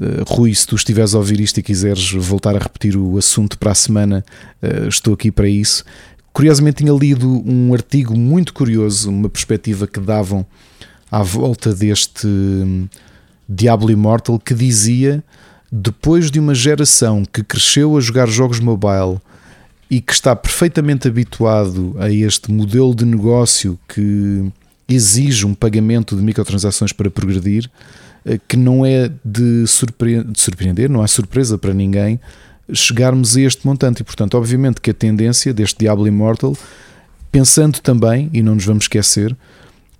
Uh, 0.00 0.24
Rui, 0.26 0.54
se 0.54 0.66
tu 0.66 0.76
estiveres 0.76 1.14
a 1.14 1.18
ouvir 1.18 1.40
isto 1.40 1.58
e 1.58 1.62
quiseres 1.62 2.12
voltar 2.12 2.54
a 2.54 2.58
repetir 2.58 2.96
o 2.96 3.18
assunto 3.18 3.58
para 3.58 3.72
a 3.72 3.74
semana, 3.74 4.24
uh, 4.62 4.88
estou 4.88 5.14
aqui 5.14 5.30
para 5.30 5.48
isso. 5.48 5.84
Curiosamente, 6.32 6.84
tinha 6.84 6.92
lido 6.92 7.42
um 7.46 7.74
artigo 7.74 8.16
muito 8.16 8.54
curioso, 8.54 9.10
uma 9.10 9.28
perspectiva 9.28 9.86
que 9.86 10.00
davam 10.00 10.46
à 11.10 11.22
volta 11.22 11.74
deste 11.74 12.26
um, 12.26 12.88
Diablo 13.48 13.90
Immortal 13.90 14.38
que 14.38 14.54
dizia 14.54 15.24
depois 15.70 16.30
de 16.30 16.38
uma 16.38 16.54
geração 16.54 17.24
que 17.24 17.42
cresceu 17.42 17.96
a 17.96 18.00
jogar 18.00 18.28
jogos 18.28 18.60
mobile 18.60 19.18
e 19.90 20.00
que 20.00 20.12
está 20.12 20.36
perfeitamente 20.36 21.08
habituado 21.08 21.96
a 21.98 22.10
este 22.10 22.50
modelo 22.52 22.94
de 22.94 23.04
negócio 23.04 23.78
que 23.88 24.50
exige 24.88 25.44
um 25.44 25.54
pagamento 25.54 26.16
de 26.16 26.22
microtransações 26.22 26.92
para 26.92 27.10
progredir, 27.10 27.68
eh, 28.24 28.38
que 28.46 28.56
não 28.56 28.84
é 28.86 29.10
de, 29.24 29.66
surpre 29.66 30.22
de 30.22 30.40
surpreender, 30.40 30.88
não 30.88 31.02
há 31.02 31.08
surpresa 31.08 31.58
para 31.58 31.74
ninguém 31.74 32.20
chegarmos 32.74 33.36
a 33.36 33.40
este 33.40 33.66
montante. 33.66 34.02
E, 34.02 34.04
portanto, 34.04 34.36
obviamente 34.36 34.80
que 34.80 34.90
a 34.90 34.94
tendência 34.94 35.52
deste 35.52 35.78
Diablo 35.80 36.06
Immortal, 36.06 36.56
pensando 37.30 37.80
também, 37.80 38.30
e 38.32 38.42
não 38.42 38.54
nos 38.54 38.64
vamos 38.64 38.84
esquecer, 38.84 39.36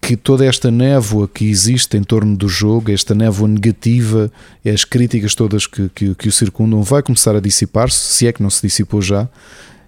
que 0.01 0.17
toda 0.17 0.47
esta 0.47 0.71
névoa 0.71 1.29
que 1.29 1.45
existe 1.45 1.97
em 1.97 2.03
torno 2.03 2.37
do 2.37 2.49
jogo, 2.49 2.91
esta 2.91 3.15
névoa 3.15 3.47
negativa, 3.47 4.33
as 4.65 4.85
críticas 4.85 5.35
todas 5.35 5.67
que, 5.67 5.91
que, 5.91 6.15
que 6.15 6.29
o 6.29 6.33
circundam, 6.33 6.83
vai 6.83 7.03
começar 7.03 7.37
a 7.37 7.41
dissipar-se, 7.41 7.99
se 7.99 8.27
é 8.27 8.33
que 8.33 8.43
não 8.43 8.49
se 8.49 8.63
dissipou 8.63 9.03
já, 9.03 9.29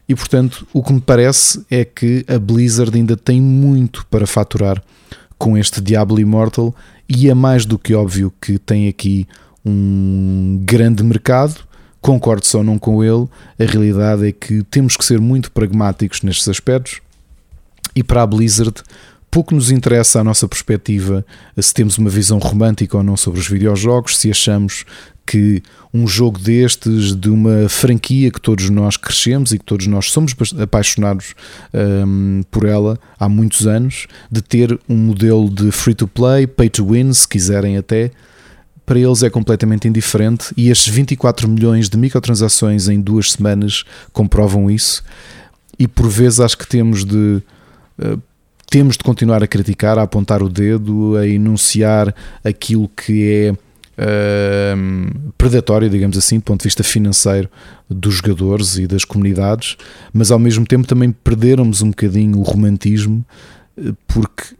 e 0.09 0.15
portanto, 0.15 0.67
o 0.73 0.83
que 0.83 0.93
me 0.93 1.01
parece 1.01 1.65
é 1.71 1.85
que 1.85 2.25
a 2.29 2.39
Blizzard 2.39 2.95
ainda 2.97 3.17
tem 3.17 3.41
muito 3.41 4.05
para 4.11 4.27
faturar 4.27 4.83
com 5.39 5.57
este 5.57 5.81
Diablo 5.81 6.21
Immortal 6.21 6.75
e 7.09 7.31
é 7.31 7.35
mais 7.35 7.65
do 7.65 7.79
que 7.79 7.95
óbvio 7.95 8.33
que 8.41 8.59
tem 8.59 8.89
aqui 8.89 9.27
um 9.65 10.61
grande 10.65 11.03
mercado. 11.03 11.57
Concordo 12.03 12.45
só 12.45 12.63
não 12.63 12.79
com 12.79 13.03
ele, 13.03 13.29
a 13.59 13.65
realidade 13.65 14.29
é 14.29 14.33
que 14.33 14.63
temos 14.65 14.97
que 14.97 15.05
ser 15.05 15.21
muito 15.21 15.51
pragmáticos 15.51 16.21
nestes 16.21 16.49
aspectos. 16.49 17.01
E 17.95 18.03
para 18.03 18.23
a 18.23 18.27
Blizzard 18.27 18.83
pouco 19.31 19.55
nos 19.55 19.71
interessa 19.71 20.21
a 20.21 20.25
nossa 20.25 20.47
perspectiva 20.47 21.25
se 21.59 21.73
temos 21.73 21.97
uma 21.97 22.11
visão 22.11 22.39
romântica 22.39 22.99
ou 22.99 23.03
não 23.03 23.17
sobre 23.17 23.41
os 23.41 23.49
videojogos, 23.49 24.19
se 24.19 24.31
achamos 24.31 24.85
que 25.25 25.63
um 25.95 26.07
jogo 26.07 26.39
destes, 26.39 27.15
de 27.15 27.31
uma 27.31 27.69
franquia 27.69 28.31
que 28.31 28.41
todos 28.41 28.69
nós 28.69 28.97
crescemos 28.97 29.53
e 29.53 29.59
que 29.59 29.65
todos 29.65 29.87
nós 29.87 30.11
somos 30.11 30.35
apaixonados 30.61 31.35
um, 31.73 32.43
por 32.51 32.67
ela 32.67 32.99
há 33.19 33.29
muitos 33.29 33.67
anos, 33.67 34.07
de 34.31 34.43
ter 34.43 34.79
um 34.89 34.97
modelo 34.97 35.49
de 35.49 35.71
free 35.71 35.95
to 35.95 36.09
play, 36.09 36.47
pay 36.47 36.69
to 36.69 36.85
win, 36.85 37.13
se 37.13 37.27
quiserem 37.27 37.79
até, 37.79 38.11
para 38.93 39.01
eles 39.01 39.23
é 39.23 39.31
completamente 39.31 39.89
indiferente 39.89 40.53
e 40.55 40.69
estes 40.69 40.93
24 40.93 41.49
milhões 41.49 41.89
de 41.89 41.97
microtransações 41.97 42.89
em 42.89 43.01
duas 43.01 43.33
semanas 43.33 43.85
comprovam 44.13 44.71
isso. 44.71 45.03
E 45.79 45.89
por 45.89 46.11
vezes 46.11 46.41
acho 46.41 46.59
que 46.59 46.67
temos 46.67 47.03
de. 47.03 47.43
Uh, 47.99 48.21
temos 48.71 48.99
de 48.99 49.03
continuar 49.03 49.43
a 49.43 49.47
criticar, 49.47 49.99
a 49.99 50.03
apontar 50.03 50.43
o 50.43 50.49
dedo, 50.49 51.17
a 51.17 51.27
enunciar 51.27 52.15
aquilo 52.45 52.87
que 52.87 53.31
é 53.31 53.53
uh, 53.53 55.33
predatório, 55.39 55.89
digamos 55.89 56.19
assim, 56.19 56.37
do 56.37 56.43
ponto 56.43 56.61
de 56.61 56.65
vista 56.65 56.85
financeiro 56.85 57.49
dos 57.89 58.17
jogadores 58.17 58.77
e 58.77 58.87
das 58.87 59.07
comunidades, 59.07 59.79
mas 60.13 60.31
ao 60.31 60.39
mesmo 60.39 60.67
tempo 60.67 60.87
também 60.87 61.13
perdermos 61.13 61.81
um 61.81 61.89
bocadinho 61.89 62.39
o 62.39 62.43
romantismo, 62.43 63.25
eh, 63.75 63.93
porque, 64.07 64.55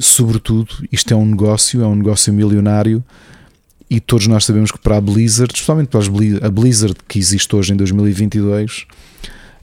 sobretudo, 0.00 0.74
isto 0.90 1.12
é 1.12 1.16
um 1.16 1.26
negócio, 1.26 1.82
é 1.82 1.86
um 1.86 1.96
negócio 1.96 2.32
milionário. 2.32 3.04
E 3.88 4.00
todos 4.00 4.26
nós 4.26 4.44
sabemos 4.44 4.72
que 4.72 4.78
para 4.78 4.96
a 4.96 5.00
Blizzard, 5.00 5.52
especialmente 5.52 5.88
para 5.88 6.00
a 6.46 6.50
Blizzard 6.50 6.96
que 7.06 7.18
existe 7.18 7.54
hoje 7.54 7.72
em 7.72 7.76
2022, 7.76 8.86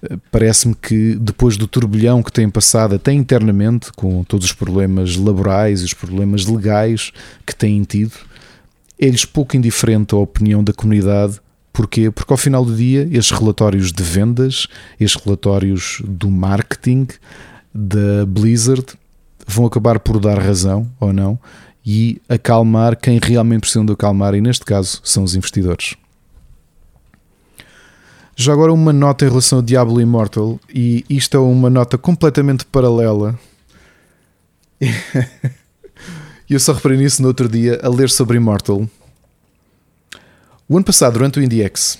eh, 0.04 0.18
parece-me 0.32 0.76
que 0.76 1.16
depois 1.16 1.58
do 1.58 1.68
turbilhão 1.68 2.22
que 2.22 2.32
têm 2.32 2.50
passado 2.50 2.96
até 2.96 3.12
internamente, 3.12 3.92
com 3.94 4.24
todos 4.24 4.46
os 4.46 4.54
problemas 4.54 5.16
laborais 5.16 5.82
e 5.82 5.86
os 5.86 5.94
problemas 5.94 6.46
legais 6.46 7.12
que 7.46 7.56
têm 7.56 7.84
tido, 7.84 8.14
é-lhes 9.00 9.26
pouco 9.26 9.58
indiferente 9.58 10.14
a 10.14 10.18
opinião 10.18 10.64
da 10.64 10.72
comunidade. 10.72 11.40
Porquê? 11.74 12.12
Porque 12.12 12.32
ao 12.32 12.38
final 12.38 12.64
do 12.64 12.76
dia, 12.76 13.08
estes 13.12 13.38
relatórios 13.38 13.92
de 13.92 14.04
vendas, 14.04 14.68
estes 15.00 15.24
relatórios 15.24 16.02
do 16.06 16.30
marketing 16.30 17.08
da 17.74 18.26
Blizzard 18.28 18.86
vão 19.48 19.66
acabar 19.66 20.00
por 20.00 20.20
dar 20.20 20.38
razão 20.38 20.90
ou 21.00 21.12
não 21.12 21.40
e 21.86 22.22
acalmar 22.30 22.96
quem 22.96 23.20
realmente 23.22 23.62
precisa 23.62 23.84
de 23.84 23.92
acalmar, 23.94 24.36
e 24.36 24.42
neste 24.42 24.66
caso 24.66 25.02
são 25.04 25.24
os 25.24 25.36
investidores. 25.36 25.96
Já 28.36 28.54
agora 28.54 28.74
uma 28.74 28.94
nota 28.94 29.26
em 29.26 29.30
relação 29.30 29.60
ao 29.60 29.64
Diablo 29.64 30.02
Immortal, 30.02 30.60
e 30.74 31.06
isto 31.10 31.38
é 31.38 31.40
uma 31.40 31.70
nota 31.70 31.98
completamente 31.98 32.66
paralela. 32.66 33.40
Eu 36.50 36.60
só 36.60 36.74
reparei 36.74 36.98
nisso 36.98 37.22
no 37.22 37.30
outro 37.30 37.48
dia 37.48 37.80
a 37.82 37.88
ler 37.88 38.10
sobre 38.10 38.38
Immortal. 38.38 38.88
O 40.68 40.76
ano 40.76 40.86
passado, 40.86 41.14
durante 41.14 41.40
o 41.40 41.44
IndieX, 41.44 41.98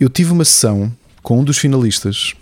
eu 0.00 0.08
tive 0.08 0.32
uma 0.32 0.44
sessão 0.44 0.94
com 1.22 1.40
um 1.40 1.44
dos 1.44 1.58
finalistas, 1.58 2.34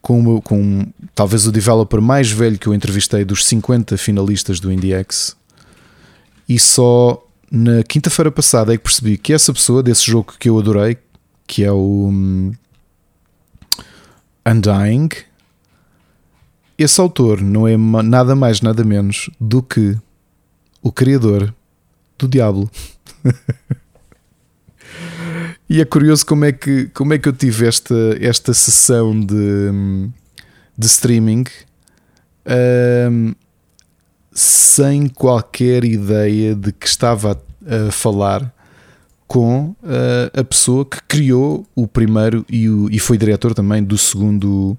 com, 0.00 0.40
com 0.40 0.86
talvez 1.14 1.46
o 1.46 1.52
developer 1.52 2.00
mais 2.00 2.30
velho 2.30 2.58
que 2.58 2.66
eu 2.66 2.74
entrevistei 2.74 3.24
dos 3.24 3.44
50 3.46 3.96
finalistas 3.96 4.60
do 4.60 4.72
IndieX, 4.72 5.36
e 6.48 6.58
só 6.58 7.22
na 7.50 7.82
quinta-feira 7.82 8.30
passada 8.30 8.72
é 8.72 8.76
que 8.76 8.82
percebi 8.82 9.18
que 9.18 9.32
essa 9.32 9.52
pessoa, 9.52 9.82
desse 9.82 10.04
jogo 10.06 10.34
que 10.38 10.48
eu 10.48 10.58
adorei, 10.58 10.98
que 11.46 11.64
é 11.64 11.72
o 11.72 12.08
um, 12.08 12.52
Undying, 14.46 15.08
esse 16.78 17.00
autor 17.00 17.40
não 17.40 17.66
é 17.66 17.76
nada 17.76 18.36
mais, 18.36 18.60
nada 18.60 18.84
menos 18.84 19.28
do 19.40 19.62
que 19.62 19.96
o 20.82 20.92
criador 20.92 21.52
do 22.16 22.28
Diablo. 22.28 22.70
e 25.68 25.80
é 25.80 25.84
curioso 25.84 26.24
como 26.24 26.44
é 26.44 26.52
que, 26.52 26.86
como 26.94 27.12
é 27.12 27.18
que 27.18 27.28
eu 27.28 27.32
tive 27.32 27.66
esta, 27.66 27.94
esta 28.20 28.54
sessão 28.54 29.18
de, 29.18 30.08
de 30.76 30.86
streaming 30.86 31.44
um, 33.10 33.34
sem 34.32 35.08
qualquer 35.08 35.84
ideia 35.84 36.54
de 36.54 36.72
que 36.72 36.86
estava 36.86 37.40
a, 37.66 37.88
a 37.88 37.90
falar 37.90 38.52
com 39.26 39.76
uh, 39.82 40.40
a 40.40 40.42
pessoa 40.42 40.86
que 40.86 41.02
criou 41.06 41.66
o 41.74 41.86
primeiro 41.86 42.46
e, 42.48 42.68
o, 42.68 42.88
e 42.90 42.98
foi 42.98 43.18
diretor 43.18 43.52
também 43.52 43.84
do 43.84 43.98
segundo 43.98 44.76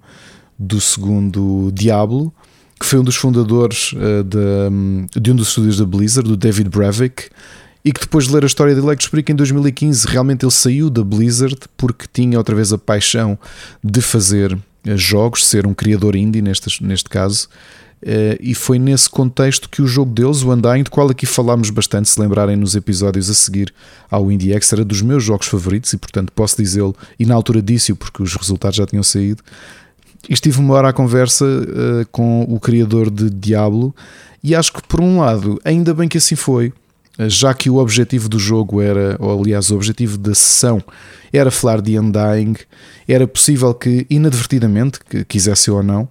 do 0.57 0.81
segundo 0.81 1.71
Diablo, 1.71 2.33
que 2.77 2.85
foi 2.85 2.99
um 2.99 3.03
dos 3.03 3.15
fundadores 3.15 3.93
uh, 3.93 4.23
de, 4.25 5.19
de, 5.21 5.31
um 5.31 5.35
dos 5.35 5.49
estúdios 5.49 5.77
da 5.77 5.85
Blizzard, 5.85 6.27
do 6.27 6.35
David 6.35 6.69
Bravik, 6.69 7.29
e 7.83 7.91
que 7.91 8.01
depois 8.01 8.27
de 8.27 8.33
ler 8.33 8.43
a 8.43 8.47
história 8.47 8.73
de 8.73 8.81
Electric 8.81 9.31
em 9.31 9.35
2015, 9.35 10.07
realmente 10.07 10.43
ele 10.43 10.51
saiu 10.51 10.89
da 10.89 11.03
Blizzard 11.03 11.57
porque 11.77 12.05
tinha 12.11 12.37
outra 12.37 12.55
vez 12.55 12.73
a 12.73 12.77
paixão 12.77 13.37
de 13.83 14.01
fazer 14.01 14.57
eh, 14.85 14.97
jogos, 14.97 15.47
ser 15.47 15.65
um 15.65 15.73
criador 15.73 16.15
indie 16.15 16.41
neste, 16.41 16.83
neste 16.83 17.09
caso, 17.09 17.47
Uh, 18.01 18.39
e 18.39 18.55
foi 18.55 18.79
nesse 18.79 19.09
contexto 19.09 19.67
que 19.67 19.81
o 19.81 19.87
jogo 19.87 20.13
deles, 20.13 20.41
o 20.41 20.53
Undying, 20.53 20.83
de 20.83 20.89
qual 20.89 21.09
aqui 21.09 21.25
falámos 21.25 21.69
bastante, 21.69 22.07
se 22.07 22.19
lembrarem 22.19 22.55
nos 22.55 22.73
episódios 22.73 23.29
a 23.29 23.33
seguir 23.33 23.73
ao 24.09 24.31
Indie 24.31 24.53
X, 24.53 24.71
era 24.71 24.85
dos 24.85 25.01
meus 25.01 25.21
jogos 25.21 25.47
favoritos 25.47 25.91
e, 25.91 25.97
portanto, 25.97 26.31
posso 26.31 26.55
dizê-lo, 26.55 26.95
e 27.19 27.25
na 27.25 27.35
altura 27.35 27.61
disse-o 27.61 27.97
porque 27.97 28.23
os 28.23 28.33
resultados 28.35 28.77
já 28.77 28.85
tinham 28.85 29.03
saído. 29.03 29.43
E 30.29 30.33
estive 30.33 30.59
uma 30.59 30.75
hora 30.75 30.89
à 30.89 30.93
conversa 30.93 31.43
uh, 31.43 32.07
com 32.09 32.43
o 32.43 32.57
criador 32.57 33.09
de 33.09 33.29
Diablo, 33.29 33.93
e 34.41 34.55
acho 34.55 34.71
que, 34.71 34.81
por 34.87 35.01
um 35.01 35.19
lado, 35.19 35.59
ainda 35.65 35.93
bem 35.93 36.07
que 36.07 36.17
assim 36.17 36.37
foi, 36.37 36.71
já 37.27 37.53
que 37.53 37.69
o 37.69 37.77
objetivo 37.77 38.29
do 38.29 38.39
jogo 38.39 38.81
era, 38.81 39.17
ou 39.19 39.41
aliás, 39.41 39.69
o 39.71 39.75
objetivo 39.75 40.17
da 40.17 40.33
sessão 40.33 40.81
era 41.33 41.51
falar 41.51 41.81
de 41.81 41.99
Undying, 41.99 42.55
era 43.07 43.27
possível 43.27 43.73
que, 43.73 44.05
inadvertidamente, 44.09 44.99
que 44.99 45.25
quisesse 45.25 45.69
ou 45.69 45.83
não, 45.83 46.07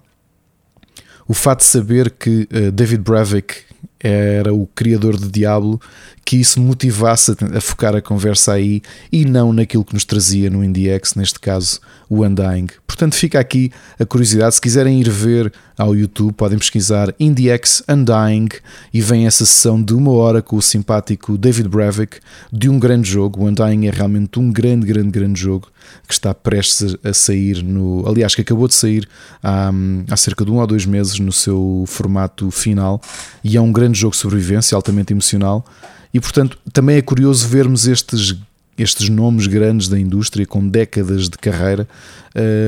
o 1.27 1.33
fato 1.33 1.59
de 1.59 1.65
saber 1.65 2.11
que 2.11 2.47
uh, 2.51 2.71
David 2.71 3.03
Bravik 3.03 3.55
era 3.99 4.53
o 4.53 4.65
criador 4.67 5.17
de 5.17 5.29
Diablo, 5.29 5.79
que 6.23 6.37
isso 6.37 6.61
motivasse 6.61 7.35
a, 7.55 7.59
focar 7.59 7.95
a 7.95 8.01
conversa 8.01 8.53
aí 8.53 8.81
e 9.11 9.25
não 9.25 9.51
naquilo 9.51 9.83
que 9.83 9.93
nos 9.93 10.05
trazia 10.05 10.49
no 10.49 10.63
IndieX, 10.63 11.15
neste 11.15 11.39
caso 11.39 11.79
o 12.07 12.23
Undying. 12.23 12.67
Portanto, 12.85 13.15
fica 13.15 13.39
aqui 13.39 13.71
a 13.99 14.05
curiosidade. 14.05 14.55
Se 14.55 14.61
quiserem 14.61 14.99
ir 14.99 15.09
ver 15.09 15.51
ao 15.77 15.95
YouTube, 15.95 16.33
podem 16.33 16.59
pesquisar 16.59 17.13
IndieX 17.19 17.81
Undying 17.87 18.49
e 18.93 19.01
vem 19.01 19.25
essa 19.25 19.45
sessão 19.45 19.81
de 19.81 19.93
uma 19.93 20.11
hora 20.11 20.41
com 20.41 20.55
o 20.55 20.61
simpático 20.61 21.37
David 21.37 21.69
Bravik 21.69 22.17
de 22.51 22.69
um 22.69 22.77
grande 22.77 23.09
jogo. 23.09 23.41
O 23.41 23.47
Undying 23.47 23.87
é 23.87 23.91
realmente 23.91 24.39
um 24.39 24.51
grande, 24.51 24.85
grande, 24.85 25.11
grande 25.11 25.39
jogo 25.39 25.67
que 26.07 26.13
está 26.13 26.33
prestes 26.33 26.95
a 27.03 27.13
sair 27.13 27.63
no. 27.63 28.07
Aliás, 28.07 28.35
que 28.35 28.41
acabou 28.41 28.67
de 28.67 28.75
sair 28.75 29.07
há, 29.41 29.71
há 30.09 30.17
cerca 30.17 30.45
de 30.45 30.51
um 30.51 30.57
ou 30.57 30.67
dois 30.67 30.85
meses 30.85 31.19
no 31.19 31.31
seu 31.31 31.85
formato 31.87 32.51
final 32.51 33.01
e 33.43 33.57
é 33.57 33.61
um 33.61 33.71
grande 33.71 33.88
jogo 33.97 34.11
de 34.11 34.17
sobrevivência, 34.17 34.75
altamente 34.75 35.13
emocional. 35.13 35.65
E 36.13 36.19
portanto, 36.19 36.57
também 36.73 36.97
é 36.97 37.01
curioso 37.01 37.47
vermos 37.47 37.87
estes 37.87 38.35
estes 38.81 39.09
nomes 39.09 39.47
grandes 39.47 39.87
da 39.87 39.99
indústria 39.99 40.45
com 40.45 40.65
décadas 40.67 41.27
de 41.27 41.37
carreira 41.37 41.87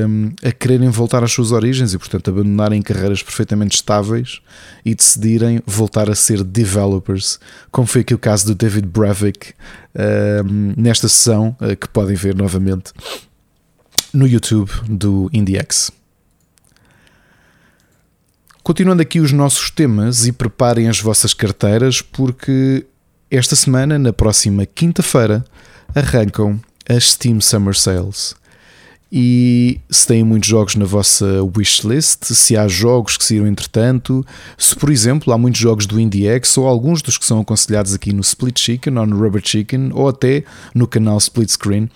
um, 0.08 0.30
a 0.44 0.52
quererem 0.52 0.90
voltar 0.90 1.24
às 1.24 1.32
suas 1.32 1.52
origens 1.52 1.94
e, 1.94 1.98
portanto, 1.98 2.28
abandonarem 2.30 2.82
carreiras 2.82 3.22
perfeitamente 3.22 3.76
estáveis 3.76 4.40
e 4.84 4.94
decidirem 4.94 5.62
voltar 5.66 6.10
a 6.10 6.14
ser 6.14 6.44
developers, 6.44 7.40
como 7.70 7.86
foi 7.86 8.02
aqui 8.02 8.14
o 8.14 8.18
caso 8.18 8.46
do 8.46 8.54
David 8.54 8.86
Bravik 8.86 9.54
um, 10.44 10.74
nesta 10.76 11.08
sessão 11.08 11.56
uh, 11.60 11.76
que 11.76 11.88
podem 11.88 12.14
ver 12.14 12.34
novamente 12.34 12.92
no 14.12 14.26
YouTube 14.26 14.70
do 14.88 15.30
IndieX. 15.32 15.90
Continuando 18.62 19.02
aqui 19.02 19.18
os 19.18 19.32
nossos 19.32 19.72
temas 19.72 20.24
e 20.24 20.30
preparem 20.30 20.88
as 20.88 21.00
vossas 21.00 21.34
carteiras, 21.34 22.00
porque 22.00 22.86
esta 23.28 23.56
semana, 23.56 23.98
na 23.98 24.12
próxima 24.12 24.64
quinta-feira, 24.64 25.44
arrancam 25.92 26.60
as 26.88 27.10
Steam 27.10 27.40
Summer 27.40 27.76
Sales. 27.76 28.36
E 29.10 29.80
se 29.90 30.06
têm 30.06 30.22
muitos 30.22 30.48
jogos 30.48 30.76
na 30.76 30.84
vossa 30.84 31.42
wishlist, 31.56 32.24
se 32.26 32.56
há 32.56 32.68
jogos 32.68 33.16
que 33.16 33.24
saíram 33.24 33.48
entretanto, 33.48 34.24
se 34.56 34.76
por 34.76 34.90
exemplo 34.90 35.32
há 35.32 35.38
muitos 35.38 35.60
jogos 35.60 35.84
do 35.84 35.98
IndieX 35.98 36.56
ou 36.56 36.68
alguns 36.68 37.02
dos 37.02 37.18
que 37.18 37.26
são 37.26 37.40
aconselhados 37.40 37.92
aqui 37.92 38.12
no 38.12 38.20
Split 38.20 38.60
Chicken 38.60 38.96
ou 38.96 39.06
no 39.06 39.18
Rubber 39.18 39.42
Chicken 39.44 39.90
ou 39.92 40.08
até 40.08 40.44
no 40.72 40.86
canal 40.86 41.18
Split 41.18 41.50
Screen 41.50 41.90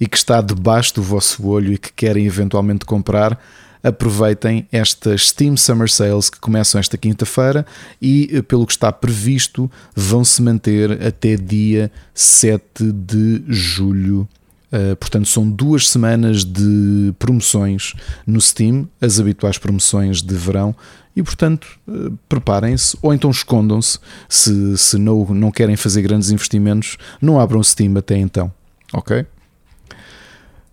e 0.00 0.06
que 0.06 0.16
está 0.16 0.40
debaixo 0.40 0.94
do 0.94 1.02
vosso 1.02 1.44
olho 1.46 1.72
e 1.72 1.78
que 1.78 1.92
querem 1.92 2.26
eventualmente 2.26 2.84
comprar, 2.84 3.38
aproveitem 3.82 4.66
estas 4.70 5.28
Steam 5.28 5.56
Summer 5.56 5.90
Sales 5.90 6.30
que 6.30 6.38
começam 6.38 6.78
esta 6.78 6.96
quinta-feira 6.96 7.66
e, 8.00 8.30
eh, 8.32 8.42
pelo 8.42 8.66
que 8.66 8.72
está 8.72 8.92
previsto, 8.92 9.70
vão 9.94 10.24
se 10.24 10.40
manter 10.40 11.04
até 11.04 11.36
dia 11.36 11.90
7 12.14 12.92
de 12.92 13.42
julho. 13.48 14.28
Uh, 14.72 14.96
portanto, 14.96 15.28
são 15.28 15.50
duas 15.50 15.86
semanas 15.90 16.46
de 16.46 17.12
promoções 17.18 17.92
no 18.26 18.40
Steam, 18.40 18.88
as 19.02 19.20
habituais 19.20 19.58
promoções 19.58 20.22
de 20.22 20.34
verão, 20.34 20.74
e 21.14 21.22
portanto, 21.22 21.78
uh, 21.86 22.16
preparem-se 22.26 22.96
ou 23.02 23.12
então 23.12 23.30
escondam-se 23.30 23.98
se, 24.26 24.78
se 24.78 24.96
não, 24.96 25.26
não 25.26 25.50
querem 25.50 25.76
fazer 25.76 26.00
grandes 26.00 26.30
investimentos, 26.30 26.96
não 27.20 27.38
abram 27.38 27.62
Steam 27.62 27.94
até 27.98 28.16
então, 28.16 28.50
ok? 28.94 29.26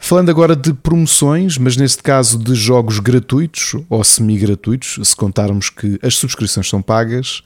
Falando 0.02 0.30
agora 0.30 0.56
de 0.56 0.74
promoções, 0.74 1.58
mas 1.58 1.76
neste 1.78 2.02
caso 2.02 2.40
de 2.40 2.56
jogos 2.56 3.00
gratuitos 3.00 3.76
ou 3.90 4.04
semi-gratuitos, 4.04 4.98
se 5.08 5.16
contarmos 5.16 5.70
que 5.70 6.00
as 6.02 6.16
subscrições 6.16 6.68
são 6.68 6.82
pagas, 6.82 7.44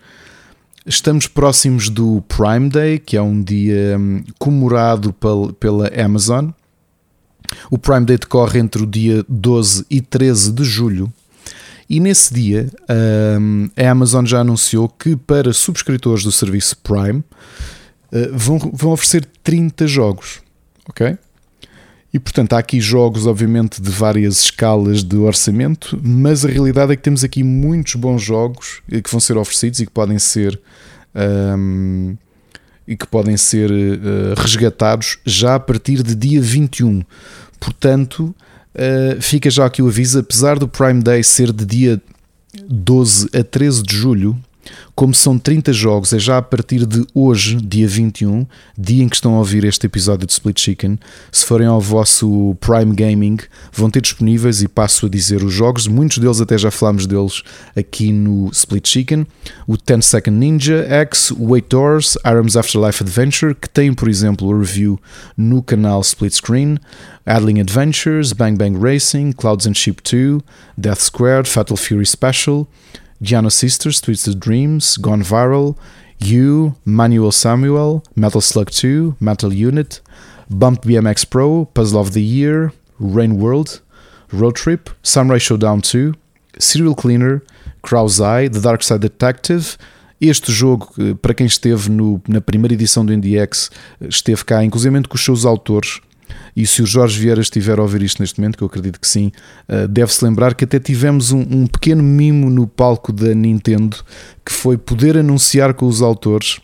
estamos 0.86 1.28
próximos 1.28 1.90
do 1.90 2.24
Prime 2.28 2.70
Day, 2.70 3.00
que 3.00 3.18
é 3.18 3.22
um 3.22 3.42
dia 3.42 3.98
hum, 4.00 4.24
comemorado 4.40 5.14
pela 5.60 5.88
Amazon. 6.00 6.52
O 7.70 7.78
Prime 7.78 8.06
Day 8.06 8.18
decorre 8.18 8.60
entre 8.60 8.84
o 8.84 8.88
dia 8.88 9.26
12 9.28 9.86
e 9.90 10.00
13 10.00 10.52
de 10.54 10.64
julho. 10.64 11.12
E 11.90 12.00
nesse 12.00 12.34
dia, 12.34 12.70
hum, 13.42 13.70
a 13.76 13.90
Amazon 13.90 14.26
já 14.26 14.40
anunciou 14.40 14.88
que 14.88 15.18
para 15.18 15.52
subscritores 15.52 16.24
do 16.24 16.32
serviço 16.32 16.78
Prime 16.78 17.24
eh, 18.12 18.30
vão, 18.32 18.92
oferecer 18.92 19.26
30 19.44 19.88
jogos. 19.88 20.40
Ok? 20.88 21.18
E 22.14 22.20
portanto 22.20 22.54
há 22.54 22.60
aqui 22.60 22.80
jogos, 22.80 23.26
obviamente, 23.26 23.82
de 23.82 23.90
várias 23.90 24.44
escalas 24.44 25.04
de 25.04 25.18
orçamento, 25.18 26.00
mas 26.04 26.46
a 26.46 26.48
realidade 26.48 26.94
é 26.94 26.96
que 26.96 27.02
temos 27.02 27.24
aqui 27.24 27.42
muitos 27.42 27.96
bons 27.96 28.22
jogos 28.22 28.84
que 28.88 29.10
vão 29.10 29.20
ser 29.20 29.36
oferecidos 29.36 29.80
e 29.80 29.86
que 29.88 29.92
podem 29.92 30.20
ser 30.20 30.60
um, 31.58 32.16
e 32.88 32.96
que 32.96 33.08
podem 33.08 33.36
ser 33.36 33.72
uh, 33.72 34.34
resgatados 34.38 35.18
já 35.26 35.56
a 35.56 35.60
partir 35.60 36.04
de 36.04 36.14
dia 36.14 36.42
21. 36.42 37.04
Portanto, 37.60 38.36
uh, 38.76 39.22
fica 39.22 39.50
já 39.50 39.66
aqui 39.66 39.82
o 39.82 39.88
aviso, 39.88 40.20
apesar 40.20 40.60
do 40.60 40.68
Prime 40.68 41.02
Day 41.02 41.24
ser 41.24 41.52
de 41.52 41.66
dia 41.66 42.02
12 42.70 43.30
a 43.34 43.44
13 43.44 43.82
de 43.82 43.96
julho, 43.96 44.38
como 44.96 45.14
são 45.14 45.38
30 45.38 45.74
jogos, 45.74 46.14
é 46.14 46.20
já 46.20 46.38
a 46.38 46.42
partir 46.42 46.86
de 46.86 47.06
hoje, 47.14 47.56
dia 47.56 47.88
21, 47.88 48.46
dia 48.78 49.04
em 49.04 49.10
que 49.10 49.16
estão 49.16 49.36
a 49.36 49.40
ouvir 49.40 49.64
este 49.64 49.86
episódio 49.88 50.28
de 50.28 50.34
Split 50.34 50.60
Chicken. 50.60 51.00
Se 51.32 51.46
forem 51.46 51.68
ao 51.68 51.82
vosso 51.82 52.56
Prime 52.60 52.96
Gaming, 52.96 53.38
vão 53.72 53.90
ter 53.90 54.02
disponíveis 54.02 54.62
e 54.62 54.68
passo 54.68 55.08
a 55.08 55.10
dizer 55.10 55.44
os 55.44 55.54
jogos. 55.54 55.88
Muitos 55.88 56.20
deles 56.20 56.40
até 56.40 56.58
já 56.58 56.70
falámos 56.70 57.08
deles 57.08 57.44
aqui 57.76 58.12
no 58.12 58.50
Split 58.52 58.88
Chicken. 58.88 59.26
O 59.68 59.78
10 59.78 60.06
Second 60.06 60.38
Ninja 60.38 60.86
X, 60.88 61.34
Wait 61.38 61.66
Doors, 61.70 62.18
Arms 62.24 62.56
Afterlife 62.56 63.04
Adventure, 63.04 63.56
que 63.56 63.70
tem, 63.70 63.94
por 63.94 64.08
exemplo, 64.08 64.48
o 64.48 64.60
review 64.60 65.00
no 65.36 65.62
canal 65.64 66.02
Split 66.02 66.34
Screen. 66.34 66.78
Adling 67.26 67.60
Adventures, 67.62 68.34
Bang 68.34 68.58
Bang 68.58 68.78
Racing, 68.78 69.32
Clouds 69.34 69.66
and 69.66 69.76
Sheep 69.76 70.02
2, 70.04 70.42
Death 70.78 71.00
Squared, 71.00 71.48
Fatal 71.48 71.78
Fury 71.78 72.06
Special. 72.06 72.68
Giano 73.24 73.50
Sisters, 73.50 74.02
Twisted 74.02 74.38
Dreams, 74.38 74.98
Gone 74.98 75.24
Viral, 75.24 75.78
You, 76.20 76.76
Manuel 76.84 77.32
Samuel, 77.32 78.04
Metal 78.16 78.42
Slug 78.42 78.70
2, 78.70 79.16
Metal 79.22 79.52
Unit, 79.54 80.02
Bump 80.50 80.82
BMX 80.82 81.26
Pro, 81.30 81.66
Puzzle 81.74 82.00
of 82.00 82.12
the 82.12 82.22
Year, 82.22 82.74
Rain 83.00 83.40
World, 83.40 83.82
Road 84.32 84.56
Trip, 84.56 84.90
Samurai 85.02 85.40
Showdown 85.40 85.82
2, 85.82 86.14
Serial 86.60 86.96
Cleaner, 86.96 87.42
Krau's 87.82 88.20
Eye, 88.20 88.50
The 88.50 88.60
Dark 88.60 88.84
Side 88.84 89.00
Detective. 89.00 89.78
Este 90.20 90.52
jogo, 90.52 90.94
para 91.22 91.34
quem 91.34 91.46
esteve 91.46 91.90
no, 91.90 92.22
na 92.28 92.42
primeira 92.42 92.74
edição 92.74 93.06
do 93.06 93.14
IndieX, 93.14 93.72
esteve 94.02 94.44
cá, 94.44 94.64
inclusive 94.64 95.02
com 95.08 95.16
os 95.16 95.24
seus 95.24 95.46
autores, 95.46 96.02
e 96.56 96.66
se 96.68 96.82
o 96.82 96.86
Jorge 96.86 97.20
Vieira 97.20 97.42
estiver 97.42 97.80
a 97.80 97.82
ouvir 97.82 98.02
isto 98.02 98.22
neste 98.22 98.40
momento, 98.40 98.58
que 98.58 98.64
eu 98.64 98.68
acredito 98.68 99.00
que 99.00 99.08
sim, 99.08 99.32
uh, 99.68 99.88
deve-se 99.88 100.24
lembrar 100.24 100.54
que 100.56 100.64
até 100.64 100.80
tivemos 100.80 101.32
um, 101.32 101.42
um, 101.42 101.68
pequeno 101.68 102.04
mimo 102.04 102.50
no 102.50 102.68
palco 102.68 103.12
da 103.12 103.34
Nintendo 103.34 103.98
que 104.46 104.52
foi 104.52 104.78
poder 104.78 105.18
anunciar 105.18 105.74
com 105.74 105.86
os 105.88 106.02
autores. 106.02 106.60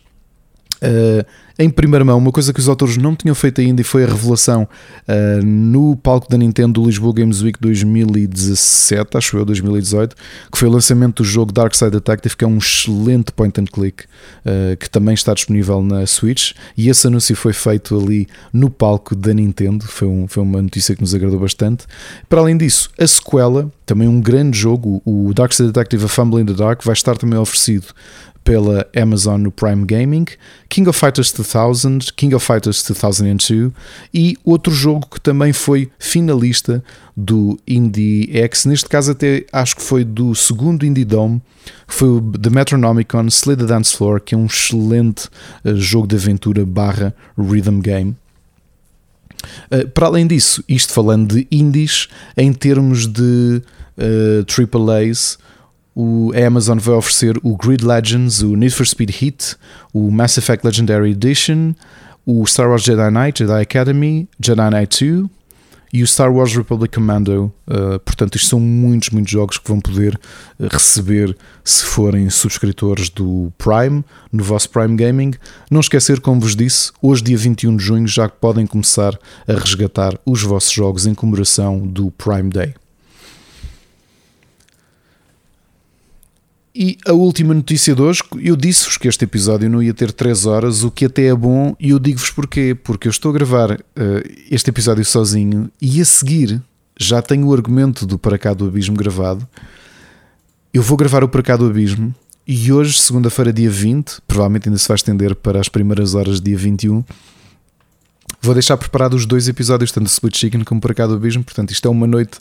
Uh, 0.82 1.24
em 1.58 1.68
primeira 1.68 2.02
mão, 2.06 2.16
uma 2.16 2.32
coisa 2.32 2.54
que 2.54 2.58
os 2.58 2.70
autores 2.70 2.96
não 2.96 3.14
tinham 3.14 3.34
feito 3.34 3.60
ainda 3.60 3.82
e 3.82 3.84
foi 3.84 4.04
a 4.04 4.06
revelação 4.06 4.62
uh, 4.62 5.44
no 5.44 5.94
palco 5.94 6.26
da 6.26 6.38
Nintendo 6.38 6.80
do 6.80 6.86
Lisboa 6.86 7.12
Games 7.12 7.42
Week 7.42 7.60
2017, 7.60 9.14
acho 9.18 9.36
eu, 9.36 9.44
2018, 9.44 10.16
que 10.50 10.58
foi 10.58 10.68
o 10.68 10.70
lançamento 10.70 11.22
do 11.22 11.28
jogo 11.28 11.52
Dark 11.52 11.74
Side 11.74 11.90
Detective, 11.90 12.34
que 12.34 12.46
é 12.46 12.48
um 12.48 12.56
excelente 12.56 13.30
point 13.32 13.60
and 13.60 13.66
click, 13.66 14.04
uh, 14.04 14.74
que 14.78 14.88
também 14.88 15.12
está 15.12 15.34
disponível 15.34 15.82
na 15.82 16.06
Switch, 16.06 16.52
e 16.74 16.88
esse 16.88 17.06
anúncio 17.06 17.36
foi 17.36 17.52
feito 17.52 17.94
ali 17.94 18.26
no 18.54 18.70
palco 18.70 19.14
da 19.14 19.34
Nintendo, 19.34 19.84
foi, 19.84 20.08
um, 20.08 20.26
foi 20.26 20.42
uma 20.42 20.62
notícia 20.62 20.94
que 20.94 21.02
nos 21.02 21.14
agradou 21.14 21.40
bastante. 21.40 21.84
Para 22.26 22.40
além 22.40 22.56
disso, 22.56 22.88
a 22.98 23.06
sequela, 23.06 23.70
também 23.84 24.08
um 24.08 24.18
grande 24.18 24.58
jogo, 24.58 25.02
o 25.04 25.34
Dark 25.34 25.52
Side 25.52 25.66
Detective 25.72 26.06
A 26.06 26.08
Fumble 26.08 26.40
in 26.40 26.46
the 26.46 26.54
Dark, 26.54 26.82
vai 26.82 26.94
estar 26.94 27.18
também 27.18 27.38
oferecido 27.38 27.88
pela 28.44 28.86
Amazon 28.96 29.40
no 29.40 29.50
Prime 29.50 29.84
Gaming, 29.84 30.26
King 30.68 30.88
of 30.88 30.98
Fighters 30.98 31.32
2000, 31.32 32.12
King 32.16 32.34
of 32.34 32.44
Fighters 32.44 32.82
2002 32.82 33.72
e 34.12 34.36
outro 34.44 34.72
jogo 34.72 35.06
que 35.10 35.20
também 35.20 35.52
foi 35.52 35.90
finalista 35.98 36.82
do 37.16 37.58
Indie 37.66 38.30
X, 38.32 38.64
neste 38.64 38.88
caso 38.88 39.12
até 39.12 39.44
acho 39.52 39.76
que 39.76 39.82
foi 39.82 40.04
do 40.04 40.34
segundo 40.34 40.86
Indie 40.86 41.04
Dome, 41.04 41.42
foi 41.86 42.08
o 42.08 42.20
The 42.20 42.50
Metronomicon 42.50 43.26
Slay 43.26 43.56
the 43.56 43.66
Dance 43.66 43.96
Floor, 43.96 44.20
que 44.20 44.34
é 44.34 44.38
um 44.38 44.46
excelente 44.46 45.28
uh, 45.64 45.76
jogo 45.76 46.06
de 46.06 46.16
aventura 46.16 46.64
barra 46.64 47.14
rhythm 47.36 47.80
game. 47.80 48.16
Uh, 49.70 49.88
para 49.88 50.06
além 50.06 50.26
disso, 50.26 50.64
isto 50.68 50.92
falando 50.92 51.34
de 51.34 51.46
indies, 51.50 52.08
em 52.36 52.52
termos 52.52 53.06
de 53.06 53.62
uh, 53.98 54.88
AAAs, 54.88 55.38
o, 55.94 56.32
a 56.34 56.46
Amazon 56.46 56.78
vai 56.78 56.94
oferecer 56.94 57.38
o 57.42 57.56
Grid 57.56 57.84
Legends, 57.84 58.42
o 58.42 58.56
Need 58.56 58.74
for 58.74 58.86
Speed 58.86 59.10
Heat, 59.22 59.56
o 59.92 60.10
Mass 60.10 60.38
Effect 60.38 60.64
Legendary 60.64 61.12
Edition, 61.12 61.74
o 62.24 62.46
Star 62.46 62.68
Wars 62.68 62.82
Jedi 62.82 63.10
Knight, 63.10 63.40
Jedi 63.40 63.60
Academy, 63.60 64.28
Jedi 64.38 64.70
Knight 64.70 65.04
2 65.04 65.30
e 65.92 66.02
o 66.02 66.06
Star 66.06 66.32
Wars 66.32 66.54
Republic 66.54 66.94
Commando. 66.94 67.52
Uh, 67.66 67.98
portanto, 68.00 68.36
isto 68.36 68.48
são 68.48 68.60
muitos, 68.60 69.10
muitos 69.10 69.32
jogos 69.32 69.58
que 69.58 69.68
vão 69.68 69.80
poder 69.80 70.18
uh, 70.58 70.68
receber 70.70 71.36
se 71.64 71.84
forem 71.84 72.30
subscritores 72.30 73.08
do 73.08 73.52
Prime, 73.58 74.04
no 74.32 74.44
vosso 74.44 74.70
Prime 74.70 74.96
Gaming. 74.96 75.32
Não 75.70 75.80
esquecer, 75.80 76.20
como 76.20 76.40
vos 76.40 76.54
disse, 76.54 76.92
hoje, 77.02 77.22
dia 77.22 77.36
21 77.36 77.76
de 77.76 77.84
junho, 77.84 78.06
já 78.06 78.28
podem 78.28 78.66
começar 78.66 79.18
a 79.48 79.52
resgatar 79.52 80.18
os 80.24 80.42
vossos 80.42 80.72
jogos 80.72 81.06
em 81.06 81.14
comemoração 81.14 81.80
do 81.80 82.10
Prime 82.12 82.50
Day. 82.50 82.79
E 86.82 86.96
a 87.06 87.12
última 87.12 87.52
notícia 87.52 87.94
de 87.94 88.00
hoje, 88.00 88.22
eu 88.40 88.56
disse-vos 88.56 88.96
que 88.96 89.06
este 89.06 89.22
episódio 89.22 89.68
não 89.68 89.82
ia 89.82 89.92
ter 89.92 90.10
3 90.12 90.46
horas, 90.46 90.82
o 90.82 90.90
que 90.90 91.04
até 91.04 91.26
é 91.26 91.34
bom, 91.34 91.76
e 91.78 91.90
eu 91.90 91.98
digo-vos 91.98 92.30
porquê. 92.30 92.74
Porque 92.74 93.06
eu 93.06 93.10
estou 93.10 93.28
a 93.30 93.34
gravar 93.34 93.72
uh, 93.72 93.78
este 94.50 94.70
episódio 94.70 95.04
sozinho 95.04 95.70
e 95.78 96.00
a 96.00 96.04
seguir 96.06 96.58
já 96.98 97.20
tenho 97.20 97.48
o 97.48 97.52
argumento 97.52 98.06
do 98.06 98.18
Para 98.18 98.38
Cá 98.38 98.54
do 98.54 98.66
Abismo 98.66 98.96
gravado. 98.96 99.46
Eu 100.72 100.82
vou 100.82 100.96
gravar 100.96 101.22
o 101.22 101.28
Para 101.28 101.42
Cá 101.42 101.54
do 101.54 101.66
Abismo 101.66 102.14
e 102.46 102.72
hoje, 102.72 102.98
segunda-feira, 102.98 103.52
dia 103.52 103.70
20, 103.70 104.22
provavelmente 104.26 104.70
ainda 104.70 104.78
se 104.78 104.88
vai 104.88 104.94
estender 104.94 105.34
para 105.34 105.60
as 105.60 105.68
primeiras 105.68 106.14
horas, 106.14 106.40
dia 106.40 106.56
21. 106.56 107.04
Vou 108.40 108.54
deixar 108.54 108.78
preparados 108.78 109.20
os 109.20 109.26
dois 109.26 109.48
episódios, 109.48 109.92
tanto 109.92 110.06
Split 110.06 110.34
Chicken 110.34 110.64
como 110.64 110.80
Para 110.80 110.94
Cá 110.94 111.06
do 111.06 111.12
Abismo. 111.12 111.44
Portanto, 111.44 111.72
isto 111.72 111.86
é 111.86 111.90
uma 111.90 112.06
noite 112.06 112.38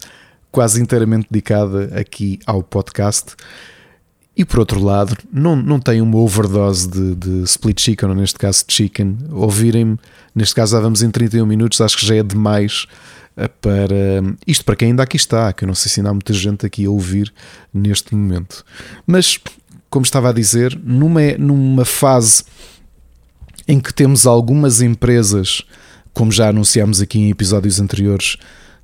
quase 0.50 0.82
inteiramente 0.82 1.28
dedicada 1.30 1.92
aqui 2.00 2.40
ao 2.46 2.64
podcast. 2.64 3.36
E 4.40 4.46
por 4.46 4.60
outro 4.60 4.82
lado, 4.82 5.18
não, 5.30 5.54
não 5.54 5.82
tem 5.82 6.00
uma 6.00 6.18
overdose 6.18 6.88
de, 6.88 7.14
de 7.14 7.44
split 7.44 7.82
chicken, 7.82 8.08
ou 8.08 8.16
neste 8.16 8.40
caso 8.40 8.64
chicken. 8.66 9.18
Ouvirem-me, 9.32 10.00
neste 10.34 10.56
caso 10.56 10.78
já 10.78 10.80
vamos 10.80 11.04
em 11.04 11.12
31 11.12 11.46
minutos, 11.46 11.82
acho 11.82 11.98
que 11.98 12.06
já 12.06 12.16
é 12.16 12.24
demais 12.24 12.88
eh, 13.36 13.50
para. 13.50 14.24
Isto 14.48 14.64
para 14.64 14.78
quem 14.78 14.92
ainda 14.92 15.04
aqui 15.04 15.18
está, 15.18 15.52
que 15.52 15.66
eu 15.66 15.68
não 15.68 15.76
sei 15.76 15.92
se 15.92 16.00
ainda 16.00 16.12
há 16.12 16.14
muita 16.14 16.32
gente 16.32 16.66
aqui 16.66 16.86
a 16.86 16.90
ouvir 16.90 17.34
neste 17.74 18.16
momento. 18.16 18.64
Mas, 19.06 19.38
como 19.90 20.06
estava 20.06 20.30
a 20.30 20.32
dizer, 20.32 20.80
numa, 20.82 21.34
numa 21.38 21.84
fase 21.84 22.46
em 23.68 23.78
que 23.78 23.94
temos 23.94 24.26
algumas 24.26 24.82
empresas, 24.82 25.64
como 26.14 26.32
já 26.32 26.48
anunciámos 26.48 27.02
aqui 27.02 27.20
em 27.20 27.30
episódios 27.30 27.82
anteriores, 27.82 28.38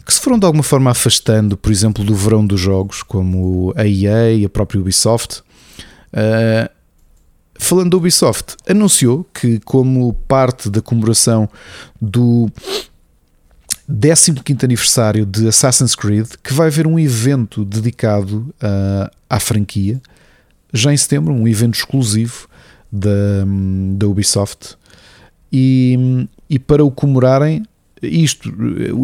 que 0.05 0.13
se 0.13 0.19
foram 0.19 0.37
de 0.37 0.45
alguma 0.45 0.63
forma 0.63 0.91
afastando, 0.91 1.55
por 1.55 1.71
exemplo, 1.71 2.03
do 2.03 2.13
verão 2.13 2.45
dos 2.45 2.59
jogos, 2.59 3.01
como 3.01 3.73
a 3.77 3.87
EA, 3.87 4.45
a 4.45 4.49
própria 4.49 4.81
Ubisoft, 4.81 5.44
Uh, 6.15 6.69
falando 7.59 7.91
da 7.91 7.97
Ubisoft, 7.97 8.55
anunciou 8.67 9.25
que, 9.33 9.59
como 9.59 10.13
parte 10.27 10.69
da 10.69 10.81
comemoração 10.81 11.49
do 12.01 12.49
15 13.87 14.31
aniversário 14.63 15.25
de 15.25 15.47
Assassin's 15.47 15.95
Creed, 15.95 16.27
que 16.41 16.53
vai 16.53 16.67
haver 16.67 16.87
um 16.87 16.97
evento 16.97 17.65
dedicado 17.65 18.53
uh, 18.61 19.11
à 19.29 19.39
franquia, 19.39 20.01
já 20.73 20.93
em 20.93 20.97
setembro, 20.97 21.33
um 21.33 21.47
evento 21.47 21.75
exclusivo 21.75 22.47
da, 22.91 23.45
da 23.95 24.07
Ubisoft. 24.07 24.75
E, 25.51 26.27
e 26.49 26.57
para 26.57 26.83
o 26.83 26.91
comemorarem, 26.91 27.63
isto, 28.01 28.51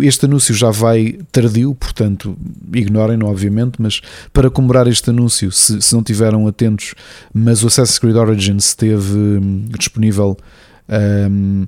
este 0.03 0.25
anúncio 0.25 0.53
já 0.53 0.69
vai 0.69 1.17
tardio, 1.31 1.73
portanto, 1.73 2.37
ignorem-no, 2.73 3.27
obviamente, 3.27 3.81
mas 3.81 4.01
para 4.33 4.49
comemorar 4.49 4.87
este 4.87 5.09
anúncio, 5.09 5.51
se, 5.51 5.81
se 5.81 5.93
não 5.93 6.03
tiveram 6.03 6.47
atentos, 6.47 6.93
mas 7.33 7.63
o 7.63 7.67
Assassin's 7.67 7.99
Creed 7.99 8.15
Origins 8.15 8.65
esteve 8.65 9.17
hum, 9.17 9.65
disponível 9.77 10.37
um, 11.29 11.65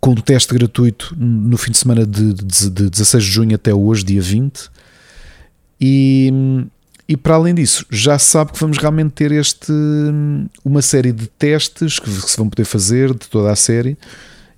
com 0.00 0.14
teste 0.14 0.52
gratuito 0.52 1.14
no 1.16 1.56
fim 1.56 1.70
de 1.70 1.78
semana 1.78 2.06
de, 2.06 2.34
de, 2.34 2.70
de 2.70 2.90
16 2.90 3.24
de 3.24 3.30
junho 3.30 3.54
até 3.54 3.72
hoje, 3.72 4.04
dia 4.04 4.20
20. 4.20 4.68
E, 5.80 6.30
e 7.08 7.16
para 7.16 7.34
além 7.34 7.54
disso, 7.54 7.86
já 7.90 8.18
sabe 8.18 8.52
que 8.52 8.60
vamos 8.60 8.78
realmente 8.78 9.12
ter 9.12 9.32
este 9.32 9.72
hum, 9.72 10.46
uma 10.64 10.82
série 10.82 11.12
de 11.12 11.26
testes 11.28 11.98
que 11.98 12.10
se 12.10 12.36
vão 12.36 12.48
poder 12.48 12.64
fazer 12.64 13.14
de 13.14 13.28
toda 13.28 13.50
a 13.50 13.56
série 13.56 13.96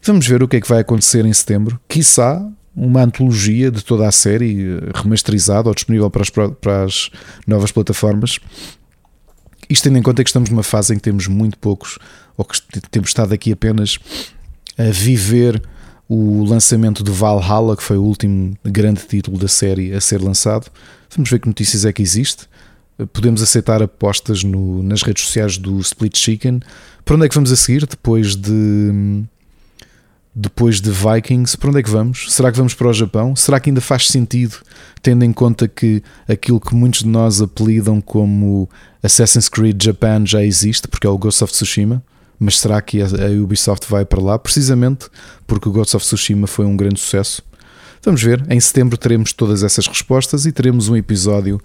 Vamos 0.06 0.26
ver 0.26 0.42
o 0.42 0.48
que 0.48 0.56
é 0.56 0.60
que 0.60 0.68
vai 0.68 0.80
acontecer 0.80 1.24
em 1.24 1.32
setembro. 1.32 1.80
Quiçá 1.88 2.46
uma 2.76 3.02
antologia 3.02 3.70
de 3.70 3.82
toda 3.82 4.06
a 4.06 4.12
série 4.12 4.62
eh, 4.62 4.90
remasterizada 4.94 5.66
ou 5.66 5.74
disponível 5.74 6.10
para 6.10 6.20
as, 6.20 6.28
para 6.28 6.84
as 6.84 7.10
novas 7.46 7.72
plataformas. 7.72 8.38
Isto 9.66 9.84
tendo 9.84 9.96
em 9.96 10.02
conta 10.02 10.22
que 10.22 10.28
estamos 10.28 10.50
numa 10.50 10.62
fase 10.62 10.92
em 10.92 10.96
que 10.96 11.02
temos 11.02 11.26
muito 11.26 11.56
poucos, 11.56 11.98
ou 12.36 12.44
que 12.44 12.60
temos 12.90 13.08
estado 13.08 13.32
aqui 13.32 13.50
apenas 13.50 13.98
a 14.76 14.90
viver 14.90 15.62
o 16.06 16.44
lançamento 16.44 17.02
do 17.02 17.14
Valhalla, 17.14 17.74
que 17.74 17.82
foi 17.82 17.96
o 17.96 18.02
último 18.02 18.54
grande 18.62 19.06
título 19.08 19.38
da 19.38 19.48
série 19.48 19.94
a 19.94 20.02
ser 20.02 20.20
lançado. 20.20 20.70
Vamos 21.16 21.30
ver 21.30 21.38
que 21.38 21.48
notícias 21.48 21.86
é 21.86 21.92
que 21.94 22.02
existe. 22.02 22.46
Podemos 23.10 23.40
aceitar 23.40 23.82
apostas 23.82 24.44
no, 24.44 24.82
nas 24.82 25.02
redes 25.02 25.24
sociais 25.24 25.56
do 25.56 25.80
Split 25.80 26.14
Chicken. 26.14 26.60
Para 27.06 27.16
onde 27.16 27.24
é 27.24 27.28
que 27.30 27.34
vamos 27.34 27.50
a 27.50 27.56
seguir 27.56 27.86
depois 27.86 28.36
de 28.36 28.52
hum, 28.52 29.24
depois 30.34 30.80
de 30.80 30.90
Vikings, 30.90 31.56
para 31.56 31.70
onde 31.70 31.78
é 31.78 31.82
que 31.82 31.90
vamos? 31.90 32.26
Será 32.32 32.50
que 32.50 32.58
vamos 32.58 32.74
para 32.74 32.88
o 32.88 32.92
Japão? 32.92 33.36
Será 33.36 33.60
que 33.60 33.70
ainda 33.70 33.80
faz 33.80 34.08
sentido, 34.08 34.56
tendo 35.00 35.24
em 35.24 35.32
conta 35.32 35.68
que 35.68 36.02
aquilo 36.28 36.58
que 36.58 36.74
muitos 36.74 37.00
de 37.00 37.08
nós 37.08 37.40
apelidam 37.40 38.00
como 38.00 38.68
Assassin's 39.02 39.48
Creed 39.48 39.80
Japan 39.80 40.26
já 40.26 40.42
existe, 40.42 40.88
porque 40.88 41.06
é 41.06 41.10
o 41.10 41.16
Ghost 41.16 41.44
of 41.44 41.52
Tsushima? 41.52 42.02
Mas 42.38 42.58
será 42.58 42.82
que 42.82 43.00
a 43.00 43.06
Ubisoft 43.40 43.88
vai 43.88 44.04
para 44.04 44.20
lá? 44.20 44.38
Precisamente 44.38 45.06
porque 45.46 45.68
o 45.68 45.72
Ghost 45.72 45.96
of 45.96 46.04
Tsushima 46.04 46.48
foi 46.48 46.66
um 46.66 46.76
grande 46.76 46.98
sucesso. 46.98 47.40
Vamos 48.02 48.22
ver, 48.22 48.44
em 48.50 48.58
setembro 48.58 48.98
teremos 48.98 49.32
todas 49.32 49.62
essas 49.62 49.86
respostas 49.86 50.46
e 50.46 50.52
teremos 50.52 50.88
um 50.88 50.96
episódio 50.96 51.60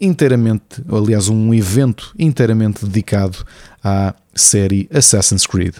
inteiramente, 0.00 0.82
aliás, 0.88 1.28
um 1.28 1.52
evento 1.52 2.14
inteiramente 2.18 2.86
dedicado 2.86 3.44
à 3.82 4.14
série 4.34 4.88
Assassin's 4.92 5.44
Creed. 5.44 5.74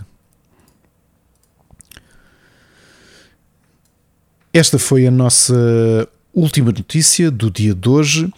Esta 4.54 4.78
foi 4.78 5.06
a 5.06 5.10
nossa 5.10 6.06
última 6.34 6.70
notícia 6.70 7.30
do 7.30 7.50
dia 7.50 7.74
de 7.74 7.88
hoje. 7.88 8.30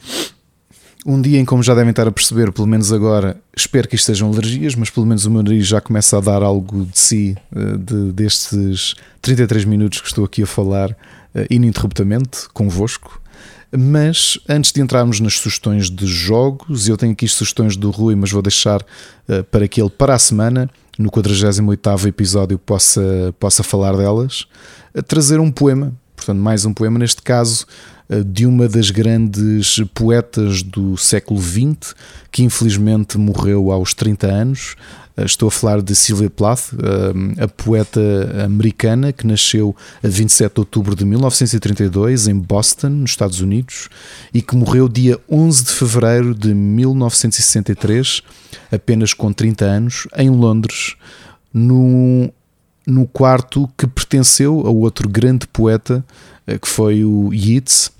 Um 1.04 1.20
dia 1.20 1.40
em, 1.40 1.44
como 1.44 1.60
já 1.60 1.74
devem 1.74 1.90
estar 1.90 2.06
a 2.06 2.12
perceber, 2.12 2.52
pelo 2.52 2.68
menos 2.68 2.92
agora, 2.92 3.36
espero 3.54 3.88
que 3.88 3.96
isto 3.96 4.06
sejam 4.06 4.30
alergias, 4.30 4.76
mas 4.76 4.90
pelo 4.90 5.06
menos 5.06 5.26
o 5.26 5.30
meu 5.30 5.42
nariz 5.42 5.66
já 5.66 5.80
começa 5.80 6.16
a 6.16 6.20
dar 6.20 6.40
algo 6.44 6.84
de 6.86 6.96
si 6.96 7.36
eh, 7.54 7.76
de, 7.76 8.12
destes 8.12 8.94
33 9.20 9.64
minutos 9.64 10.00
que 10.00 10.06
estou 10.06 10.24
aqui 10.24 10.44
a 10.44 10.46
falar 10.46 10.96
eh, 11.34 11.48
ininterruptamente 11.50 12.48
convosco. 12.54 13.20
Mas 13.76 14.38
antes 14.48 14.70
de 14.70 14.80
entrarmos 14.80 15.18
nas 15.18 15.34
sugestões 15.34 15.90
de 15.90 16.06
jogos, 16.06 16.88
eu 16.88 16.96
tenho 16.96 17.10
aqui 17.10 17.26
sugestões 17.26 17.76
do 17.76 17.90
Rui, 17.90 18.14
mas 18.14 18.30
vou 18.30 18.40
deixar 18.40 18.80
uh, 18.82 19.42
para 19.50 19.66
que 19.66 19.82
ele, 19.82 19.90
para 19.90 20.14
a 20.14 20.18
semana, 20.18 20.70
no 20.96 21.10
48 21.10 22.06
episódio, 22.06 22.56
possa, 22.56 23.34
possa 23.40 23.64
falar 23.64 23.96
delas. 23.96 24.46
trazer 25.08 25.40
um 25.40 25.50
poema 25.50 25.92
Portanto, 26.24 26.42
mais 26.42 26.64
um 26.64 26.72
poema, 26.72 26.98
neste 26.98 27.20
caso, 27.20 27.66
eh, 28.08 28.22
de 28.24 28.46
uma 28.46 28.66
das 28.66 28.90
grandes 28.90 29.78
poetas 29.92 30.62
do 30.62 30.96
século 30.96 31.38
XX, 31.38 31.94
que 32.32 32.42
infelizmente 32.42 33.18
morreu 33.18 33.70
aos 33.70 33.92
30 33.92 34.26
anos. 34.26 34.74
Eh, 35.18 35.24
estou 35.26 35.48
a 35.48 35.50
falar 35.50 35.82
de 35.82 35.94
Sylvia 35.94 36.30
Plath, 36.30 36.72
eh, 36.72 37.44
a 37.44 37.46
poeta 37.46 38.00
americana 38.42 39.12
que 39.12 39.26
nasceu 39.26 39.76
a 40.02 40.08
27 40.08 40.54
de 40.54 40.60
outubro 40.60 40.96
de 40.96 41.04
1932 41.04 42.26
em 42.26 42.38
Boston, 42.38 42.88
nos 42.88 43.10
Estados 43.10 43.42
Unidos, 43.42 43.90
e 44.32 44.40
que 44.40 44.56
morreu 44.56 44.88
dia 44.88 45.20
11 45.30 45.64
de 45.64 45.72
fevereiro 45.72 46.34
de 46.34 46.54
1963, 46.54 48.22
apenas 48.72 49.12
com 49.12 49.30
30 49.30 49.64
anos, 49.66 50.08
em 50.16 50.30
Londres, 50.30 50.96
no, 51.52 52.32
no 52.86 53.06
quarto 53.06 53.68
que 53.76 53.86
pertenceu 53.86 54.66
a 54.66 54.70
outro 54.70 55.08
grande 55.08 55.46
poeta 55.46 56.04
que 56.60 56.68
foi 56.68 57.02
o 57.04 57.32
Yeats, 57.32 57.90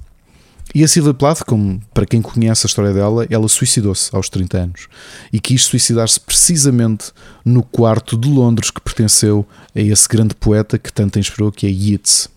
e 0.74 0.82
a 0.82 0.89
Sylvia 0.89 1.14
Plath, 1.14 1.45
como 1.45 1.80
para 1.95 2.05
quem 2.05 2.20
conhece 2.20 2.66
a 2.66 2.68
história 2.68 2.93
dela, 2.93 3.24
ela 3.30 3.47
suicidou-se 3.47 4.14
aos 4.14 4.28
30 4.28 4.59
anos 4.59 4.89
e 5.32 5.39
quis 5.39 5.62
suicidar-se 5.62 6.18
precisamente 6.18 7.12
no 7.45 7.62
quarto 7.62 8.18
de 8.18 8.28
Londres 8.28 8.72
que 8.72 8.80
pertenceu 8.80 9.47
a 9.72 9.80
esse 9.80 10.09
grande 10.09 10.35
poeta 10.35 10.76
que 10.76 10.93
tanto 10.93 11.16
inspirou, 11.16 11.53
que 11.53 11.68
é 11.68 11.70
Yeats. 11.70 12.28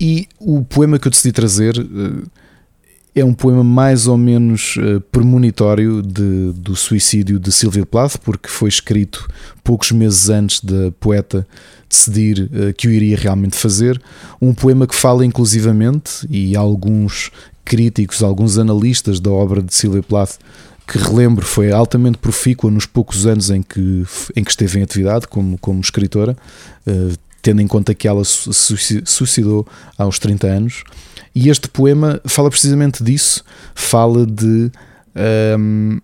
E 0.00 0.28
o 0.38 0.64
poema 0.64 0.98
que 0.98 1.06
eu 1.06 1.10
decidi 1.10 1.30
trazer 1.30 1.76
eh, 1.76 2.26
é 3.20 3.24
um 3.24 3.34
poema 3.34 3.64
mais 3.64 4.06
ou 4.06 4.16
menos 4.16 4.76
uh, 4.76 5.00
premonitório 5.12 6.02
de, 6.02 6.52
do 6.52 6.76
suicídio 6.76 7.38
de 7.38 7.50
Sylvia 7.50 7.84
Plath, 7.84 8.16
porque 8.18 8.48
foi 8.48 8.68
escrito 8.68 9.28
poucos 9.62 9.92
meses 9.92 10.28
antes 10.28 10.60
da 10.60 10.90
poeta 10.98 11.46
decidir 11.88 12.42
uh, 12.42 12.72
que 12.74 12.88
o 12.88 12.90
iria 12.90 13.16
realmente 13.16 13.56
fazer. 13.56 14.00
Um 14.40 14.54
poema 14.54 14.86
que 14.86 14.94
fala 14.94 15.24
inclusivamente, 15.24 16.26
e 16.30 16.56
alguns 16.56 17.30
críticos, 17.64 18.22
alguns 18.22 18.58
analistas 18.58 19.20
da 19.20 19.30
obra 19.30 19.62
de 19.62 19.74
Sylvia 19.74 20.02
Plath 20.02 20.38
que 20.86 20.96
relembro 20.96 21.44
foi 21.44 21.70
altamente 21.70 22.16
profícua 22.16 22.70
nos 22.70 22.86
poucos 22.86 23.26
anos 23.26 23.50
em 23.50 23.60
que, 23.60 24.06
em 24.34 24.42
que 24.42 24.50
esteve 24.50 24.78
em 24.78 24.82
atividade 24.82 25.28
como, 25.28 25.58
como 25.58 25.80
escritora, 25.80 26.34
uh, 26.86 27.14
tendo 27.42 27.60
em 27.60 27.66
conta 27.66 27.94
que 27.94 28.08
ela 28.08 28.24
suicidou 28.24 29.66
aos 29.98 30.18
30 30.18 30.46
anos. 30.46 30.84
E 31.40 31.50
este 31.50 31.68
poema 31.68 32.20
fala 32.26 32.50
precisamente 32.50 33.00
disso, 33.00 33.44
fala 33.72 34.26
de. 34.26 34.72
Um, 35.56 36.00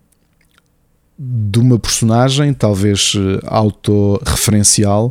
de 1.17 1.59
uma 1.59 1.79
personagem, 1.79 2.53
talvez 2.53 3.13
eh, 3.15 3.39
autorreferencial, 3.47 5.09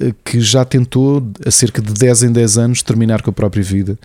eh, 0.00 0.12
que 0.24 0.40
já 0.40 0.64
tentou, 0.64 1.24
a 1.46 1.50
cerca 1.52 1.80
de 1.80 1.92
10 1.92 2.24
em 2.24 2.32
10 2.32 2.58
anos, 2.58 2.82
terminar 2.82 3.22
com 3.22 3.30
a 3.30 3.32
própria 3.32 3.62
vida. 3.62 3.96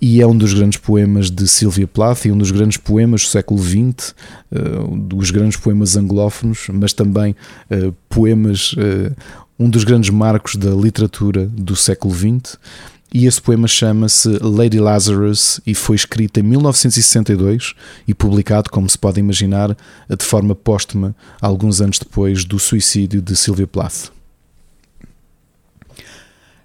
E 0.00 0.20
é 0.20 0.26
um 0.26 0.36
dos 0.36 0.52
grandes 0.52 0.80
poemas 0.80 1.30
de 1.30 1.46
Sylvia 1.46 1.86
Plath 1.86 2.24
e 2.24 2.32
um 2.32 2.38
dos 2.38 2.50
grandes 2.50 2.78
poemas 2.78 3.22
do 3.22 3.28
século 3.28 3.62
XX, 3.62 4.12
uh, 4.50 4.96
dos 4.96 5.30
grandes 5.30 5.56
poemas 5.56 5.96
anglófonos, 5.96 6.66
mas 6.72 6.92
também 6.92 7.36
poemas, 8.08 8.74
um 9.56 9.70
dos 9.70 9.84
grandes 9.84 10.10
marcos 10.10 10.56
da 10.56 10.70
literatura 10.70 11.46
do 11.46 11.76
século 11.76 12.12
XX. 12.12 12.58
E 13.12 13.26
esse 13.26 13.40
poema 13.40 13.66
chama-se 13.66 14.38
Lady 14.42 14.78
Lazarus 14.78 15.60
e 15.66 15.74
foi 15.74 15.96
escrito 15.96 16.40
em 16.40 16.42
1962 16.42 17.74
e 18.06 18.12
publicado, 18.12 18.70
como 18.70 18.88
se 18.88 18.98
pode 18.98 19.18
imaginar, 19.18 19.74
de 20.08 20.24
forma 20.24 20.54
póstuma, 20.54 21.16
alguns 21.40 21.80
anos 21.80 21.98
depois 21.98 22.44
do 22.44 22.58
suicídio 22.58 23.22
de 23.22 23.34
Sylvia 23.34 23.66
Plath. 23.66 24.10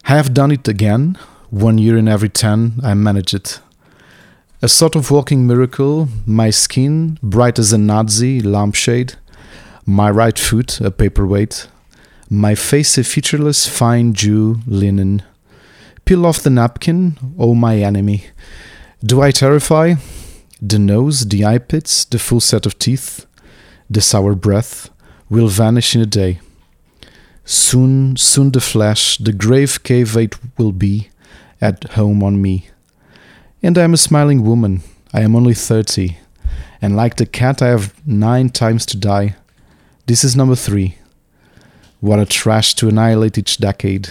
Have 0.03 0.29
done 0.29 0.53
it 0.53 0.69
again. 0.69 1.15
One 1.49 1.81
year 1.81 1.97
in 1.97 2.09
every 2.09 2.29
ten, 2.29 2.73
I 2.83 2.93
manage 2.93 3.33
it. 3.33 3.61
A 4.61 4.67
sort 4.67 4.97
of 4.97 5.11
walking 5.11 5.45
miracle, 5.45 6.09
my 6.25 6.51
skin 6.51 7.17
bright 7.21 7.57
as 7.57 7.71
a 7.71 7.77
Nazi 7.77 8.41
lampshade, 8.41 9.13
my 9.85 10.09
right 10.09 10.37
foot 10.37 10.81
a 10.81 10.89
paperweight, 10.89 11.67
my 12.29 12.55
face 12.55 12.97
a 12.97 13.03
featureless 13.03 13.67
fine 13.67 14.13
Jew 14.13 14.59
linen. 14.67 15.21
Peel 16.05 16.25
off 16.25 16.41
the 16.41 16.49
napkin, 16.49 17.17
oh 17.39 17.55
my 17.55 17.77
enemy. 17.77 18.25
Do 19.03 19.21
I 19.21 19.31
terrify? 19.31 19.95
The 20.61 20.79
nose, 20.79 21.27
the 21.27 21.45
eye 21.45 21.59
pits, 21.59 22.05
the 22.05 22.19
full 22.19 22.41
set 22.41 22.65
of 22.65 22.77
teeth, 22.77 23.25
the 23.89 24.01
sour 24.01 24.35
breath 24.35 24.89
will 25.29 25.47
vanish 25.47 25.95
in 25.95 26.01
a 26.01 26.05
day. 26.05 26.39
Soon, 27.45 28.15
soon 28.17 28.51
the 28.51 28.61
flesh, 28.61 29.17
the 29.17 29.33
grave 29.33 29.83
cave 29.83 30.15
it 30.17 30.35
will 30.57 30.71
be 30.71 31.09
at 31.61 31.83
home 31.91 32.21
on 32.23 32.41
me. 32.41 32.69
And 33.61 33.77
I 33.77 33.83
am 33.83 33.93
a 33.93 33.97
smiling 33.97 34.43
woman, 34.43 34.81
I 35.13 35.21
am 35.21 35.35
only 35.35 35.53
thirty, 35.53 36.17
and 36.81 36.95
like 36.95 37.15
the 37.15 37.25
cat 37.25 37.61
I 37.61 37.67
have 37.67 37.93
nine 38.05 38.49
times 38.49 38.85
to 38.87 38.97
die. 38.97 39.35
This 40.05 40.23
is 40.23 40.35
number 40.35 40.55
three. 40.55 40.97
What 42.01 42.19
a 42.19 42.25
trash 42.25 42.73
to 42.75 42.89
annihilate 42.89 43.37
each 43.37 43.57
decade. 43.57 44.09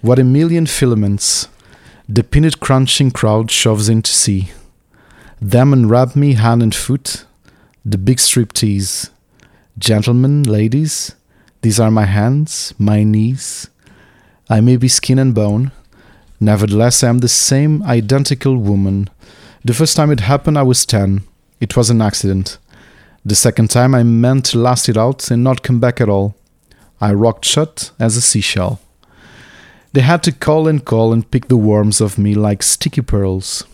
What 0.00 0.20
a 0.20 0.24
million 0.24 0.66
filaments 0.66 1.48
the 2.08 2.22
peanut 2.22 2.60
crunching 2.60 3.10
crowd 3.10 3.50
shoves 3.50 3.88
in 3.88 4.00
to 4.02 4.12
see. 4.12 4.52
Them 5.42 5.72
unwrap 5.72 6.14
me 6.14 6.34
hand 6.34 6.62
and 6.62 6.72
foot, 6.72 7.24
the 7.84 7.98
big 7.98 8.20
strip 8.20 8.52
tease. 8.52 9.10
Gentlemen, 9.76 10.44
ladies, 10.44 11.16
these 11.62 11.80
are 11.80 11.90
my 11.90 12.04
hands, 12.04 12.72
my 12.78 13.02
knees. 13.02 13.68
I 14.48 14.60
may 14.60 14.76
be 14.76 14.86
skin 14.86 15.18
and 15.18 15.34
bone, 15.34 15.72
nevertheless 16.38 17.02
I 17.02 17.08
am 17.08 17.18
the 17.18 17.28
same 17.28 17.82
identical 17.82 18.56
woman. 18.56 19.10
The 19.64 19.74
first 19.74 19.96
time 19.96 20.12
it 20.12 20.20
happened 20.20 20.56
I 20.56 20.62
was 20.62 20.86
ten. 20.86 21.24
It 21.60 21.76
was 21.76 21.90
an 21.90 22.00
accident. 22.00 22.58
The 23.24 23.34
second 23.34 23.68
time 23.68 23.96
I 23.96 24.04
meant 24.04 24.44
to 24.46 24.58
last 24.58 24.88
it 24.88 24.96
out 24.96 25.28
and 25.32 25.42
not 25.42 25.64
come 25.64 25.80
back 25.80 26.00
at 26.00 26.08
all. 26.08 26.36
I 27.00 27.12
rocked 27.12 27.44
shut 27.44 27.90
as 27.98 28.16
a 28.16 28.20
seashell. 28.20 28.80
They 29.92 30.02
had 30.02 30.22
to 30.24 30.32
call 30.32 30.68
and 30.68 30.84
call 30.84 31.12
and 31.12 31.30
pick 31.30 31.48
the 31.48 31.56
worms 31.56 32.00
of 32.00 32.18
me 32.18 32.34
like 32.34 32.62
sticky 32.62 33.02
pearls. 33.02 33.64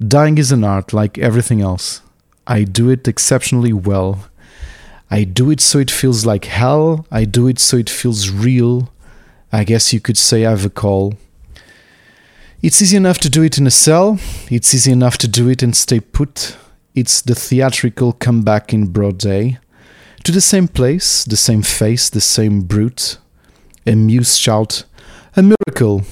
Dying 0.00 0.38
is 0.38 0.52
an 0.52 0.64
art 0.64 0.92
like 0.92 1.18
everything 1.18 1.60
else. 1.60 2.00
I 2.46 2.64
do 2.64 2.88
it 2.90 3.06
exceptionally 3.06 3.72
well. 3.72 4.24
I 5.10 5.24
do 5.24 5.50
it 5.50 5.60
so 5.60 5.78
it 5.78 5.90
feels 5.90 6.24
like 6.24 6.44
hell. 6.44 7.06
I 7.10 7.24
do 7.24 7.48
it 7.48 7.58
so 7.58 7.76
it 7.76 7.90
feels 7.90 8.30
real. 8.30 8.90
I 9.52 9.64
guess 9.64 9.92
you 9.92 10.00
could 10.00 10.16
say 10.16 10.46
I've 10.46 10.64
a 10.64 10.70
call. 10.70 11.14
It's 12.62 12.80
easy 12.80 12.96
enough 12.96 13.18
to 13.18 13.30
do 13.30 13.42
it 13.42 13.58
in 13.58 13.66
a 13.66 13.70
cell. 13.70 14.18
It's 14.50 14.72
easy 14.74 14.92
enough 14.92 15.18
to 15.18 15.28
do 15.28 15.48
it 15.48 15.62
and 15.62 15.74
stay 15.74 15.98
put. 15.98 16.56
It's 16.94 17.20
the 17.20 17.34
theatrical 17.34 18.12
comeback 18.12 18.72
in 18.72 18.86
broad 18.86 19.18
day. 19.18 19.58
To 20.24 20.32
the 20.32 20.40
same 20.40 20.68
place, 20.68 21.24
the 21.24 21.36
same 21.36 21.62
face, 21.62 22.10
the 22.10 22.20
same 22.20 22.62
brute. 22.62 23.18
A 23.86 23.94
muse 23.94 24.36
shout, 24.36 24.84
a 25.36 25.42
miracle 25.42 26.02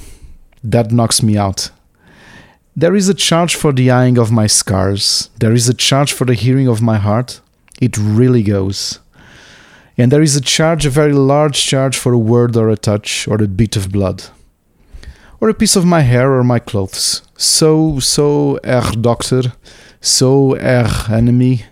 that 0.62 0.92
knocks 0.92 1.22
me 1.22 1.36
out. 1.36 1.70
There 2.76 2.94
is 2.94 3.08
a 3.08 3.14
charge 3.14 3.56
for 3.56 3.72
the 3.72 3.90
eyeing 3.90 4.18
of 4.18 4.30
my 4.30 4.46
scars. 4.46 5.30
There 5.40 5.52
is 5.52 5.68
a 5.68 5.74
charge 5.74 6.12
for 6.12 6.24
the 6.24 6.34
hearing 6.34 6.68
of 6.68 6.80
my 6.80 6.96
heart. 6.96 7.40
It 7.80 7.96
really 7.98 8.44
goes. 8.44 9.00
And 9.96 10.12
there 10.12 10.22
is 10.22 10.36
a 10.36 10.40
charge, 10.40 10.86
a 10.86 10.90
very 10.90 11.12
large 11.12 11.60
charge 11.60 11.98
for 11.98 12.12
a 12.12 12.18
word 12.18 12.56
or 12.56 12.68
a 12.68 12.76
touch 12.76 13.26
or 13.26 13.42
a 13.42 13.48
bit 13.48 13.74
of 13.74 13.90
blood. 13.90 14.24
Or 15.40 15.48
a 15.48 15.54
piece 15.54 15.74
of 15.74 15.84
my 15.84 16.02
hair 16.02 16.32
or 16.32 16.44
my 16.44 16.60
clothes. 16.60 17.22
So, 17.36 17.98
so, 17.98 18.60
Herr 18.62 18.92
Doctor, 18.92 19.52
so, 20.00 20.54
Herr 20.54 20.88
Enemy, 21.10 21.64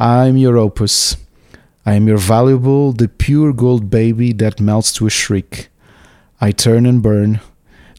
I 0.00 0.26
am 0.26 0.36
your 0.36 0.58
opus. 0.58 1.16
I 1.86 1.94
am 1.94 2.08
your 2.08 2.18
valuable, 2.18 2.92
the 2.92 3.06
pure 3.06 3.52
gold 3.52 3.88
baby 3.90 4.32
that 4.34 4.60
melts 4.60 4.92
to 4.94 5.06
a 5.06 5.10
shriek. 5.10 5.69
I 6.40 6.52
turn 6.52 6.86
and 6.86 7.02
burn. 7.02 7.40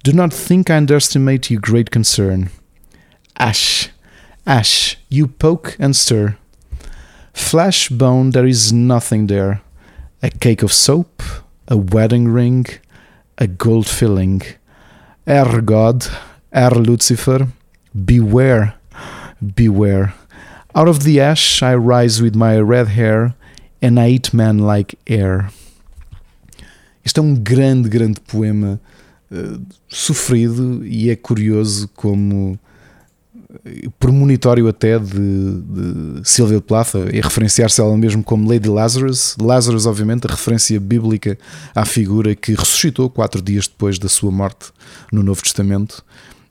Do 0.03 0.13
not 0.13 0.33
think 0.33 0.69
I 0.69 0.77
underestimate 0.77 1.51
your 1.51 1.61
great 1.61 1.91
concern. 1.91 2.49
Ash, 3.37 3.89
ash, 4.47 4.97
you 5.09 5.27
poke 5.27 5.77
and 5.79 5.95
stir. 5.95 6.37
Flesh, 7.33 7.89
bone, 7.89 8.31
there 8.31 8.47
is 8.47 8.73
nothing 8.73 9.27
there. 9.27 9.61
A 10.23 10.31
cake 10.31 10.63
of 10.63 10.73
soap, 10.73 11.21
a 11.67 11.77
wedding 11.77 12.27
ring, 12.29 12.65
a 13.37 13.45
gold 13.47 13.87
filling. 13.87 14.41
Er 15.27 15.61
God, 15.61 16.07
Er 16.55 16.71
Lucifer, 16.71 17.47
beware, 17.93 18.73
beware. 19.55 20.15
Out 20.73 20.87
of 20.87 21.03
the 21.03 21.19
ash 21.19 21.61
I 21.61 21.75
rise 21.75 22.21
with 22.21 22.35
my 22.35 22.59
red 22.59 22.87
hair, 22.89 23.35
and 23.81 23.99
I 23.99 24.09
eat 24.09 24.33
men 24.33 24.57
like 24.57 24.95
air. 25.05 25.49
Este 27.03 27.19
é 27.19 27.23
um 27.23 27.35
grande, 27.35 27.89
grande 27.89 28.19
poema 28.21 28.79
uh, 29.31 29.61
sofrido 29.87 30.85
e 30.85 31.09
é 31.09 31.15
curioso 31.15 31.89
como 31.95 32.59
premonitório 33.99 34.67
até 34.67 34.97
de, 34.97 35.13
de 35.13 36.21
Sylvia 36.23 36.61
Plath 36.61 36.95
e 37.11 37.19
referenciar-se 37.19 37.81
ela 37.81 37.97
mesmo 37.97 38.23
como 38.23 38.49
Lady 38.49 38.69
Lazarus. 38.69 39.35
Lazarus, 39.39 39.85
obviamente, 39.85 40.25
a 40.25 40.31
referência 40.31 40.79
bíblica 40.79 41.37
à 41.75 41.85
figura 41.85 42.35
que 42.35 42.53
ressuscitou 42.53 43.09
quatro 43.09 43.41
dias 43.41 43.67
depois 43.67 43.99
da 43.99 44.07
sua 44.07 44.31
morte 44.31 44.71
no 45.11 45.21
Novo 45.21 45.41
Testamento 45.41 46.03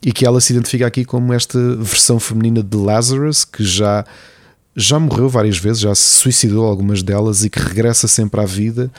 e 0.04 0.12
que 0.12 0.26
ela 0.26 0.40
se 0.40 0.52
identifica 0.52 0.86
aqui 0.86 1.04
como 1.04 1.32
esta 1.32 1.76
versão 1.76 2.20
feminina 2.20 2.62
de 2.62 2.76
Lazarus 2.76 3.44
que 3.44 3.64
já 3.64 4.04
já 4.76 5.00
morreu 5.00 5.28
várias 5.28 5.58
vezes, 5.58 5.80
já 5.80 5.94
se 5.94 6.20
suicidou 6.20 6.64
algumas 6.64 7.02
delas 7.02 7.44
e 7.44 7.50
que 7.50 7.58
regressa 7.58 8.06
sempre 8.06 8.40
à 8.40 8.46
vida 8.46 8.90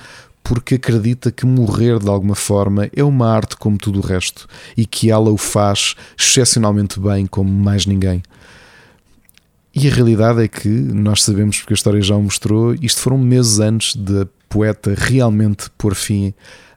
porque 0.44 0.76
acredita 0.76 1.32
que 1.32 1.46
morrer 1.46 2.00
de 2.00 2.10
alguma 2.10 2.36
forma 2.36 2.90
é 2.96 3.04
uma 3.04 3.30
arte 3.30 3.56
como 3.58 3.78
tudo 3.78 4.00
o 4.00 4.06
resto 4.06 4.48
e 4.76 4.86
que 4.86 5.12
ela 5.12 5.32
o 5.32 5.38
faz 5.38 5.96
excepcionalmente 6.20 7.00
bem 7.00 7.26
como 7.26 7.52
mais 7.52 7.86
ninguém. 7.86 8.22
E 9.74 9.88
a 9.88 9.94
realidade 9.94 10.44
é 10.44 10.48
que 10.48 10.68
nós 10.68 11.24
sabemos, 11.24 11.60
porque 11.60 11.74
a 11.74 11.76
história 11.76 12.02
já 12.02 12.16
o 12.16 12.22
mostrou, 12.22 12.76
isto 12.82 13.00
foram 13.00 13.18
meses 13.18 13.60
antes 13.60 13.96
da 13.96 14.28
poeta 14.50 14.94
realmente 14.98 15.70
pôr 15.78 15.96
fim 15.96 16.34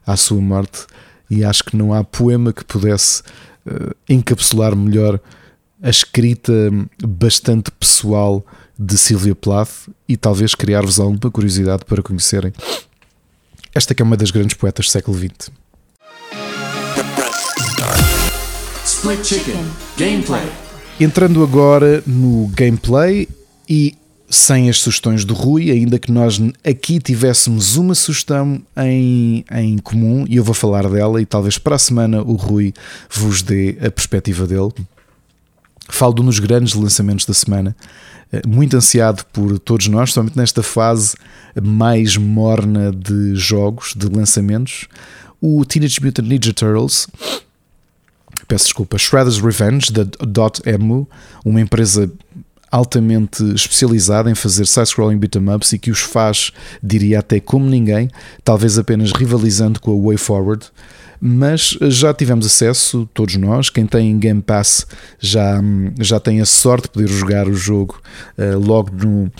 à 0.07 0.15
sua 0.15 0.39
morte, 0.39 0.85
e 1.29 1.43
acho 1.43 1.63
que 1.63 1.75
não 1.75 1.93
há 1.93 2.03
poema 2.03 2.53
que 2.53 2.63
pudesse 2.63 3.21
uh, 3.65 3.93
encapsular 4.07 4.75
melhor 4.75 5.19
a 5.83 5.89
escrita 5.89 6.53
bastante 7.03 7.69
pessoal 7.71 8.45
de 8.79 8.97
Sylvia 8.97 9.35
Plath 9.35 9.89
e 10.07 10.15
talvez 10.15 10.55
criar-vos 10.55 10.99
alguma 10.99 11.31
curiosidade 11.31 11.83
para 11.85 12.01
conhecerem 12.01 12.53
esta 13.75 13.93
que 13.93 14.01
é 14.01 14.05
uma 14.05 14.15
das 14.15 14.31
grandes 14.31 14.55
poetas 14.55 14.85
do 14.85 14.89
século 14.89 15.17
XX. 15.17 15.51
Split 18.85 19.25
Chicken 19.25 19.65
Gameplay. 19.97 20.49
Entrando 20.99 21.43
agora 21.43 22.01
no 22.07 22.47
gameplay 22.55 23.27
e 23.67 23.93
sem 24.29 24.69
as 24.69 24.77
sugestões 24.77 25.25
do 25.25 25.33
Rui, 25.33 25.69
ainda 25.69 25.99
que 25.99 26.11
nós 26.11 26.41
aqui 26.63 26.99
tivéssemos 26.99 27.75
uma 27.75 27.93
sugestão 27.93 28.61
em, 28.77 29.43
em 29.51 29.77
comum, 29.77 30.25
e 30.27 30.37
eu 30.37 30.43
vou 30.43 30.55
falar 30.55 30.89
dela, 30.89 31.21
e 31.21 31.25
talvez 31.25 31.57
para 31.57 31.75
a 31.75 31.79
semana 31.79 32.21
o 32.21 32.33
Rui 32.33 32.73
vos 33.09 33.41
dê 33.41 33.77
a 33.85 33.91
perspectiva 33.91 34.47
dele. 34.47 34.71
Falo 35.89 36.13
de 36.13 36.21
um 36.21 36.25
dos 36.25 36.39
grandes 36.39 36.73
lançamentos 36.73 37.25
da 37.25 37.33
semana, 37.33 37.75
muito 38.45 38.75
ansiado 38.75 39.23
por 39.31 39.57
todos 39.59 39.87
nós, 39.87 40.13
somente 40.13 40.37
nesta 40.37 40.63
fase 40.63 41.15
mais 41.61 42.17
morna 42.17 42.91
de 42.91 43.35
jogos, 43.35 43.93
de 43.95 44.07
lançamentos. 44.07 44.87
O 45.41 45.63
Teenage 45.65 46.03
Mutant 46.03 46.27
Ninja 46.27 46.53
Turtles, 46.53 47.07
peço 48.47 48.65
desculpa, 48.65 48.97
Shredder's 48.97 49.39
Revenge, 49.39 49.91
da 49.91 50.03
Dotemu, 50.03 51.07
uma 51.43 51.61
empresa 51.61 52.11
altamente 52.71 53.43
especializada 53.53 54.29
em 54.29 54.35
fazer 54.35 54.65
side-scrolling 54.65 55.17
beat'em-ups 55.17 55.71
e 55.71 55.79
que 55.79 55.91
os 55.91 55.99
faz, 55.99 56.51
diria 56.83 57.19
até 57.19 57.39
como 57.39 57.69
ninguém, 57.69 58.09
talvez 58.43 58.77
apenas 58.77 59.13
rivalizando 59.13 59.79
com 59.79 59.91
a 59.91 60.07
Way 60.07 60.17
Forward 60.17 60.65
mas 61.19 61.77
já 61.81 62.13
tivemos 62.13 62.45
acesso, 62.45 63.09
todos 63.13 63.35
nós, 63.35 63.69
quem 63.69 63.85
tem 63.85 64.17
Game 64.17 64.41
Pass 64.41 64.85
já, 65.19 65.61
já 65.99 66.19
tem 66.19 66.41
a 66.41 66.45
sorte 66.45 66.83
de 66.83 66.89
poder 66.89 67.07
jogar 67.07 67.47
o 67.47 67.53
jogo 67.53 68.01
uh, 68.37 68.59
logo 68.59 68.91
no, 68.91 69.31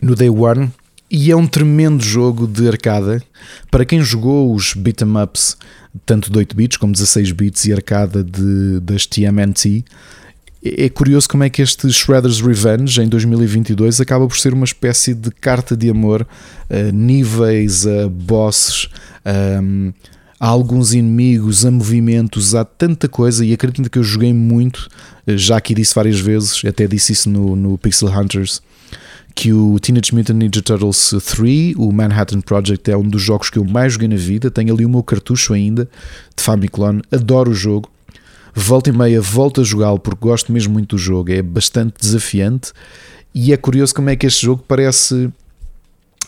no 0.00 0.14
Day 0.14 0.30
One. 0.30 0.70
E 1.10 1.30
é 1.30 1.36
um 1.36 1.46
tremendo 1.46 2.02
jogo 2.02 2.46
de 2.46 2.66
arcada. 2.66 3.22
Para 3.70 3.84
quem 3.84 4.00
jogou 4.00 4.54
os 4.54 4.72
beat'em 4.72 5.22
ups, 5.22 5.58
tanto 6.06 6.30
de 6.30 6.38
8 6.38 6.56
bits 6.56 6.76
como 6.78 6.92
16 6.92 7.32
bits 7.32 7.66
e 7.66 7.72
arcada 7.72 8.24
de, 8.24 8.80
das 8.80 9.04
TMNT, 9.04 9.84
é 10.64 10.88
curioso 10.88 11.28
como 11.28 11.42
é 11.42 11.50
que 11.50 11.60
este 11.60 11.90
Shredder's 11.92 12.40
Revenge 12.40 13.00
em 13.00 13.08
2022 13.08 14.00
acaba 14.00 14.26
por 14.28 14.38
ser 14.38 14.54
uma 14.54 14.64
espécie 14.64 15.12
de 15.12 15.30
carta 15.32 15.76
de 15.76 15.90
amor 15.90 16.26
a 16.70 16.92
níveis, 16.92 17.84
a 17.84 18.08
bosses, 18.08 18.88
a, 19.24 19.60
há 20.42 20.48
alguns 20.48 20.92
inimigos, 20.92 21.64
há 21.64 21.70
movimentos, 21.70 22.52
há 22.52 22.64
tanta 22.64 23.08
coisa 23.08 23.44
e 23.44 23.52
acredito 23.52 23.88
que 23.88 23.96
eu 23.96 24.02
joguei 24.02 24.34
muito, 24.34 24.88
eh, 25.24 25.36
já 25.36 25.56
aqui 25.56 25.72
disse 25.72 25.94
várias 25.94 26.18
vezes, 26.18 26.64
até 26.64 26.84
disse 26.84 27.12
isso 27.12 27.30
no, 27.30 27.54
no 27.54 27.78
Pixel 27.78 28.08
Hunters, 28.08 28.60
que 29.36 29.52
o 29.52 29.78
Teenage 29.78 30.12
Mutant 30.12 30.36
Ninja 30.36 30.60
Turtles 30.60 31.14
3, 31.24 31.76
o 31.76 31.92
Manhattan 31.92 32.40
Project, 32.40 32.90
é 32.90 32.96
um 32.96 33.04
dos 33.04 33.22
jogos 33.22 33.50
que 33.50 33.58
eu 33.58 33.64
mais 33.64 33.92
joguei 33.92 34.08
na 34.08 34.16
vida. 34.16 34.50
Tenho 34.50 34.74
ali 34.74 34.84
o 34.84 34.90
meu 34.90 35.02
cartucho 35.02 35.54
ainda 35.54 35.88
de 36.36 36.42
Famiclone, 36.42 37.02
adoro 37.12 37.52
o 37.52 37.54
jogo. 37.54 37.88
Volta 38.52 38.90
e 38.90 38.92
meia, 38.92 39.20
volto 39.20 39.60
a 39.60 39.64
jogá-lo 39.64 40.00
porque 40.00 40.20
gosto 40.20 40.52
mesmo 40.52 40.72
muito 40.72 40.96
do 40.96 40.98
jogo, 40.98 41.30
é 41.30 41.40
bastante 41.40 41.94
desafiante 42.00 42.72
e 43.32 43.52
é 43.52 43.56
curioso 43.56 43.94
como 43.94 44.10
é 44.10 44.16
que 44.16 44.26
este 44.26 44.44
jogo 44.44 44.64
parece 44.66 45.30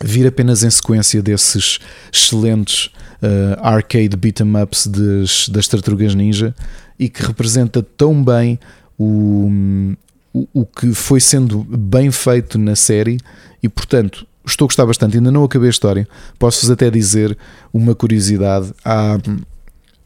vir 0.02 0.26
apenas 0.26 0.62
em 0.62 0.70
sequência 0.70 1.20
desses 1.20 1.80
excelentes 2.12 2.90
uh, 3.24 3.60
arcade 3.60 4.16
beat'em 4.16 4.62
ups 4.62 4.86
das, 4.86 5.48
das 5.48 5.66
Tartarugas 5.66 6.14
Ninja 6.14 6.54
e 6.98 7.08
que 7.08 7.22
representa 7.22 7.82
tão 7.82 8.22
bem 8.22 8.58
o, 8.98 9.96
o, 10.32 10.46
o, 10.52 10.66
que 10.66 10.92
foi 10.92 11.20
sendo 11.20 11.64
bem 11.64 12.10
feito 12.10 12.58
na 12.58 12.76
série. 12.76 13.18
E 13.62 13.68
portanto 13.68 14.26
estou 14.46 14.66
a 14.66 14.68
gostar 14.68 14.86
bastante, 14.86 15.16
ainda 15.16 15.32
não 15.32 15.44
acabei 15.44 15.68
a 15.68 15.70
história. 15.70 16.06
Posso-vos 16.38 16.70
até 16.70 16.90
dizer 16.90 17.36
uma 17.72 17.94
curiosidade. 17.94 18.72
Há, 18.84 19.18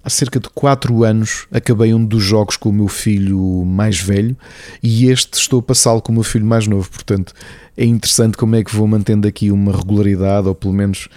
há 0.03 0.11
cerca 0.11 0.39
de 0.39 0.49
4 0.49 1.05
anos 1.05 1.47
acabei 1.53 1.93
um 1.93 2.05
dos 2.05 2.23
jogos 2.23 2.57
com 2.57 2.69
o 2.69 2.73
meu 2.73 2.89
filho 2.89 3.65
mais 3.67 4.01
velho 4.01 4.37
e 4.83 5.11
este 5.11 5.35
estou 5.35 5.59
a 5.59 5.63
passá-lo 5.63 6.01
com 6.01 6.13
o 6.13 6.15
meu 6.15 6.25
filho 6.25 6.47
mais 6.47 6.67
novo, 6.67 6.89
portanto 6.89 7.35
é 7.77 7.85
interessante 7.85 8.37
como 8.37 8.57
é 8.57 8.65
que 8.65 8.75
vou 8.75 8.87
mantendo 8.87 9.29
aqui 9.29 9.51
uma 9.51 9.77
regularidade 9.77 10.49
ou 10.49 10.55
pelo 10.55 10.73
menos 10.73 11.09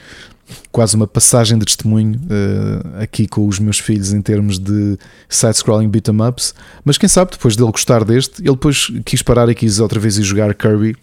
quase 0.71 0.95
uma 0.95 1.07
passagem 1.07 1.57
de 1.57 1.65
testemunho 1.65 2.19
uh, 2.19 3.01
aqui 3.01 3.27
com 3.27 3.47
os 3.47 3.59
meus 3.59 3.79
filhos 3.79 4.13
em 4.13 4.21
termos 4.21 4.59
de 4.59 4.97
side-scrolling 5.29 5.89
beat'em 5.89 6.21
ups, 6.21 6.53
mas 6.83 6.97
quem 6.97 7.09
sabe 7.09 7.31
depois 7.31 7.55
dele 7.55 7.71
gostar 7.71 8.03
deste, 8.03 8.41
ele 8.41 8.51
depois 8.51 8.91
quis 9.05 9.21
parar 9.21 9.49
e 9.49 9.55
quis 9.55 9.79
outra 9.79 9.99
vez 9.99 10.17
ir 10.17 10.23
jogar 10.23 10.53
Kirby 10.53 10.95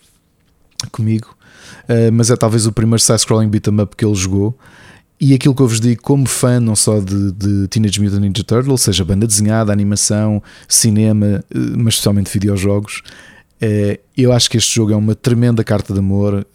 comigo, 0.93 1.35
uh, 1.85 2.13
mas 2.13 2.31
é 2.31 2.37
talvez 2.37 2.67
o 2.67 2.73
primeiro 2.73 3.03
side-scrolling 3.03 3.49
beat'em 3.49 3.81
up 3.81 3.97
que 3.97 4.05
ele 4.05 4.15
jogou. 4.15 4.59
E 5.21 5.35
aquilo 5.35 5.53
que 5.53 5.61
eu 5.61 5.67
vos 5.67 5.81
digo, 5.81 6.01
como 6.01 6.29
fã 6.29 6.61
não 6.61 6.77
só 6.77 7.01
de, 7.01 7.33
de 7.33 7.67
Teenage 7.67 8.01
Mutant 8.01 8.21
Ninja 8.21 8.45
Turtles, 8.45 8.83
seja 8.83 9.05
banda 9.05 9.27
desenhada, 9.27 9.73
animação, 9.73 10.41
cinema, 10.69 11.45
uh, 11.53 11.59
mas 11.77 11.95
especialmente 11.95 12.31
videojogos, 12.33 13.03
eu 14.17 14.33
acho 14.33 14.49
que 14.49 14.57
este 14.57 14.77
jogo 14.77 14.93
é 14.93 14.97
uma 14.97 15.17
tremenda 15.17 15.65
carta 15.65 15.93
de 15.93 15.99
amor 15.99 16.47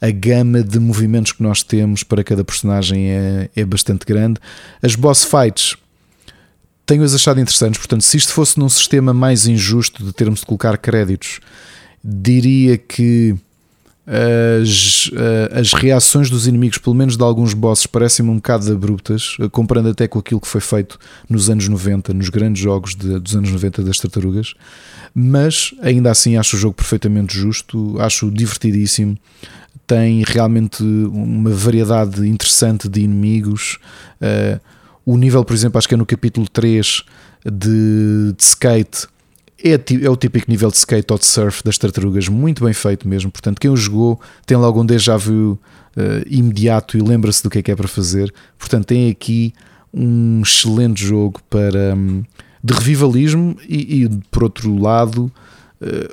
a 0.00 0.10
gama 0.10 0.62
de 0.62 0.78
movimentos 0.78 1.32
que 1.32 1.42
nós 1.42 1.62
temos 1.62 2.02
para 2.02 2.22
cada 2.22 2.44
personagem 2.44 3.10
é, 3.10 3.50
é 3.56 3.64
bastante 3.64 4.04
grande. 4.06 4.40
As 4.82 4.94
boss 4.94 5.24
fights 5.24 5.76
tenho-as 6.86 7.14
achado 7.14 7.40
interessantes, 7.40 7.78
portanto, 7.78 8.02
se 8.02 8.16
isto 8.16 8.32
fosse 8.32 8.58
num 8.58 8.68
sistema 8.68 9.12
mais 9.12 9.48
injusto 9.48 10.04
de 10.04 10.12
termos 10.12 10.40
de 10.40 10.46
colocar 10.46 10.78
créditos, 10.78 11.40
diria 12.02 12.78
que 12.78 13.34
as, 14.06 15.10
eh, 15.12 15.58
as 15.58 15.72
reações 15.72 16.30
dos 16.30 16.46
inimigos, 16.46 16.78
pelo 16.78 16.94
menos 16.94 17.16
de 17.16 17.24
alguns 17.24 17.52
bosses, 17.54 17.86
parecem-me 17.86 18.30
um 18.30 18.36
bocado 18.36 18.72
abruptas, 18.72 19.36
eh, 19.40 19.48
comparando 19.48 19.88
até 19.88 20.06
com 20.06 20.20
aquilo 20.20 20.40
que 20.40 20.46
foi 20.46 20.60
feito 20.60 20.96
nos 21.28 21.50
anos 21.50 21.66
90, 21.66 22.14
nos 22.14 22.28
grandes 22.28 22.62
jogos 22.62 22.94
de, 22.94 23.18
dos 23.18 23.34
anos 23.34 23.50
90 23.50 23.82
das 23.82 23.98
tartarugas. 23.98 24.54
Mas 25.12 25.74
ainda 25.82 26.08
assim 26.12 26.36
acho 26.36 26.56
o 26.56 26.58
jogo 26.58 26.74
perfeitamente 26.74 27.36
justo, 27.36 27.96
acho 27.98 28.30
divertidíssimo 28.30 29.18
tem 29.86 30.22
realmente 30.26 30.82
uma 30.82 31.50
variedade 31.50 32.26
interessante 32.28 32.88
de 32.88 33.00
inimigos. 33.00 33.78
Uh, 34.20 34.60
o 35.04 35.16
nível, 35.16 35.44
por 35.44 35.54
exemplo, 35.54 35.78
acho 35.78 35.88
que 35.88 35.94
é 35.94 35.96
no 35.96 36.06
capítulo 36.06 36.48
3 36.48 37.04
de, 37.44 38.32
de 38.36 38.42
skate. 38.42 39.06
É, 39.62 39.72
é, 39.72 40.10
o 40.10 40.16
típico 40.16 40.50
nível 40.50 40.70
de 40.70 40.76
skate 40.76 41.12
ou 41.12 41.18
de 41.18 41.24
surf 41.24 41.62
das 41.64 41.78
tartarugas, 41.78 42.28
muito 42.28 42.64
bem 42.64 42.74
feito 42.74 43.08
mesmo. 43.08 43.30
Portanto, 43.30 43.60
quem 43.60 43.70
o 43.70 43.76
jogou 43.76 44.20
tem 44.44 44.56
logo 44.56 44.80
um 44.80 44.84
déjà 44.84 45.16
vu 45.16 45.52
uh, 45.96 46.26
imediato 46.28 46.98
e 46.98 47.00
lembra-se 47.00 47.42
do 47.42 47.48
que 47.48 47.58
é 47.58 47.62
que 47.62 47.70
é 47.70 47.76
para 47.76 47.88
fazer. 47.88 48.32
Portanto, 48.58 48.86
tem 48.86 49.10
aqui 49.10 49.54
um 49.94 50.42
excelente 50.42 51.04
jogo 51.04 51.40
para 51.48 51.94
um, 51.94 52.22
de 52.62 52.74
revivalismo 52.74 53.56
e, 53.66 54.04
e, 54.04 54.08
por 54.30 54.44
outro 54.44 54.76
lado, 54.76 55.32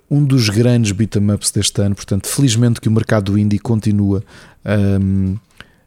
um 0.09 0.24
dos 0.24 0.49
grandes 0.49 0.91
beat'em 0.91 1.32
ups 1.32 1.51
deste 1.51 1.82
ano. 1.82 1.95
Portanto, 1.95 2.28
felizmente 2.28 2.82
que 2.82 2.89
o 2.89 2.91
mercado 2.91 3.38
indie 3.38 3.59
continua 3.59 4.24
um, 4.66 5.38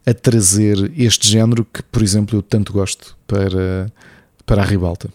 a 0.07 0.15
trazer 0.15 0.93
este 0.97 1.29
género 1.29 1.65
que, 1.65 1.83
por 1.83 2.03
exemplo, 2.03 2.39
eu 2.39 2.43
tanto 2.43 2.73
gosto 2.73 3.17
para, 3.27 3.93
para 4.45 4.63
a 4.63 4.65
ribalta. 4.65 5.09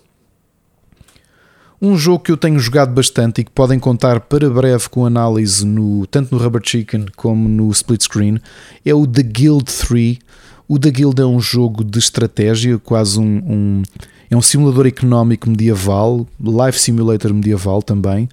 Um 1.81 1.97
jogo 1.97 2.23
que 2.23 2.31
eu 2.31 2.37
tenho 2.37 2.59
jogado 2.59 2.93
bastante 2.93 3.41
e 3.41 3.43
que 3.43 3.49
podem 3.49 3.79
contar 3.79 4.19
para 4.19 4.47
breve 4.47 4.87
com 4.87 5.03
análise 5.03 5.65
no, 5.65 6.05
tanto 6.05 6.35
no 6.35 6.39
Rubber 6.39 6.61
Chicken 6.63 7.07
como 7.15 7.49
no 7.49 7.71
Split 7.71 8.03
Screen 8.03 8.39
é 8.85 8.93
o 8.93 9.07
The 9.07 9.23
Guild 9.23 9.63
3, 9.63 10.19
O 10.67 10.77
da 10.77 10.91
Guild 10.91 11.19
é 11.19 11.25
um 11.25 11.39
jogo 11.39 11.83
de 11.83 11.97
estratégia, 11.97 12.77
quase 12.77 13.19
um, 13.19 13.23
um 13.23 13.83
é 14.31 14.37
um 14.37 14.41
simulador 14.41 14.87
económico 14.87 15.49
medieval, 15.49 16.25
life 16.39 16.79
simulator 16.79 17.33
medieval 17.33 17.81
também. 17.83 18.29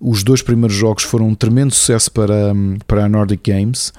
Os 0.00 0.24
dois 0.24 0.40
primeiros 0.40 0.74
jogos 0.74 1.04
foram 1.04 1.28
um 1.28 1.34
tremendo 1.34 1.74
sucesso 1.74 2.10
para, 2.10 2.54
para 2.86 3.04
a 3.04 3.08
Nordic 3.08 3.52
Games. 3.52 3.92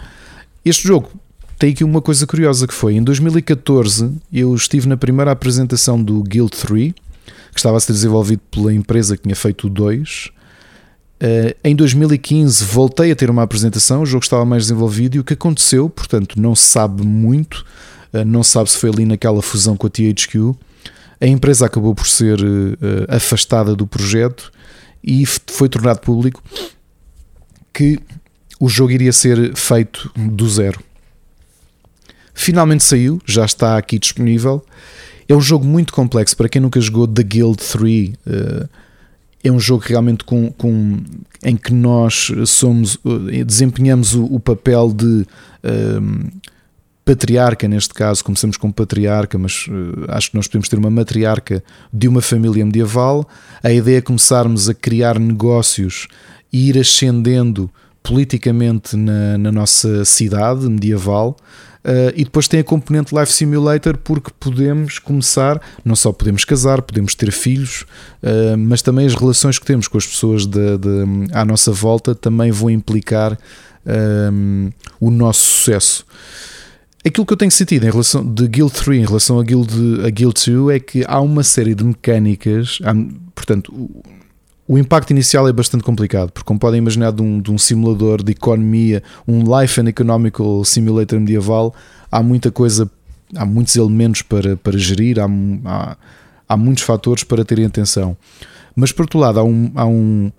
Este 0.65 0.87
jogo 0.87 1.11
tem 1.59 1.71
aqui 1.71 1.83
uma 1.83 2.01
coisa 2.01 2.25
curiosa 2.25 2.65
que 2.65 2.73
foi, 2.73 2.95
em 2.95 3.03
2014 3.03 4.11
eu 4.33 4.53
estive 4.55 4.87
na 4.87 4.97
primeira 4.97 5.31
apresentação 5.31 6.01
do 6.01 6.23
Guild 6.23 6.57
3, 6.57 6.91
que 6.91 7.59
estava 7.59 7.77
a 7.77 7.79
ser 7.79 7.93
desenvolvido 7.93 8.41
pela 8.49 8.73
empresa 8.73 9.15
que 9.15 9.21
tinha 9.21 9.35
feito 9.35 9.67
o 9.67 9.69
2. 9.69 10.31
Uh, 11.21 11.55
em 11.63 11.75
2015 11.75 12.65
voltei 12.65 13.11
a 13.11 13.15
ter 13.15 13.29
uma 13.29 13.43
apresentação, 13.43 14.01
o 14.01 14.05
jogo 14.07 14.23
estava 14.23 14.43
mais 14.43 14.63
desenvolvido 14.63 15.17
e 15.17 15.19
o 15.19 15.23
que 15.23 15.35
aconteceu, 15.35 15.87
portanto, 15.87 16.41
não 16.41 16.55
se 16.55 16.63
sabe 16.63 17.05
muito, 17.05 17.63
uh, 18.11 18.25
não 18.25 18.41
se 18.41 18.49
sabe 18.49 18.71
se 18.71 18.77
foi 18.77 18.89
ali 18.89 19.05
naquela 19.05 19.41
fusão 19.43 19.77
com 19.77 19.85
a 19.85 19.89
THQ. 19.91 20.55
A 21.19 21.27
empresa 21.27 21.65
acabou 21.65 21.95
por 21.95 22.07
ser 22.07 22.39
uh, 22.39 22.77
afastada 23.07 23.75
do 23.75 23.87
projeto 23.87 24.51
e 25.03 25.25
foi 25.25 25.69
tornado 25.69 25.99
público 25.99 26.43
que 27.73 27.99
o 28.59 28.69
jogo 28.69 28.91
iria 28.91 29.11
ser 29.11 29.55
feito 29.55 30.11
do 30.15 30.47
zero. 30.49 30.79
Finalmente 32.33 32.83
saiu, 32.83 33.21
já 33.25 33.45
está 33.45 33.77
aqui 33.77 33.99
disponível. 33.99 34.65
É 35.27 35.35
um 35.35 35.41
jogo 35.41 35.65
muito 35.65 35.93
complexo 35.93 36.35
para 36.35 36.49
quem 36.49 36.61
nunca 36.61 36.79
jogou 36.79 37.07
The 37.07 37.23
Guild 37.23 37.57
3. 37.57 38.09
Uh, 38.09 38.69
é 39.43 39.51
um 39.51 39.59
jogo 39.59 39.83
realmente 39.85 40.23
com, 40.23 40.51
com, 40.51 41.03
em 41.43 41.57
que 41.57 41.73
nós 41.73 42.31
somos 42.45 42.97
eh, 43.29 43.43
desempenhamos 43.43 44.15
o, 44.15 44.23
o 44.23 44.39
papel 44.39 44.93
de 44.93 45.27
patriarca 47.05 47.67
neste 47.67 47.93
caso, 47.93 48.23
começamos 48.23 48.57
com 48.57 48.71
patriarca, 48.71 49.37
mas 49.37 49.67
uh, 49.67 50.05
acho 50.09 50.31
que 50.31 50.37
nós 50.37 50.47
podemos 50.47 50.69
ter 50.69 50.77
uma 50.77 50.89
matriarca 50.89 51.63
de 51.91 52.07
uma 52.07 52.21
família 52.21 52.65
medieval. 52.65 53.27
A 53.61 53.71
ideia 53.71 53.97
é 53.97 54.01
começarmos 54.01 54.69
a 54.69 54.73
criar 54.73 55.19
negócios 55.19 56.07
e 56.51 56.69
ir 56.69 56.77
ascendendo 56.77 57.69
politicamente 58.01 58.95
na, 58.95 59.37
na 59.37 59.51
nossa 59.51 60.05
cidade 60.05 60.67
medieval. 60.67 61.35
Uh, 61.83 62.15
e 62.15 62.23
depois 62.23 62.47
tem 62.47 62.61
a 62.61 62.63
componente 62.63 63.13
Life 63.13 63.33
Simulator 63.33 63.97
porque 63.97 64.31
podemos 64.39 64.99
começar, 64.99 65.61
não 65.83 65.97
só 65.97 66.13
podemos 66.13 66.45
casar, 66.45 66.81
podemos 66.81 67.13
ter 67.13 67.29
filhos, 67.29 67.81
uh, 68.23 68.57
mas 68.57 68.81
também 68.81 69.05
as 69.05 69.13
relações 69.13 69.59
que 69.59 69.65
temos 69.65 69.89
com 69.89 69.97
as 69.97 70.07
pessoas 70.07 70.45
de, 70.45 70.77
de, 70.77 71.33
à 71.33 71.43
nossa 71.43 71.73
volta 71.73 72.15
também 72.15 72.51
vão 72.51 72.69
implicar 72.69 73.37
o 74.97 75.11
nosso 75.11 75.41
sucesso. 75.41 76.05
Aquilo 77.05 77.25
que 77.25 77.33
eu 77.33 77.37
tenho 77.37 77.51
sentido 77.51 77.85
em 77.85 77.91
relação 77.91 78.25
de 78.25 78.47
Guild 78.47 78.73
3 78.73 79.01
em 79.01 79.05
relação 79.05 79.37
a 79.37 79.43
Guild, 79.43 79.73
a 80.05 80.09
Guild 80.09 80.35
2 80.45 80.75
é 80.75 80.79
que 80.79 81.03
há 81.05 81.19
uma 81.19 81.43
série 81.43 81.75
de 81.75 81.83
mecânicas, 81.83 82.79
há, 82.81 82.93
portanto, 83.35 83.73
o 84.65 84.77
impacto 84.77 85.11
inicial 85.11 85.45
é 85.47 85.51
bastante 85.51 85.83
complicado, 85.83 86.31
porque 86.31 86.47
como 86.47 86.57
podem 86.57 86.77
imaginar 86.77 87.11
de 87.11 87.21
um, 87.21 87.41
de 87.41 87.51
um, 87.51 87.57
simulador 87.57 88.23
de 88.23 88.31
economia, 88.31 89.03
um 89.27 89.43
Life 89.59 89.81
and 89.81 89.89
Economical 89.89 90.63
Simulator 90.63 91.19
medieval, 91.19 91.75
há 92.09 92.23
muita 92.23 92.49
coisa, 92.49 92.89
há 93.35 93.45
muitos 93.45 93.75
elementos 93.75 94.21
para, 94.21 94.55
para 94.55 94.77
gerir, 94.77 95.19
há, 95.19 95.27
há, 95.65 95.97
há 96.47 96.57
muitos 96.57 96.83
fatores 96.83 97.25
para 97.25 97.43
terem 97.43 97.65
atenção. 97.65 98.15
Mas 98.73 98.93
por 98.93 99.01
outro 99.01 99.19
lado, 99.19 99.39
há 99.41 99.43
um, 99.43 99.71
há 99.75 99.85
um. 99.85 100.31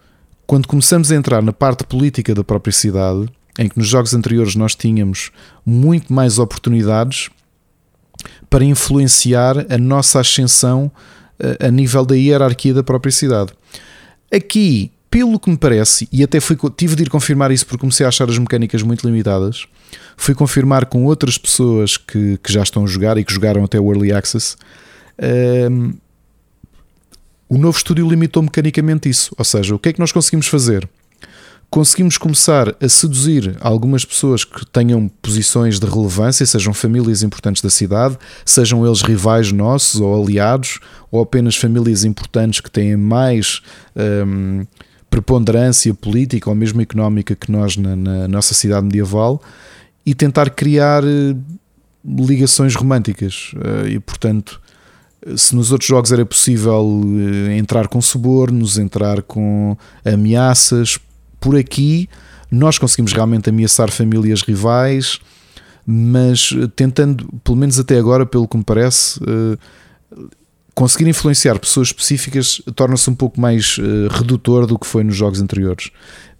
Quando 0.47 0.67
começamos 0.67 1.13
a 1.13 1.15
entrar 1.15 1.43
na 1.43 1.53
parte 1.53 1.85
política 1.85 2.35
da 2.35 2.43
própria 2.43 2.73
cidade, 2.73 3.29
em 3.59 3.69
que 3.69 3.79
nos 3.79 3.87
jogos 3.87 4.15
anteriores 4.15 4.55
nós 4.55 4.75
tínhamos 4.75 5.31
muito 5.65 6.13
mais 6.13 6.39
oportunidades 6.39 7.31
para 8.51 8.65
influenciar 8.65 9.67
a 9.73 9.79
nossa 9.79 10.21
ascensão 10.21 10.91
a, 11.61 11.69
a 11.69 11.71
nível 11.71 12.05
da 12.05 12.17
hierarquia 12.17 12.75
da 12.75 12.83
própria 12.83 13.13
cidade. 13.13 13.53
Aqui, 14.33 14.91
pelo 15.11 15.39
que 15.39 15.51
me 15.51 15.57
parece, 15.57 16.09
e 16.11 16.23
até 16.23 16.41
fui, 16.41 16.57
tive 16.77 16.97
de 16.97 17.05
ir 17.05 17.11
confirmar 17.11 17.51
isso 17.51 17.67
porque 17.67 17.81
comecei 17.81 18.05
a 18.05 18.09
achar 18.09 18.29
as 18.29 18.39
mecânicas 18.39 18.83
muito 18.83 19.07
limitadas, 19.07 19.67
fui 20.17 20.35
confirmar 20.35 20.87
com 20.87 21.05
outras 21.05 21.39
pessoas 21.39 21.97
que, 21.97 22.39
que 22.43 22.53
já 22.53 22.63
estão 22.63 22.85
a 22.85 22.87
jogar 22.87 23.17
e 23.19 23.25
que 23.25 23.33
jogaram 23.33 23.63
até 23.65 23.79
o 23.79 23.93
Early 23.93 24.13
Access. 24.13 24.57
Um, 25.71 25.95
o 27.49 27.59
novo 27.59 27.77
estúdio 27.77 28.09
limitou 28.09 28.43
mecanicamente 28.43 29.09
isso. 29.09 29.33
Ou 29.39 29.45
seja, 29.45 29.75
o 29.75 29.79
que 29.79 29.91
é 29.91 29.93
que 29.93 30.01
nós 30.01 30.11
conseguimos 30.11 30.49
fazer? 30.49 30.89
Conseguimos 31.75 32.17
começar 32.17 32.73
a 32.81 32.89
seduzir 32.89 33.57
algumas 33.61 34.05
pessoas 34.05 34.45
que 34.45 34.65
tenham 34.65 35.09
posições 35.21 35.81
de 35.81 35.87
relevância, 35.87 36.47
sejam 36.47 36.73
famílias 36.73 37.25
importantes 37.25 37.61
da 37.61 37.69
cidade, 37.69 38.17
sejam 38.47 38.87
eles 38.87 39.03
rivais 39.03 39.51
nossos 39.51 40.01
ou 40.01 40.23
aliados, 40.23 40.79
ou 41.11 41.21
apenas 41.21 41.57
famílias 41.57 42.05
importantes 42.05 42.61
que 42.61 42.71
têm 42.71 42.97
mais 42.97 43.61
um, 44.25 44.65
preponderância 45.11 45.93
política 45.93 46.49
ou 46.49 46.55
mesmo 46.55 46.81
económica 46.81 47.35
que 47.35 47.51
nós 47.51 47.77
na, 47.77 47.97
na 47.97 48.29
nossa 48.29 48.55
cidade 48.55 48.87
medieval, 48.87 49.43
e 50.07 50.15
tentar 50.15 50.51
criar 50.51 51.03
eh, 51.03 51.35
ligações 52.05 52.77
românticas. 52.77 53.51
Eh, 53.57 53.95
e 53.95 53.99
portanto, 53.99 54.61
se 55.37 55.57
nos 55.57 55.73
outros 55.73 55.89
jogos 55.89 56.13
era 56.13 56.25
possível 56.25 57.03
eh, 57.49 57.57
entrar 57.57 57.89
com 57.89 58.01
subornos, 58.01 58.79
entrar 58.79 59.23
com 59.23 59.77
ameaças, 60.05 61.01
por 61.45 61.57
aqui 61.57 62.09
nós 62.51 62.79
conseguimos 62.79 63.13
realmente 63.13 63.51
ameaçar 63.51 63.91
famílias 63.91 64.41
rivais, 64.41 65.21
mas 65.87 66.51
tentando, 66.75 67.27
pelo 67.45 67.57
menos 67.57 67.79
até 67.79 67.99
agora, 67.99 68.25
pelo 68.25 68.49
que 68.49 68.57
me 68.57 68.65
parece, 68.65 69.21
conseguir 70.75 71.07
influenciar 71.09 71.59
pessoas 71.59 71.89
específicas 71.89 72.63
torna-se 72.75 73.11
um 73.11 73.15
pouco 73.15 73.39
mais 73.39 73.77
uh, 73.79 74.09
redutor 74.11 74.67
do 74.67 74.79
que 74.79 74.87
foi 74.87 75.05
nos 75.05 75.17
jogos 75.17 75.41
anteriores. 75.41 75.91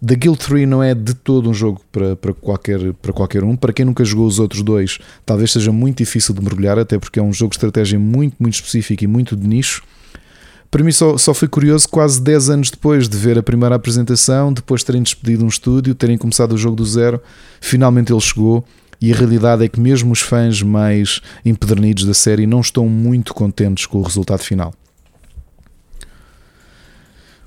The 0.05 0.15
Guild 0.15 0.39
3 0.39 0.67
não 0.67 0.81
é 0.81 0.95
de 0.95 1.13
todo 1.13 1.49
um 1.49 1.53
jogo 1.53 1.81
para, 1.91 2.15
para, 2.15 2.33
qualquer, 2.33 2.93
para 2.93 3.13
qualquer 3.13 3.43
um. 3.43 3.55
Para 3.55 3.71
quem 3.71 3.85
nunca 3.85 4.03
jogou 4.03 4.25
os 4.25 4.39
outros 4.39 4.63
dois, 4.63 4.97
talvez 5.25 5.51
seja 5.51 5.71
muito 5.71 5.99
difícil 5.99 6.33
de 6.33 6.41
mergulhar, 6.41 6.79
até 6.79 6.97
porque 6.97 7.19
é 7.19 7.23
um 7.23 7.31
jogo 7.31 7.51
de 7.51 7.57
estratégia 7.57 7.99
muito, 7.99 8.35
muito 8.39 8.55
específico 8.55 9.03
e 9.03 9.07
muito 9.07 9.35
de 9.35 9.47
nicho. 9.47 9.83
Para 10.75 10.83
mim 10.83 10.91
só, 10.91 11.17
só 11.17 11.33
foi 11.33 11.47
curioso 11.47 11.87
quase 11.87 12.21
10 12.21 12.49
anos 12.49 12.69
depois 12.69 13.07
de 13.07 13.15
ver 13.15 13.39
a 13.39 13.41
primeira 13.41 13.75
apresentação, 13.75 14.51
depois 14.51 14.81
de 14.81 14.87
terem 14.87 15.01
despedido 15.01 15.45
um 15.45 15.47
estúdio, 15.47 15.95
terem 15.95 16.17
começado 16.17 16.51
o 16.51 16.57
jogo 16.57 16.75
do 16.75 16.85
zero, 16.85 17.21
finalmente 17.61 18.11
ele 18.11 18.19
chegou 18.19 18.61
e 18.99 19.09
a 19.09 19.15
realidade 19.15 19.63
é 19.63 19.69
que 19.69 19.79
mesmo 19.79 20.11
os 20.11 20.19
fãs 20.19 20.61
mais 20.61 21.21
empedernidos 21.45 22.03
da 22.03 22.13
série 22.13 22.45
não 22.45 22.59
estão 22.59 22.89
muito 22.89 23.33
contentes 23.33 23.85
com 23.85 23.99
o 23.99 24.03
resultado 24.03 24.43
final. 24.43 24.73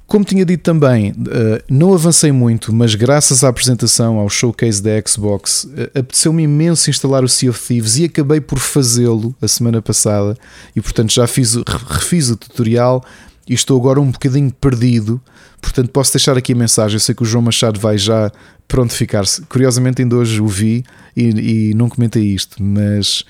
Como 0.09 0.25
tinha 0.25 0.43
dito 0.43 0.63
também, 0.63 1.13
eh, 1.31 1.63
não 1.69 1.93
avancei 1.93 2.33
muito, 2.33 2.73
mas 2.75 2.95
graças 2.95 3.45
à 3.45 3.49
apresentação 3.49 4.19
ao 4.19 4.27
showcase 4.31 4.83
da 4.83 4.91
Xbox, 5.07 5.69
eh, 5.77 5.91
apeteceu-me 6.01 6.45
imenso 6.45 6.89
instalar 6.89 7.23
o 7.23 7.29
Sea 7.29 7.51
of 7.51 7.61
Thieves 7.61 7.99
e 7.99 8.07
acabei 8.07 8.41
por 8.41 8.59
fazê-lo 8.59 9.37
a 9.41 9.47
semana 9.47 9.83
passada. 9.83 10.35
E 10.75 10.81
portanto 10.81 11.13
já 11.13 11.27
fiz, 11.27 11.57
refiz 11.87 12.31
o 12.31 12.39
tutorial 12.39 13.05
e 13.47 13.53
estou 13.53 13.79
agora 13.79 14.01
um 14.01 14.11
bocadinho 14.11 14.51
perdido. 14.51 15.21
Portanto, 15.61 15.91
posso 15.91 16.15
deixar 16.15 16.39
aqui 16.39 16.55
a 16.55 16.57
mensagem. 16.57 16.97
Eu 16.97 17.01
sei 17.01 17.15
que 17.15 17.23
o 17.23 17.27
João 17.27 17.43
Machado 17.43 17.79
vai 17.79 17.99
já 17.99 18.33
pronto 18.67 18.95
ficar-se. 18.95 19.43
Curiosamente, 19.43 20.01
ainda 20.01 20.17
hoje 20.17 20.41
o 20.41 20.47
vi 20.47 20.85
e, 21.15 21.71
e 21.71 21.75
não 21.75 21.87
comentei 21.87 22.23
isto, 22.23 22.63
mas 22.63 23.27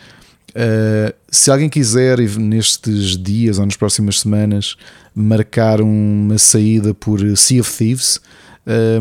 uh, 0.59 1.14
se 1.30 1.50
alguém 1.50 1.68
quiser, 1.68 2.18
nestes 2.18 3.16
dias 3.16 3.59
ou 3.59 3.64
nas 3.64 3.76
próximas 3.76 4.20
semanas, 4.20 4.76
marcar 5.14 5.80
uma 5.80 6.38
saída 6.38 6.92
por 6.92 7.20
Sea 7.36 7.61
of 7.61 7.76
Thieves. 7.76 8.20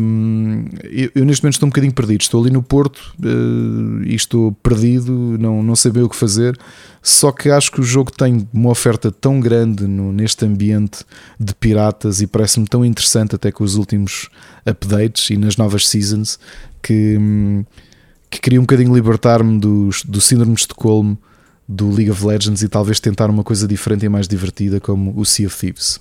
Um, 0.00 0.64
eu, 0.84 1.10
eu, 1.14 1.24
neste 1.26 1.42
momento 1.42 1.54
estou 1.56 1.66
um 1.66 1.70
bocadinho 1.70 1.92
perdido. 1.92 2.22
Estou 2.22 2.42
ali 2.42 2.50
no 2.50 2.62
Porto 2.62 3.14
uh, 3.22 4.02
e 4.02 4.14
estou 4.14 4.52
perdido, 4.52 5.12
não, 5.38 5.62
não 5.62 5.76
sei 5.76 5.92
bem 5.92 6.02
o 6.02 6.08
que 6.08 6.16
fazer. 6.16 6.58
Só 7.02 7.30
que 7.30 7.50
acho 7.50 7.70
que 7.70 7.80
o 7.80 7.84
jogo 7.84 8.10
tem 8.10 8.48
uma 8.52 8.70
oferta 8.70 9.12
tão 9.12 9.40
grande 9.40 9.86
no, 9.86 10.12
neste 10.12 10.44
ambiente 10.44 11.04
de 11.38 11.54
piratas 11.54 12.20
e 12.22 12.26
parece-me 12.26 12.66
tão 12.66 12.84
interessante, 12.84 13.34
até 13.34 13.52
com 13.52 13.62
os 13.62 13.74
últimos 13.74 14.28
updates 14.66 15.30
e 15.30 15.36
nas 15.36 15.56
novas 15.56 15.86
seasons, 15.86 16.38
que, 16.82 17.18
que 18.30 18.40
queria 18.40 18.58
um 18.58 18.64
bocadinho 18.64 18.94
libertar-me 18.94 19.60
do, 19.60 19.90
do 20.06 20.20
síndrome 20.20 20.54
de 20.54 20.62
Estocolmo 20.62 21.18
do 21.68 21.90
League 21.90 22.10
of 22.10 22.24
Legends 22.24 22.62
e 22.62 22.68
talvez 22.68 22.98
tentar 22.98 23.28
uma 23.28 23.44
coisa 23.44 23.68
diferente 23.68 24.06
e 24.06 24.08
mais 24.08 24.26
divertida 24.26 24.80
como 24.80 25.12
o 25.14 25.24
Sea 25.26 25.46
of 25.46 25.56
Thieves. 25.56 26.00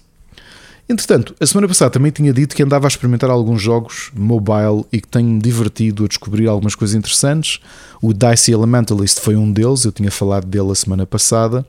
Entretanto, 0.89 1.35
a 1.37 1.45
semana 1.45 1.67
passada 1.67 1.91
também 1.91 2.11
tinha 2.11 2.31
dito 2.31 2.55
que 2.55 2.63
andava 2.63 2.87
a 2.87 2.89
experimentar 2.89 3.29
alguns 3.29 3.61
jogos 3.61 4.09
mobile 4.15 4.85
e 4.91 5.01
que 5.01 5.07
tenho-me 5.07 5.41
divertido 5.41 6.05
a 6.05 6.07
descobrir 6.07 6.47
algumas 6.47 6.75
coisas 6.75 6.95
interessantes. 6.95 7.59
O 8.01 8.13
Dicey 8.13 8.53
Elementalist 8.53 9.19
foi 9.19 9.35
um 9.35 9.51
deles, 9.51 9.83
eu 9.83 9.91
tinha 9.91 10.09
falado 10.09 10.47
dele 10.47 10.71
a 10.71 10.75
semana 10.75 11.05
passada. 11.05 11.65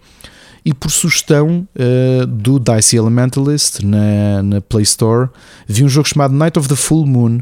E 0.65 0.73
por 0.73 0.93
sugestão 0.93 1.67
uh, 1.75 2.27
do 2.27 2.61
Dicey 2.61 2.97
Elementalist 2.97 3.85
na, 3.85 4.41
na 4.43 4.61
Play 4.61 4.85
Store, 4.85 5.29
vi 5.67 5.83
um 5.83 5.89
jogo 5.89 6.09
chamado 6.09 6.33
Night 6.33 6.57
of 6.57 6.69
the 6.69 6.77
Full 6.77 7.05
Moon 7.05 7.41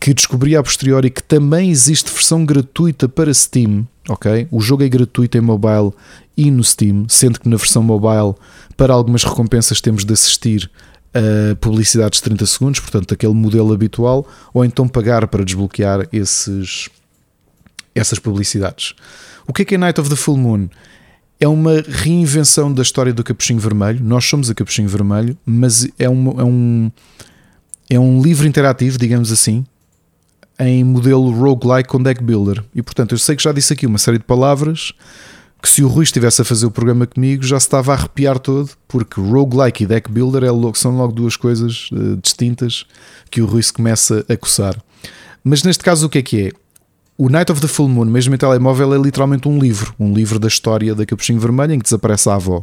que 0.00 0.14
descobri 0.14 0.56
a 0.56 0.62
posteriori 0.62 1.10
que 1.10 1.22
também 1.22 1.70
existe 1.70 2.10
versão 2.10 2.46
gratuita 2.46 3.06
para 3.06 3.34
Steam 3.34 3.86
ok? 4.08 4.48
O 4.50 4.60
jogo 4.60 4.82
é 4.82 4.88
gratuito 4.88 5.36
em 5.36 5.40
mobile 5.40 5.92
e 6.36 6.50
no 6.50 6.64
Steam, 6.64 7.06
sendo 7.08 7.38
que 7.40 7.48
na 7.48 7.56
versão 7.56 7.82
mobile, 7.82 8.34
para 8.76 8.92
algumas 8.92 9.22
recompensas, 9.22 9.80
temos 9.80 10.04
de 10.04 10.12
assistir 10.12 10.70
a 11.14 11.56
publicidades 11.56 12.18
de 12.18 12.24
30 12.24 12.46
segundos, 12.46 12.80
portanto, 12.80 13.12
aquele 13.12 13.34
modelo 13.34 13.72
habitual, 13.72 14.26
ou 14.52 14.64
então 14.64 14.88
pagar 14.88 15.26
para 15.26 15.44
desbloquear 15.44 16.08
esses, 16.12 16.88
essas 17.94 18.18
publicidades. 18.18 18.94
O 19.46 19.52
que 19.52 19.62
é 19.62 19.64
que 19.64 19.74
é 19.74 19.78
Night 19.78 20.00
of 20.00 20.08
the 20.08 20.16
Full 20.16 20.36
Moon? 20.36 20.68
É 21.40 21.46
uma 21.46 21.82
reinvenção 21.86 22.72
da 22.72 22.82
história 22.82 23.12
do 23.12 23.22
Capuchinho 23.22 23.60
Vermelho. 23.60 24.00
Nós 24.02 24.24
somos 24.24 24.50
a 24.50 24.54
Capuchinho 24.54 24.88
Vermelho, 24.88 25.36
mas 25.46 25.88
é 25.98 26.08
um, 26.08 26.40
é 26.40 26.44
um, 26.44 26.92
é 27.88 27.98
um 27.98 28.20
livro 28.20 28.46
interativo, 28.46 28.98
digamos 28.98 29.32
assim, 29.32 29.64
em 30.58 30.82
modelo 30.82 31.30
roguelike 31.30 31.88
com 31.88 32.02
deck 32.02 32.22
builder. 32.22 32.64
E 32.74 32.82
portanto, 32.82 33.12
eu 33.12 33.18
sei 33.18 33.36
que 33.36 33.42
já 33.42 33.52
disse 33.52 33.72
aqui 33.72 33.86
uma 33.86 33.98
série 33.98 34.18
de 34.18 34.24
palavras 34.24 34.92
que 35.60 35.68
se 35.68 35.82
o 35.82 35.88
Rui 35.88 36.04
estivesse 36.04 36.40
a 36.40 36.44
fazer 36.44 36.66
o 36.66 36.70
programa 36.70 37.06
comigo 37.06 37.42
já 37.42 37.58
se 37.58 37.66
estava 37.66 37.92
a 37.92 37.96
arrepiar 37.96 38.38
todo, 38.38 38.70
porque 38.86 39.20
roguelike 39.20 39.84
e 39.84 39.86
deck 39.86 40.10
builder 40.10 40.44
é 40.44 40.50
logo, 40.50 40.78
são 40.78 40.96
logo 40.96 41.12
duas 41.12 41.36
coisas 41.36 41.90
uh, 41.92 42.16
distintas 42.22 42.86
que 43.30 43.40
o 43.40 43.46
Rui 43.46 43.62
se 43.62 43.72
começa 43.72 44.24
a 44.28 44.36
coçar. 44.36 44.80
Mas 45.42 45.62
neste 45.62 45.82
caso, 45.82 46.06
o 46.06 46.08
que 46.08 46.18
é 46.18 46.22
que 46.22 46.46
é? 46.46 46.52
O 47.16 47.28
Night 47.28 47.50
of 47.50 47.60
the 47.60 47.66
Full 47.66 47.88
Moon, 47.88 48.04
mesmo 48.04 48.34
em 48.34 48.38
telemóvel, 48.38 48.94
é 48.94 48.98
literalmente 48.98 49.48
um 49.48 49.58
livro, 49.58 49.92
um 49.98 50.14
livro 50.14 50.38
da 50.38 50.46
história 50.46 50.94
da 50.94 51.04
Capuchinho 51.04 51.40
Vermelho 51.40 51.72
em 51.72 51.78
que 51.78 51.84
desaparece 51.84 52.28
a 52.28 52.34
avó. 52.34 52.62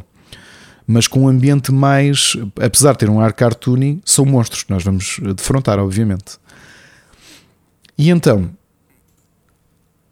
Mas 0.86 1.06
com 1.06 1.24
um 1.24 1.28
ambiente 1.28 1.70
mais, 1.72 2.36
apesar 2.58 2.92
de 2.92 2.98
ter 2.98 3.10
um 3.10 3.20
ar 3.20 3.34
cartoony, 3.34 4.00
são 4.04 4.24
monstros 4.24 4.62
que 4.62 4.70
nós 4.70 4.82
vamos 4.82 5.20
defrontar, 5.36 5.78
obviamente. 5.78 6.38
E 7.98 8.10
então, 8.10 8.50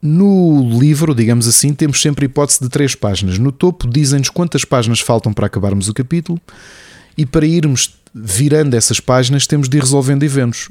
no 0.01 0.78
livro, 0.78 1.14
digamos 1.14 1.49
assim, 1.49 1.72
temos 1.72 2.01
sempre 2.01 2.24
a 2.24 2.26
hipótese 2.26 2.62
de 2.62 2.68
três 2.68 2.95
páginas. 2.95 3.39
No 3.39 3.51
topo 3.51 3.89
dizem-nos 3.89 4.28
quantas 4.28 4.64
páginas 4.64 5.01
faltam 5.01 5.32
para 5.32 5.47
acabarmos 5.47 5.89
o 5.89 5.95
capítulo, 5.95 6.41
e 7.16 7.24
para 7.24 7.47
irmos 7.47 7.97
virando 8.14 8.74
essas 8.74 9.01
páginas 9.01 9.47
temos 9.47 9.68
de 9.68 9.76
ir 9.76 9.80
resolvendo 9.80 10.22
eventos. 10.22 10.70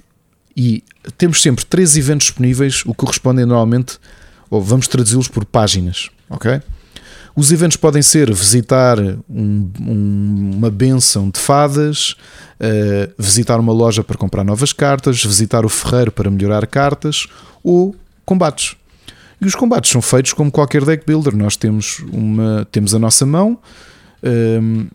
E 0.55 0.83
temos 1.17 1.41
sempre 1.41 1.65
três 1.65 1.97
eventos 1.97 2.27
disponíveis, 2.27 2.83
o 2.85 2.91
que 2.91 2.97
correspondem 2.97 3.45
normalmente, 3.45 3.97
ou 4.49 4.61
vamos 4.61 4.87
traduzi-los 4.87 5.27
por 5.27 5.45
páginas, 5.45 6.09
ok? 6.29 6.61
Os 7.35 7.51
eventos 7.51 7.77
podem 7.77 8.01
ser 8.01 8.31
visitar 8.31 8.99
um, 8.99 9.71
um, 9.81 10.51
uma 10.55 10.69
benção 10.69 11.31
de 11.31 11.39
fadas, 11.39 12.15
uh, 12.59 13.11
visitar 13.17 13.59
uma 13.59 13.73
loja 13.73 14.03
para 14.03 14.17
comprar 14.17 14.43
novas 14.43 14.71
cartas, 14.71 15.23
visitar 15.23 15.65
o 15.65 15.69
ferreiro 15.69 16.11
para 16.11 16.29
melhorar 16.29 16.67
cartas 16.67 17.25
ou 17.63 17.95
combates. 18.23 18.75
E 19.41 19.47
os 19.47 19.55
combates 19.55 19.91
são 19.91 20.01
feitos 20.01 20.31
como 20.33 20.51
qualquer 20.51 20.85
deck 20.85 21.03
builder. 21.05 21.35
Nós 21.35 21.57
temos, 21.57 21.99
uma, 22.11 22.67
temos 22.71 22.93
a 22.93 22.99
nossa 22.99 23.25
mão, 23.25 23.57
um, 24.23 24.29
ehm, 24.29 24.87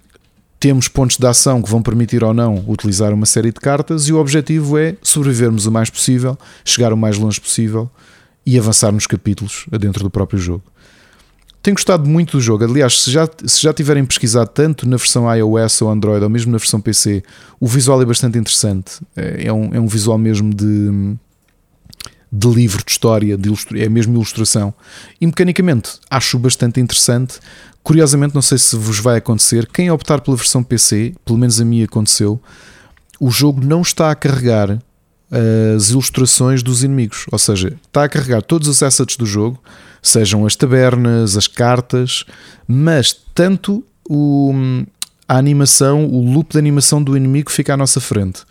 temos 0.61 0.89
pontos 0.89 1.17
de 1.17 1.27
ação 1.27 1.61
que 1.61 1.69
vão 1.69 1.83
permitir 1.83 2.23
ou 2.23 2.33
não 2.33 2.65
utilizar 2.67 3.13
uma 3.13 3.27
série 3.27 3.53
de 3.53 3.61
cartas, 3.61 4.09
e 4.09 4.13
o 4.13 4.19
objetivo 4.19 4.79
é 4.79 4.97
sobrevivermos 5.03 5.67
o 5.67 5.73
mais 5.73 5.91
possível, 5.91 6.39
chegar 6.65 6.93
o 6.93 6.97
mais 6.97 7.19
longe 7.19 7.41
possível 7.41 7.91
e 8.47 8.59
avançar 8.59 8.91
nos 8.91 9.07
capítulos 9.07 9.67
dentro 9.79 10.03
do 10.03 10.11
próprio 10.11 10.39
jogo. 10.39 10.63
Tenho 11.69 11.77
gostado 11.77 12.09
muito 12.09 12.39
do 12.39 12.41
jogo. 12.41 12.65
Aliás, 12.65 13.03
se 13.03 13.11
já, 13.11 13.29
se 13.45 13.61
já 13.61 13.75
tiverem 13.75 14.03
pesquisado 14.03 14.49
tanto 14.55 14.89
na 14.89 14.97
versão 14.97 15.31
iOS 15.31 15.83
ou 15.83 15.91
Android, 15.91 16.25
ou 16.25 16.31
mesmo 16.31 16.51
na 16.51 16.57
versão 16.57 16.81
PC, 16.81 17.23
o 17.61 17.67
visual 17.67 18.01
é 18.01 18.07
bastante 18.07 18.39
interessante. 18.39 19.03
É, 19.15 19.49
é 19.49 19.53
um, 19.53 19.75
é 19.75 19.79
um 19.79 19.87
visual 19.87 20.17
mesmo 20.17 20.55
de 20.55 21.15
de 22.33 22.49
livro 22.49 22.83
de 22.83 22.91
história, 22.91 23.37
de 23.37 23.51
é 23.77 23.87
mesmo 23.87 24.15
ilustração. 24.15 24.73
E 25.21 25.27
mecanicamente 25.27 26.01
acho 26.09 26.39
bastante 26.39 26.81
interessante. 26.81 27.39
Curiosamente, 27.83 28.35
não 28.35 28.41
sei 28.41 28.57
se 28.57 28.75
vos 28.75 28.99
vai 28.99 29.19
acontecer, 29.19 29.67
quem 29.67 29.91
optar 29.91 30.23
pela 30.23 30.39
versão 30.39 30.63
PC, 30.63 31.17
pelo 31.23 31.39
menos 31.39 31.61
a 31.61 31.67
mim 31.67 31.83
aconteceu, 31.83 32.41
o 33.21 33.31
jogo 33.31 33.63
não 33.63 33.83
está 33.83 34.11
a 34.11 34.15
carregar 34.15 34.79
as 35.77 35.91
ilustrações 35.91 36.63
dos 36.63 36.83
inimigos, 36.83 37.27
ou 37.31 37.39
seja, 37.39 37.79
está 37.87 38.05
a 38.05 38.09
carregar 38.09 38.41
todos 38.41 38.69
os 38.69 38.83
assets 38.83 39.19
do 39.19 39.27
jogo, 39.27 39.61
sejam 40.03 40.47
as 40.47 40.57
tabernas, 40.57 41.37
as 41.37 41.47
cartas, 41.47 42.25
mas 42.67 43.13
tanto 43.35 43.85
o, 44.09 44.53
a 45.29 45.37
animação, 45.37 46.07
o 46.07 46.33
loop 46.33 46.53
de 46.53 46.59
animação 46.59 47.03
do 47.03 47.17
inimigo 47.17 47.51
fica 47.51 47.75
à 47.75 47.77
nossa 47.77 48.01
frente, 48.01 48.43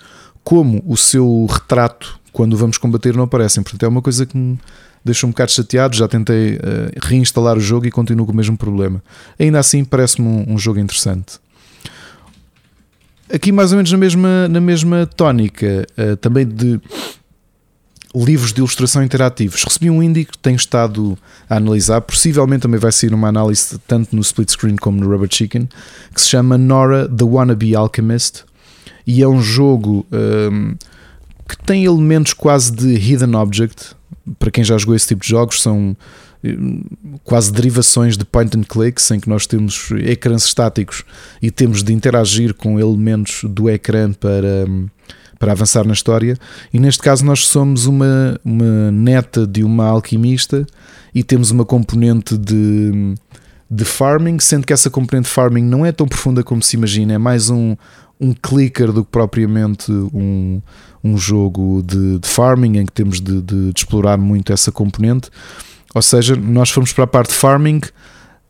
como 0.44 0.84
o 0.86 0.96
seu 0.96 1.46
retrato 1.50 2.20
quando 2.38 2.56
vamos 2.56 2.78
combater 2.78 3.16
não 3.16 3.24
aparecem. 3.24 3.64
Portanto, 3.64 3.84
é 3.84 3.88
uma 3.88 4.02
coisa 4.02 4.24
que 4.24 4.38
me 4.38 4.60
deixa 5.04 5.26
um 5.26 5.32
bocado 5.32 5.52
chateado. 5.52 5.96
Já 5.96 6.08
tentei 6.08 6.56
uh, 6.56 6.60
reinstalar 7.02 7.58
o 7.58 7.60
jogo 7.60 7.88
e 7.88 7.92
continuo 7.92 8.28
com 8.28 8.32
o 8.32 8.36
mesmo 8.36 8.56
problema. 8.56 9.02
Ainda 9.40 9.58
assim, 9.58 9.84
parece-me 9.84 10.28
um, 10.28 10.54
um, 10.54 10.58
jogo 10.60 10.80
interessante. 10.80 11.40
Aqui, 13.34 13.52
mais 13.52 13.72
ou 13.72 13.78
menos 13.78 13.92
na 13.92 13.98
mesma, 13.98 14.48
na 14.48 14.62
mesma 14.62 15.08
tónica, 15.08 15.88
uh, 15.98 16.16
também 16.18 16.46
de 16.46 16.80
livros 18.24 18.54
de 18.54 18.60
ilustração 18.60 19.04
interativos. 19.04 19.64
Recebi 19.64 19.90
um 19.90 20.02
indie 20.02 20.26
que 20.26 20.38
tenho 20.38 20.56
estado 20.56 21.18
a 21.50 21.58
analisar, 21.58 22.02
possivelmente 22.02 22.62
também 22.62 22.80
vai 22.80 22.92
sair 22.92 23.14
uma 23.14 23.28
análise 23.28 23.78
tanto 23.88 24.16
no 24.16 24.22
split 24.22 24.50
screen 24.50 24.76
como 24.76 25.00
no 25.00 25.10
Rubber 25.10 25.30
Chicken, 25.32 25.68
que 26.14 26.22
se 26.22 26.30
chama 26.30 26.58
Nora 26.58 27.08
the 27.08 27.24
Wannabe 27.24 27.76
Alchemist. 27.76 28.46
E 29.06 29.22
é 29.22 29.28
um 29.28 29.42
jogo. 29.42 30.06
Um, 30.12 30.76
que 31.48 31.58
tem 31.64 31.86
elementos 31.86 32.34
quase 32.34 32.72
de 32.72 32.96
hidden 32.96 33.36
object. 33.36 33.96
Para 34.38 34.52
quem 34.52 34.64
já 34.64 34.78
jogou 34.78 34.96
esse 34.96 35.08
tipo 35.08 35.22
de 35.22 35.30
jogos, 35.30 35.62
são 35.62 35.96
eh, 36.44 36.56
quase 37.24 37.52
derivações 37.52 38.18
de 38.18 38.26
point 38.26 38.58
and 38.58 38.64
clicks 38.64 39.10
em 39.12 39.20
que 39.20 39.30
nós 39.30 39.48
temos 39.48 39.90
ecrãs 40.04 40.44
estáticos 40.44 41.04
e 41.42 41.50
temos 41.50 41.82
de 41.82 41.94
interagir 41.94 42.54
com 42.54 42.80
elementos 42.80 43.44
do 43.46 43.70
ecrã 43.70 44.12
para, 44.12 44.66
para 45.40 45.52
avançar 45.52 45.86
na 45.86 45.94
história. 45.94 46.38
E 46.74 46.80
neste 46.80 47.02
caso, 47.02 47.26
nós 47.26 47.46
somos 47.48 47.86
uma, 47.86 48.40
uma 48.44 48.92
neta 48.92 49.46
de 49.46 49.64
uma 49.64 49.86
alquimista 49.86 50.66
e 51.14 51.24
temos 51.24 51.52
uma 51.52 51.66
componente 51.66 52.38
de, 52.38 53.16
de 53.70 53.86
farming, 53.86 54.40
sendo 54.40 54.66
que 54.66 54.74
essa 54.74 54.90
componente 54.90 55.28
de 55.28 55.34
farming 55.34 55.64
não 55.64 55.86
é 55.86 55.92
tão 55.92 56.08
profunda 56.08 56.44
como 56.44 56.62
se 56.62 56.76
imagina, 56.76 57.14
é 57.14 57.18
mais 57.18 57.50
um, 57.50 57.76
um 58.20 58.34
clicker 58.34 58.92
do 58.92 59.04
que 59.04 59.12
propriamente 59.12 59.92
um, 59.92 60.62
um 61.04 61.18
jogo 61.18 61.84
de, 61.86 62.20
de 62.20 62.28
farming 62.28 62.80
em 62.80 62.86
que 62.86 62.92
temos 62.92 63.22
de, 63.22 63.42
de, 63.42 63.72
de, 63.72 63.74
explorar 63.76 64.18
muito 64.18 64.52
essa 64.52 64.72
componente. 64.72 65.30
Ou 65.94 66.02
seja, 66.02 66.36
nós 66.36 66.70
formos 66.70 66.94
para 66.94 67.06
a 67.06 67.08
parte 67.08 67.30
de 67.30 67.36
farming, 67.36 67.82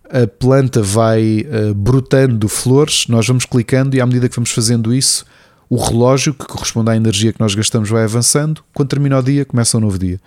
a 0.10 0.26
planta 0.26 0.82
vai 0.82 1.46
uh, 1.46 1.74
brotando 1.74 2.48
flores, 2.48 3.06
nós 3.08 3.28
vamos 3.28 3.46
clicando 3.46 3.96
e 3.96 4.02
à 4.02 4.06
medida 4.06 4.30
que 4.30 4.36
vamos 4.36 4.52
fazendo 4.52 4.94
isso, 4.94 5.26
o 5.70 5.78
relógio 5.78 6.34
que 6.34 6.46
corresponde 6.46 6.92
à 6.92 6.96
energia 6.96 7.34
que 7.34 7.40
nós 7.40 7.54
gastamos 7.54 7.90
vai 7.90 8.04
avançando. 8.04 8.64
Quando 8.74 8.90
termina 8.90 9.20
o 9.20 9.22
dia, 9.22 9.46
começa 9.46 9.78
um 9.78 9.82
novo 9.82 9.98
dia. 9.98 10.20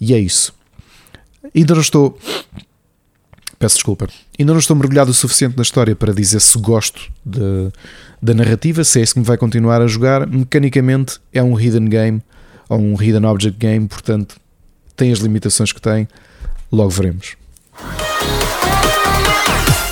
E 0.00 0.12
é 0.12 0.18
isso. 0.18 0.52
Ainda 1.54 1.74
não 1.74 1.80
estou. 1.80 2.18
Peço 3.58 3.76
desculpa. 3.76 4.08
Ainda 4.38 4.52
não 4.52 4.60
estou 4.60 4.76
mergulhado 4.76 5.10
o 5.10 5.14
suficiente 5.14 5.56
na 5.56 5.62
história 5.62 5.94
para 5.96 6.12
dizer 6.12 6.40
se 6.40 6.58
gosto 6.58 7.10
de, 7.24 7.72
da 8.22 8.34
narrativa, 8.34 8.84
se 8.84 9.00
é 9.00 9.02
isso 9.02 9.14
que 9.14 9.20
me 9.20 9.26
vai 9.26 9.36
continuar 9.36 9.80
a 9.82 9.86
jogar. 9.86 10.26
Mecanicamente 10.26 11.20
é 11.32 11.42
um 11.42 11.58
hidden 11.58 11.86
game 11.86 12.22
ou 12.68 12.78
um 12.78 13.00
hidden 13.00 13.24
object 13.24 13.58
game, 13.58 13.88
portanto 13.88 14.36
tem 14.96 15.12
as 15.12 15.18
limitações 15.18 15.72
que 15.72 15.80
tem. 15.80 16.08
Logo 16.70 16.90
veremos. 16.90 17.36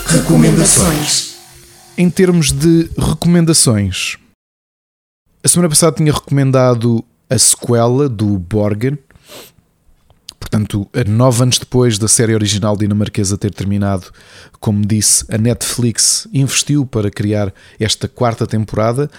Recomendações. 0.07 1.37
Em 1.97 2.11
termos 2.11 2.53
de 2.53 2.91
recomendações, 2.99 4.19
a 5.47 5.49
semana 5.49 5.69
passada 5.69 5.95
tinha 5.95 6.13
recomendado 6.13 7.05
a 7.31 7.39
sequela 7.39 8.09
do 8.09 8.37
Borgen, 8.37 8.99
Portanto, 10.41 10.89
nove 11.09 11.43
anos 11.43 11.59
depois 11.59 11.99
da 11.99 12.07
série 12.07 12.35
original 12.35 12.77
dinamarquesa 12.77 13.39
ter 13.39 13.53
terminado, 13.53 14.07
como 14.61 14.85
disse, 14.87 15.25
a 15.29 15.39
Netflix 15.39 16.29
investiu 16.33 16.87
para 16.87 17.11
criar 17.11 17.53
esta 17.81 18.07
quarta 18.07 18.47
temporada, 18.47 19.11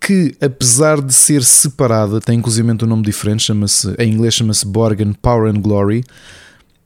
que 0.00 0.34
apesar 0.40 1.00
de 1.00 1.12
ser 1.14 1.42
separada, 1.42 2.20
tem 2.20 2.38
inclusive 2.38 2.70
um 2.70 2.86
nome 2.86 3.02
diferente, 3.02 3.44
chama-se, 3.44 3.94
em 3.98 4.12
inglês 4.12 4.34
chama-se 4.34 4.66
Borgen 4.66 5.12
Power 5.14 5.50
and 5.50 5.60
Glory. 5.60 6.04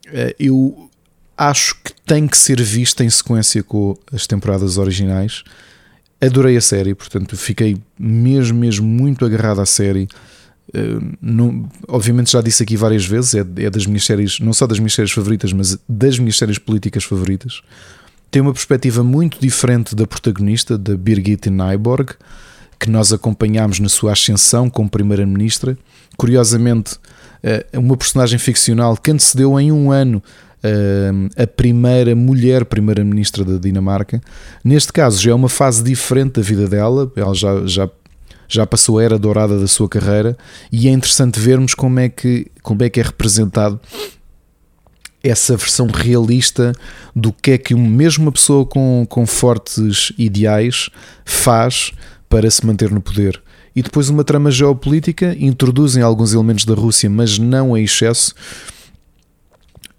Eh, 0.06 0.36
eu 0.38 0.88
acho 1.36 1.76
que 1.82 1.92
tem 2.06 2.28
que 2.28 2.38
ser 2.38 2.60
vista 2.62 3.04
em 3.04 3.10
sequência 3.10 3.62
com 3.62 3.96
as 4.12 4.26
temporadas 4.26 4.78
originais. 4.78 5.42
Adorei 6.24 6.56
a 6.56 6.60
série, 6.60 6.94
portanto, 6.94 7.36
fiquei 7.36 7.76
mesmo, 7.98 8.58
mesmo 8.58 8.86
muito 8.86 9.24
agarrado 9.24 9.60
à 9.60 9.66
série. 9.66 10.08
Eh, 10.72 10.98
não, 11.20 11.68
obviamente 11.86 12.32
já 12.32 12.40
disse 12.40 12.62
aqui 12.62 12.76
várias 12.76 13.04
vezes, 13.04 13.34
é, 13.34 13.40
é, 13.56 13.70
das 13.70 13.86
minhas 13.86 14.04
séries, 14.04 14.40
não 14.40 14.52
só 14.52 14.66
das 14.66 14.78
minhas 14.78 14.94
séries 14.94 15.12
favoritas, 15.12 15.52
mas 15.52 15.78
das 15.88 16.18
minhas 16.18 16.36
séries 16.36 16.58
políticas 16.58 17.04
favoritas. 17.04 17.60
Tem 18.30 18.42
uma 18.42 18.52
perspectiva 18.52 19.04
muito 19.04 19.38
diferente 19.40 19.94
da 19.94 20.06
protagonista, 20.06 20.76
da 20.76 20.96
Birgit 20.96 21.50
Nyborg, 21.50 22.14
que 22.80 22.90
nós 22.90 23.12
acompanhámos 23.12 23.78
na 23.78 23.88
sua 23.88 24.12
ascensão 24.12 24.68
como 24.68 24.90
Primeira-Ministra. 24.90 25.78
Curiosamente, 26.16 26.96
eh, 27.42 27.64
uma 27.74 27.96
personagem 27.96 28.38
ficcional 28.38 28.96
que 28.96 29.10
antecedeu 29.10 29.58
em 29.60 29.70
um 29.70 29.92
ano 29.92 30.22
a 31.36 31.46
primeira 31.46 32.14
mulher 32.14 32.64
primeira-ministra 32.64 33.44
da 33.44 33.58
Dinamarca. 33.58 34.20
Neste 34.64 34.92
caso, 34.92 35.20
já 35.20 35.30
é 35.30 35.34
uma 35.34 35.48
fase 35.48 35.82
diferente 35.82 36.34
da 36.34 36.42
vida 36.42 36.66
dela, 36.66 37.10
ela 37.16 37.34
já, 37.34 37.66
já, 37.66 37.90
já 38.48 38.66
passou 38.66 38.98
a 38.98 39.04
era 39.04 39.18
dourada 39.18 39.58
da 39.58 39.66
sua 39.66 39.88
carreira 39.88 40.36
e 40.72 40.88
é 40.88 40.90
interessante 40.90 41.38
vermos 41.38 41.74
como 41.74 42.00
é 42.00 42.08
que, 42.08 42.46
como 42.62 42.82
é, 42.82 42.88
que 42.88 43.00
é 43.00 43.02
representado 43.02 43.80
essa 45.22 45.56
versão 45.56 45.86
realista 45.86 46.72
do 47.16 47.32
que 47.32 47.52
é 47.52 47.58
que 47.58 47.74
mesmo 47.74 48.24
uma 48.24 48.32
pessoa 48.32 48.66
com, 48.66 49.06
com 49.08 49.26
fortes 49.26 50.12
ideais 50.18 50.90
faz 51.24 51.92
para 52.28 52.50
se 52.50 52.64
manter 52.66 52.90
no 52.90 53.00
poder. 53.00 53.42
E 53.74 53.82
depois 53.82 54.08
uma 54.08 54.22
trama 54.22 54.50
geopolítica, 54.50 55.34
introduzem 55.38 56.02
alguns 56.02 56.32
elementos 56.32 56.64
da 56.64 56.74
Rússia, 56.74 57.10
mas 57.10 57.38
não 57.38 57.76
em 57.76 57.84
excesso, 57.84 58.34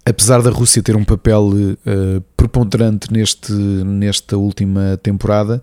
apesar 0.05 0.41
da 0.41 0.51
Rússia 0.51 0.83
ter 0.83 0.95
um 0.95 1.03
papel 1.03 1.49
uh, 1.49 2.21
preponderante 2.37 3.11
neste, 3.11 3.51
nesta 3.51 4.37
última 4.37 4.99
temporada, 5.01 5.61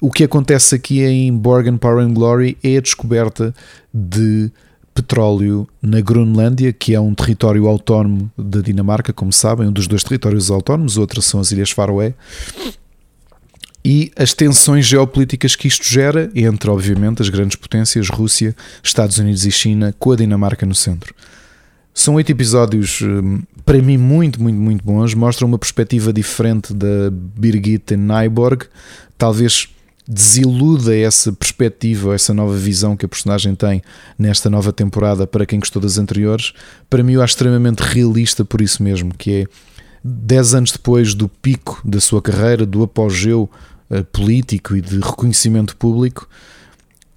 o 0.00 0.10
que 0.10 0.22
acontece 0.22 0.74
aqui 0.74 1.02
em 1.02 1.34
Borgen 1.34 1.78
Power 1.78 2.04
and 2.04 2.12
Glory 2.12 2.58
é 2.62 2.76
a 2.76 2.80
descoberta 2.80 3.54
de 3.92 4.52
petróleo 4.94 5.66
na 5.80 6.00
Groenlândia, 6.00 6.72
que 6.72 6.94
é 6.94 7.00
um 7.00 7.14
território 7.14 7.66
autónomo 7.66 8.30
da 8.36 8.60
Dinamarca, 8.60 9.12
como 9.12 9.32
sabem, 9.32 9.68
um 9.68 9.72
dos 9.72 9.86
dois 9.86 10.02
territórios 10.02 10.50
autónomos, 10.50 10.98
outras 10.98 11.24
são 11.24 11.40
as 11.40 11.50
Ilhas 11.50 11.70
Faroé, 11.70 12.14
e 13.84 14.10
as 14.16 14.34
tensões 14.34 14.84
geopolíticas 14.84 15.56
que 15.56 15.68
isto 15.68 15.86
gera 15.88 16.30
entre, 16.34 16.68
obviamente, 16.68 17.22
as 17.22 17.28
grandes 17.28 17.56
potências, 17.56 18.08
Rússia, 18.08 18.54
Estados 18.82 19.18
Unidos 19.18 19.46
e 19.46 19.52
China, 19.52 19.94
com 19.98 20.12
a 20.12 20.16
Dinamarca 20.16 20.66
no 20.66 20.74
centro. 20.74 21.14
São 21.98 22.14
oito 22.14 22.30
episódios, 22.30 23.02
hum, 23.02 23.42
para 23.66 23.82
mim, 23.82 23.96
muito, 23.96 24.40
muito, 24.40 24.56
muito 24.56 24.84
bons. 24.84 25.14
Mostram 25.14 25.48
uma 25.48 25.58
perspectiva 25.58 26.12
diferente 26.12 26.72
da 26.72 27.10
Birgit 27.10 27.96
Nyborg. 27.96 28.66
Talvez 29.18 29.68
desiluda 30.06 30.96
essa 30.96 31.32
perspectiva, 31.32 32.14
essa 32.14 32.32
nova 32.32 32.56
visão 32.56 32.96
que 32.96 33.04
a 33.04 33.08
personagem 33.08 33.52
tem 33.56 33.82
nesta 34.16 34.48
nova 34.48 34.72
temporada 34.72 35.26
para 35.26 35.44
quem 35.44 35.58
gostou 35.58 35.82
das 35.82 35.98
anteriores. 35.98 36.52
Para 36.88 37.02
mim, 37.02 37.14
eu 37.14 37.20
acho 37.20 37.32
extremamente 37.32 37.80
realista 37.80 38.44
por 38.44 38.60
isso 38.60 38.80
mesmo, 38.80 39.12
que 39.12 39.32
é 39.32 39.46
10 40.04 40.54
anos 40.54 40.70
depois 40.70 41.14
do 41.16 41.28
pico 41.28 41.82
da 41.84 42.00
sua 42.00 42.22
carreira, 42.22 42.64
do 42.64 42.84
apogeu 42.84 43.50
uh, 43.90 44.04
político 44.04 44.76
e 44.76 44.80
de 44.80 45.00
reconhecimento 45.00 45.76
público, 45.76 46.28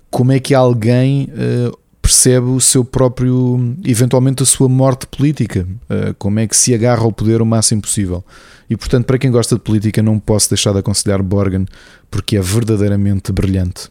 como 0.10 0.32
é 0.32 0.40
que 0.40 0.56
alguém 0.56 1.30
uh, 1.30 1.81
percebe 2.12 2.48
o 2.48 2.60
seu 2.60 2.84
próprio, 2.84 3.74
eventualmente 3.86 4.44
a 4.44 4.46
sua 4.46 4.68
morte 4.68 5.08
política, 5.08 5.66
uh, 5.90 6.14
como 6.16 6.42
é 6.42 6.48
que 6.48 6.58
se 6.58 6.74
agarra 6.74 7.04
ao 7.04 7.12
poder 7.14 7.42
o 7.42 7.46
máximo 7.46 7.82
possível. 7.82 8.22
E 8.70 8.76
portanto, 8.76 9.06
para 9.06 9.18
quem 9.18 9.32
gosta 9.32 9.56
de 9.56 9.62
política, 9.62 10.04
não 10.04 10.20
posso 10.20 10.50
deixar 10.50 10.74
de 10.74 10.80
aconselhar 10.80 11.24
Borgen, 11.24 11.66
porque 12.10 12.36
é 12.36 12.42
verdadeiramente 12.42 13.32
brilhante. 13.32 13.90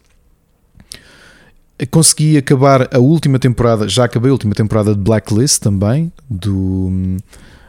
Consegui 1.89 2.37
acabar 2.37 2.87
a 2.93 2.99
última 2.99 3.39
temporada, 3.39 3.89
já 3.89 4.03
acabei 4.05 4.29
a 4.29 4.33
última 4.33 4.53
temporada 4.53 4.93
de 4.93 5.01
Blacklist 5.01 5.59
também, 5.59 6.13
do 6.29 6.55
hum, 6.55 7.17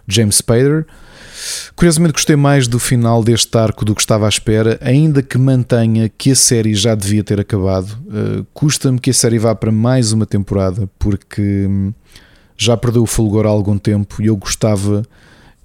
James 0.07 0.37
Spader. 0.37 0.87
Curiosamente 1.75 2.13
gostei 2.15 2.37
mais 2.37 2.69
do 2.69 2.79
final 2.79 3.23
deste 3.23 3.57
arco 3.57 3.85
do 3.85 3.95
que 3.95 4.01
estava 4.01 4.27
à 4.27 4.29
espera, 4.29 4.79
ainda 4.81 5.23
que 5.23 5.39
mantenha 5.39 6.09
que 6.09 6.31
a 6.31 6.37
série 6.37 6.75
já 6.75 6.95
devia 6.95 7.25
ter 7.25 7.41
acabado. 7.41 7.99
Uh, 8.07 8.47
Custa-me 8.53 8.99
que 8.99 9.11
a 9.11 9.15
série 9.15 9.39
vá 9.39 9.55
para 9.55 9.73
mais 9.73 10.13
uma 10.13 10.27
temporada, 10.27 10.89
porque 10.99 11.67
hum, 11.69 11.93
já 12.57 12.77
perdeu 12.77 13.03
o 13.03 13.07
fulgor 13.07 13.47
há 13.47 13.49
algum 13.49 13.79
tempo 13.79 14.23
e 14.23 14.27
eu 14.27 14.37
gostava. 14.37 15.03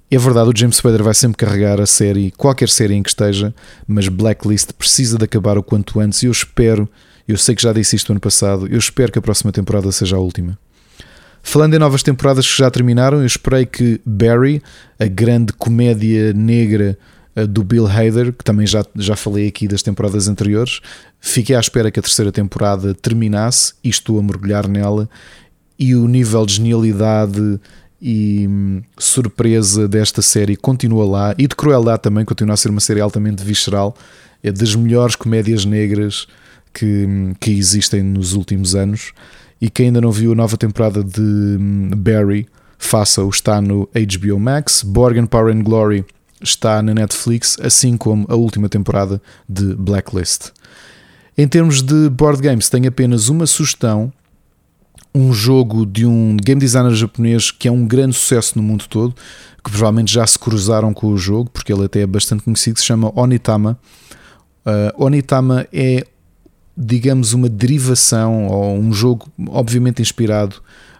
É 0.09 0.17
verdade, 0.17 0.49
o 0.49 0.53
James 0.57 0.77
Spader 0.77 1.03
vai 1.03 1.13
sempre 1.13 1.37
carregar 1.37 1.81
a 1.81 1.85
série, 1.85 2.31
qualquer 2.31 2.69
série 2.69 2.93
em 2.93 3.03
que 3.03 3.09
esteja, 3.09 3.53
mas 3.85 4.07
Blacklist 4.07 4.71
precisa 4.71 5.17
de 5.17 5.25
acabar 5.25 5.57
o 5.57 5.63
quanto 5.63 5.99
antes 5.99 6.23
e 6.23 6.27
eu 6.27 6.31
espero, 6.31 6.89
eu 7.27 7.37
sei 7.37 7.53
que 7.53 7.61
já 7.61 7.73
disse 7.73 7.97
isto 7.97 8.11
ano 8.13 8.21
passado, 8.21 8.67
eu 8.67 8.77
espero 8.77 9.11
que 9.11 9.19
a 9.19 9.21
próxima 9.21 9.51
temporada 9.51 9.91
seja 9.91 10.15
a 10.15 10.19
última. 10.19 10.57
Falando 11.47 11.75
em 11.75 11.79
novas 11.79 12.03
temporadas 12.03 12.45
que 12.45 12.57
já 12.57 12.69
terminaram, 12.69 13.19
eu 13.19 13.25
esperei 13.25 13.65
que 13.65 14.01
Barry, 14.05 14.61
a 14.99 15.05
grande 15.05 15.53
comédia 15.53 16.33
negra 16.33 16.99
eh, 17.33 17.47
do 17.47 17.63
Bill 17.63 17.87
Hader, 17.87 18.33
que 18.33 18.43
também 18.43 18.67
já, 18.67 18.85
já 18.97 19.15
falei 19.15 19.47
aqui 19.47 19.65
das 19.65 19.81
temporadas 19.81 20.27
anteriores, 20.27 20.81
fiquei 21.21 21.55
à 21.55 21.59
espera 21.61 21.89
que 21.89 22.01
a 22.01 22.03
terceira 22.03 22.33
temporada 22.33 22.93
terminasse 22.93 23.73
e 23.81 23.87
estou 23.87 24.19
a 24.19 24.21
mergulhar 24.21 24.67
nela. 24.67 25.09
E 25.79 25.95
o 25.95 26.05
nível 26.05 26.45
de 26.45 26.55
genialidade 26.55 27.61
e 28.01 28.45
hum, 28.45 28.81
surpresa 28.97 29.87
desta 29.87 30.21
série 30.21 30.57
continua 30.57 31.05
lá, 31.05 31.35
e 31.37 31.47
de 31.47 31.55
crueldade 31.55 32.01
também, 32.01 32.25
continua 32.25 32.55
a 32.55 32.57
ser 32.57 32.71
uma 32.71 32.81
série 32.81 32.99
altamente 32.99 33.41
visceral. 33.41 33.95
É 34.43 34.51
das 34.51 34.75
melhores 34.75 35.15
comédias 35.15 35.63
negras 35.63 36.27
que, 36.73 37.05
hum, 37.07 37.33
que 37.39 37.51
existem 37.51 38.03
nos 38.03 38.33
últimos 38.33 38.75
anos 38.75 39.13
e 39.59 39.69
quem 39.69 39.87
ainda 39.87 40.01
não 40.01 40.11
viu 40.11 40.31
a 40.31 40.35
nova 40.35 40.57
temporada 40.57 41.03
de 41.03 41.21
hum, 41.21 41.89
Barry, 41.95 42.47
faça-o, 42.77 43.29
está 43.29 43.59
no 43.61 43.89
HBO 43.93 44.39
Max. 44.39 44.83
Borgen 44.83 45.25
Power 45.25 45.55
and 45.55 45.63
Glory 45.63 46.05
está 46.41 46.81
na 46.81 46.93
Netflix, 46.93 47.57
assim 47.61 47.97
como 47.97 48.25
a 48.29 48.35
última 48.35 48.69
temporada 48.69 49.21
de 49.49 49.73
Blacklist. 49.75 50.51
Em 51.37 51.47
termos 51.47 51.81
de 51.81 52.09
board 52.09 52.41
games, 52.41 52.69
tenho 52.69 52.87
apenas 52.87 53.29
uma 53.29 53.45
sugestão. 53.45 54.11
Um 55.13 55.33
jogo 55.33 55.85
de 55.85 56.05
um 56.05 56.37
game 56.37 56.59
designer 56.59 56.93
japonês 56.93 57.49
que 57.49 57.67
é 57.67 57.71
um 57.71 57.87
grande 57.87 58.15
sucesso 58.15 58.53
no 58.55 58.63
mundo 58.63 58.85
todo, 58.87 59.15
que 59.63 59.71
provavelmente 59.71 60.13
já 60.13 60.25
se 60.27 60.37
cruzaram 60.37 60.93
com 60.93 61.07
o 61.07 61.17
jogo, 61.17 61.49
porque 61.49 61.73
ele 61.73 61.85
até 61.85 62.01
é 62.01 62.07
bastante 62.07 62.43
conhecido, 62.43 62.77
se 62.77 62.85
chama 62.85 63.11
Onitama. 63.19 63.79
Uh, 64.65 65.03
Onitama 65.03 65.67
é 65.73 66.05
digamos, 66.77 67.33
uma 67.33 67.49
derivação 67.49 68.47
ou 68.47 68.77
um 68.77 68.93
jogo, 68.93 69.27
obviamente 69.47 70.01
inspirado 70.01 70.57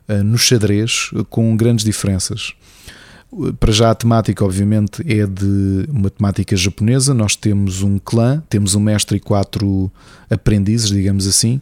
uh, 0.09 0.23
no 0.23 0.37
xadrez, 0.37 1.11
com 1.29 1.55
grandes 1.55 1.85
diferenças. 1.85 2.53
Para 3.59 3.71
já 3.71 3.91
a 3.91 3.95
temática, 3.95 4.43
obviamente, 4.43 5.03
é 5.05 5.27
de 5.27 5.85
uma 5.89 6.09
temática 6.09 6.55
japonesa. 6.55 7.13
Nós 7.13 7.35
temos 7.35 7.83
um 7.83 7.99
clã, 7.99 8.41
temos 8.49 8.73
um 8.73 8.79
mestre 8.79 9.17
e 9.17 9.19
quatro 9.19 9.91
aprendizes, 10.29 10.89
digamos 10.89 11.27
assim. 11.27 11.61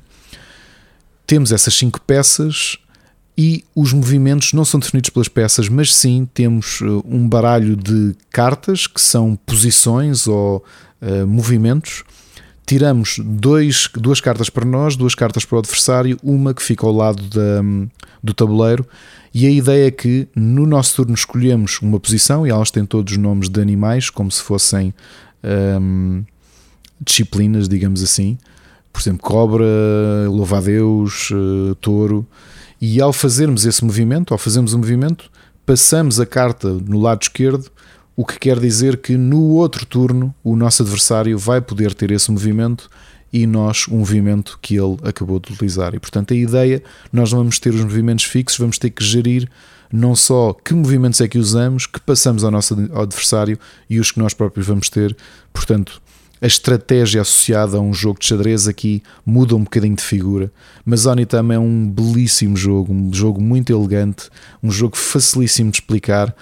Temos 1.26 1.52
essas 1.52 1.74
cinco 1.74 2.00
peças 2.00 2.78
e 3.38 3.66
os 3.76 3.92
movimentos 3.92 4.54
não 4.54 4.64
são 4.64 4.80
definidos 4.80 5.10
pelas 5.10 5.28
peças, 5.28 5.68
mas 5.68 5.94
sim 5.94 6.28
temos 6.34 6.80
eh, 6.82 6.86
um 7.04 7.28
baralho 7.28 7.76
de 7.76 8.16
cartas 8.30 8.88
que 8.88 9.02
são 9.02 9.36
posições 9.46 10.28
ou 10.28 10.64
uh, 11.02 11.28
movimentos 11.28 12.04
tiramos 12.66 13.20
dois, 13.24 13.90
duas 13.94 14.20
cartas 14.20 14.50
para 14.50 14.66
nós, 14.66 14.96
duas 14.96 15.14
cartas 15.14 15.46
para 15.46 15.58
o 15.58 15.60
adversário, 15.60 16.18
uma 16.24 16.54
que 16.54 16.64
fica 16.64 16.86
ao 16.86 16.94
lado 16.94 17.22
da, 17.24 17.62
do 18.24 18.34
tabuleiro. 18.34 18.86
E 19.34 19.46
a 19.46 19.50
ideia 19.50 19.88
é 19.88 19.92
que 19.92 20.28
no 20.36 20.66
nosso 20.66 20.96
turno 20.96 21.14
escolhemos 21.14 21.80
uma 21.82 22.00
posição, 22.00 22.48
e 22.48 22.50
elas 22.50 22.72
têm 22.72 22.86
todos 22.86 23.14
os 23.14 23.18
nomes 23.18 23.50
de 23.50 23.62
animais, 23.62 24.10
como 24.10 24.32
se 24.32 24.42
fossem 24.42 24.94
hum, 25.80 26.24
disciplinas, 27.00 27.68
digamos 27.68 28.02
assim. 28.02 28.38
Por 28.92 29.02
exemplo, 29.02 29.20
cobra, 29.22 29.66
louva-a-Deus, 30.28 31.30
uh, 31.32 31.76
touro. 31.76 32.26
E 32.80 33.02
ao 33.02 33.12
fazermos 33.12 33.66
esse 33.66 33.84
movimento, 33.84 34.34
ao 34.34 34.38
fazermos 34.38 34.74
o 34.74 34.78
movimento, 34.78 35.30
passamos 35.66 36.20
a 36.20 36.26
carta 36.26 36.70
no 36.70 37.00
lado 37.00 37.24
esquerdo 37.24 37.70
o 38.16 38.26
que 38.26 38.40
quer 38.40 38.60
dizer 38.60 38.98
que 38.98 39.18
no 39.18 39.50
outro 39.50 39.86
turno 39.86 40.34
o 40.44 40.56
nosso 40.56 40.84
adversário 40.84 41.38
vai 41.38 41.62
poder 41.62 41.94
ter 41.94 42.12
esse 42.12 42.32
movimento 42.32 42.90
e 43.32 43.46
nós 43.46 43.88
um 43.90 43.98
movimento 43.98 44.58
que 44.62 44.76
ele 44.76 44.98
acabou 45.04 45.40
de 45.40 45.52
utilizar. 45.52 45.94
E 45.94 46.00
portanto 46.00 46.34
a 46.34 46.38
ideia, 46.38 46.82
nós 47.12 47.32
não 47.32 47.40
vamos 47.40 47.60
ter 47.60 47.74
os 47.74 47.84
movimentos 47.84 48.26
fixos, 48.26 48.60
vamos 48.60 48.78
ter 48.78 48.90
que 48.90 49.04
gerir 49.04 49.50
não 49.92 50.16
só 50.16 50.54
que 50.54 50.74
movimentos 50.74 51.22
é 51.22 51.28
que 51.28 51.38
usamos, 51.38 51.86
que 51.86 52.00
passamos 52.00 52.44
ao 52.44 52.52
nosso 52.52 52.74
adversário 52.94 53.58
e 53.90 54.00
os 54.00 54.12
que 54.12 54.20
nós 54.20 54.34
próprios 54.34 54.68
vamos 54.68 54.90
ter. 54.90 55.16
Portanto, 55.54 56.02
a 56.42 56.48
estratégia 56.48 57.22
associada 57.22 57.78
a 57.78 57.80
um 57.80 57.94
jogo 57.94 58.20
de 58.20 58.26
xadrez 58.28 58.68
aqui 58.68 59.02
muda 59.26 59.56
um 59.56 59.64
bocadinho 59.64 59.96
de 59.96 60.04
figura. 60.04 60.52
Mas 60.86 61.06
Onitama 61.06 61.54
é 61.54 61.60
um 61.60 61.90
belíssimo 61.90 62.58
jogo, 62.58 62.94
um 62.94 63.14
jogo 63.14 63.42
muito 63.42 63.72
elegante, 63.72 64.30
um 64.62 64.70
jogo 64.70 64.98
facilíssimo 64.98 65.72
de 65.72 65.78
explicar 65.78 66.36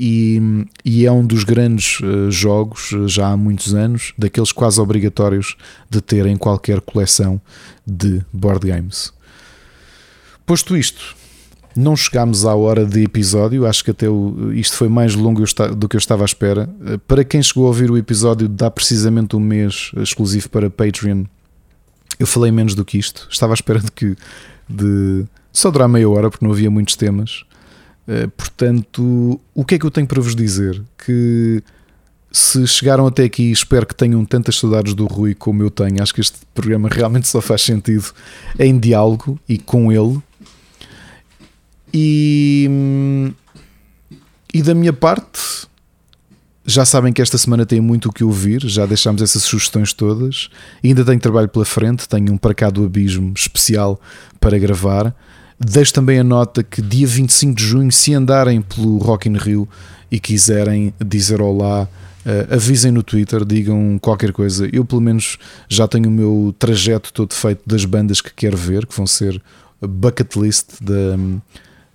e, 0.00 0.40
e, 0.84 1.04
é 1.04 1.10
um 1.10 1.26
dos 1.26 1.42
grandes 1.42 1.98
uh, 2.00 2.30
jogos, 2.30 2.92
uh, 2.92 3.08
já 3.08 3.30
há 3.32 3.36
muitos 3.36 3.74
anos, 3.74 4.12
daqueles 4.16 4.52
quase 4.52 4.80
obrigatórios 4.80 5.56
de 5.90 6.00
ter 6.00 6.24
em 6.26 6.36
qualquer 6.36 6.80
coleção 6.80 7.40
de 7.84 8.24
board 8.32 8.68
games. 8.68 9.12
Posto 10.46 10.76
isto, 10.76 11.16
não 11.74 11.96
chegámos 11.96 12.46
à 12.46 12.54
hora 12.54 12.86
de 12.86 13.02
episódio, 13.02 13.66
acho 13.66 13.82
que 13.82 13.90
até 13.90 14.08
o, 14.08 14.52
isto 14.52 14.76
foi 14.76 14.88
mais 14.88 15.16
longo 15.16 15.42
do 15.76 15.88
que 15.88 15.96
eu 15.96 15.98
estava 15.98 16.22
à 16.22 16.26
espera. 16.26 16.70
Uh, 16.80 16.98
para 17.00 17.24
quem 17.24 17.42
chegou 17.42 17.64
a 17.64 17.68
ouvir 17.68 17.90
o 17.90 17.98
episódio, 17.98 18.48
dá 18.48 18.70
precisamente 18.70 19.34
um 19.34 19.40
mês 19.40 19.90
exclusivo 19.96 20.48
para 20.48 20.70
Patreon. 20.70 21.24
Eu 22.20 22.26
falei 22.26 22.52
menos 22.52 22.76
do 22.76 22.84
que 22.84 22.98
isto, 22.98 23.26
estava 23.28 23.52
à 23.52 23.54
espera 23.54 23.80
de 23.80 23.90
que 23.90 24.16
de 24.68 25.24
só 25.52 25.72
durar 25.72 25.88
meia 25.88 26.08
hora 26.08 26.30
porque 26.30 26.44
não 26.44 26.52
havia 26.52 26.70
muitos 26.70 26.94
temas 26.94 27.44
portanto, 28.36 29.40
o 29.54 29.64
que 29.64 29.74
é 29.74 29.78
que 29.78 29.84
eu 29.84 29.90
tenho 29.90 30.06
para 30.06 30.20
vos 30.20 30.34
dizer? 30.34 30.82
Que 31.04 31.62
se 32.30 32.66
chegaram 32.66 33.06
até 33.06 33.24
aqui, 33.24 33.50
espero 33.50 33.86
que 33.86 33.94
tenham 33.94 34.24
tantas 34.24 34.56
saudades 34.56 34.94
do 34.94 35.06
Rui 35.06 35.34
como 35.34 35.62
eu 35.62 35.70
tenho. 35.70 36.02
Acho 36.02 36.14
que 36.14 36.20
este 36.20 36.38
programa 36.54 36.88
realmente 36.88 37.26
só 37.26 37.40
faz 37.40 37.62
sentido 37.62 38.06
em 38.58 38.78
diálogo 38.78 39.38
e 39.48 39.58
com 39.58 39.90
ele. 39.90 40.20
E, 41.92 42.68
e 44.52 44.62
da 44.62 44.74
minha 44.74 44.92
parte, 44.92 45.66
já 46.66 46.84
sabem 46.84 47.14
que 47.14 47.22
esta 47.22 47.38
semana 47.38 47.64
tem 47.64 47.80
muito 47.80 48.10
o 48.10 48.12
que 48.12 48.22
ouvir, 48.22 48.60
já 48.66 48.84
deixámos 48.84 49.22
essas 49.22 49.42
sugestões 49.42 49.94
todas. 49.94 50.50
ainda 50.84 51.02
tenho 51.04 51.18
trabalho 51.18 51.48
pela 51.48 51.64
frente, 51.64 52.06
tenho 52.06 52.32
um 52.32 52.36
para 52.36 52.54
cá 52.54 52.68
do 52.68 52.84
abismo 52.84 53.32
especial 53.34 53.98
para 54.38 54.58
gravar. 54.58 55.14
Deixo 55.60 55.92
também 55.92 56.18
a 56.20 56.24
nota 56.24 56.62
que 56.62 56.80
dia 56.80 57.06
25 57.06 57.54
de 57.54 57.64
junho, 57.64 57.90
se 57.90 58.14
andarem 58.14 58.62
pelo 58.62 58.98
Rock 58.98 59.28
in 59.28 59.36
Rio 59.36 59.68
e 60.10 60.20
quiserem 60.20 60.94
dizer 61.04 61.42
olá, 61.42 61.88
uh, 62.24 62.54
avisem 62.54 62.92
no 62.92 63.02
Twitter, 63.02 63.44
digam 63.44 63.98
qualquer 64.00 64.32
coisa. 64.32 64.68
Eu, 64.72 64.84
pelo 64.84 65.00
menos, 65.00 65.36
já 65.68 65.88
tenho 65.88 66.08
o 66.08 66.12
meu 66.12 66.54
trajeto 66.58 67.12
todo 67.12 67.34
feito 67.34 67.62
das 67.66 67.84
bandas 67.84 68.20
que 68.20 68.32
quero 68.32 68.56
ver, 68.56 68.86
que 68.86 68.96
vão 68.96 69.06
ser 69.06 69.42
a 69.82 69.86
bucket 69.86 70.36
list 70.36 70.80
da 70.80 71.16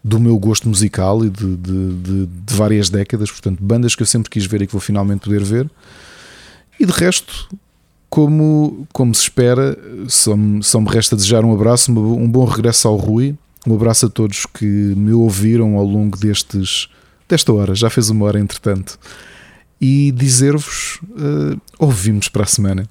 do 0.04 0.20
meu 0.20 0.38
gosto 0.38 0.68
musical 0.68 1.24
e 1.24 1.30
de, 1.30 1.56
de, 1.56 1.94
de, 1.96 2.26
de, 2.26 2.54
várias 2.54 2.90
décadas, 2.90 3.32
portanto, 3.32 3.64
bandas 3.64 3.96
que 3.96 4.02
eu 4.02 4.06
sempre 4.06 4.30
quis 4.30 4.46
ver 4.46 4.62
e 4.62 4.68
que 4.68 4.74
vou 4.74 4.82
finalmente 4.82 5.22
poder 5.22 5.42
ver. 5.42 5.70
E 6.78 6.86
de 6.86 6.92
resto, 6.92 7.48
como, 8.10 8.86
como 8.92 9.16
se 9.16 9.22
espera, 9.22 9.78
só 10.10 10.36
me, 10.36 10.62
só 10.62 10.82
me 10.82 10.90
resta 10.90 11.16
desejar 11.16 11.46
um 11.46 11.54
abraço, 11.54 11.90
um 11.90 12.28
bom 12.30 12.44
regresso 12.44 12.88
ao 12.90 12.98
Rui, 12.98 13.38
um 13.66 13.76
abraço 13.76 14.08
a 14.08 14.10
todos 14.10 14.46
que 14.46 14.66
me 14.66 15.14
ouviram 15.14 15.78
ao 15.78 15.86
longo 15.86 16.18
destes, 16.18 16.90
desta 17.30 17.54
hora, 17.54 17.74
já 17.74 17.90
fez 17.90 18.10
uma 18.10 18.26
hora 18.26 18.40
entretanto. 18.40 19.00
E 19.80 20.12
dizer-vos: 20.12 21.00
uh, 21.02 21.60
ouvimos 21.80 22.28
para 22.28 22.44
a 22.44 22.48
semana. 22.48 22.90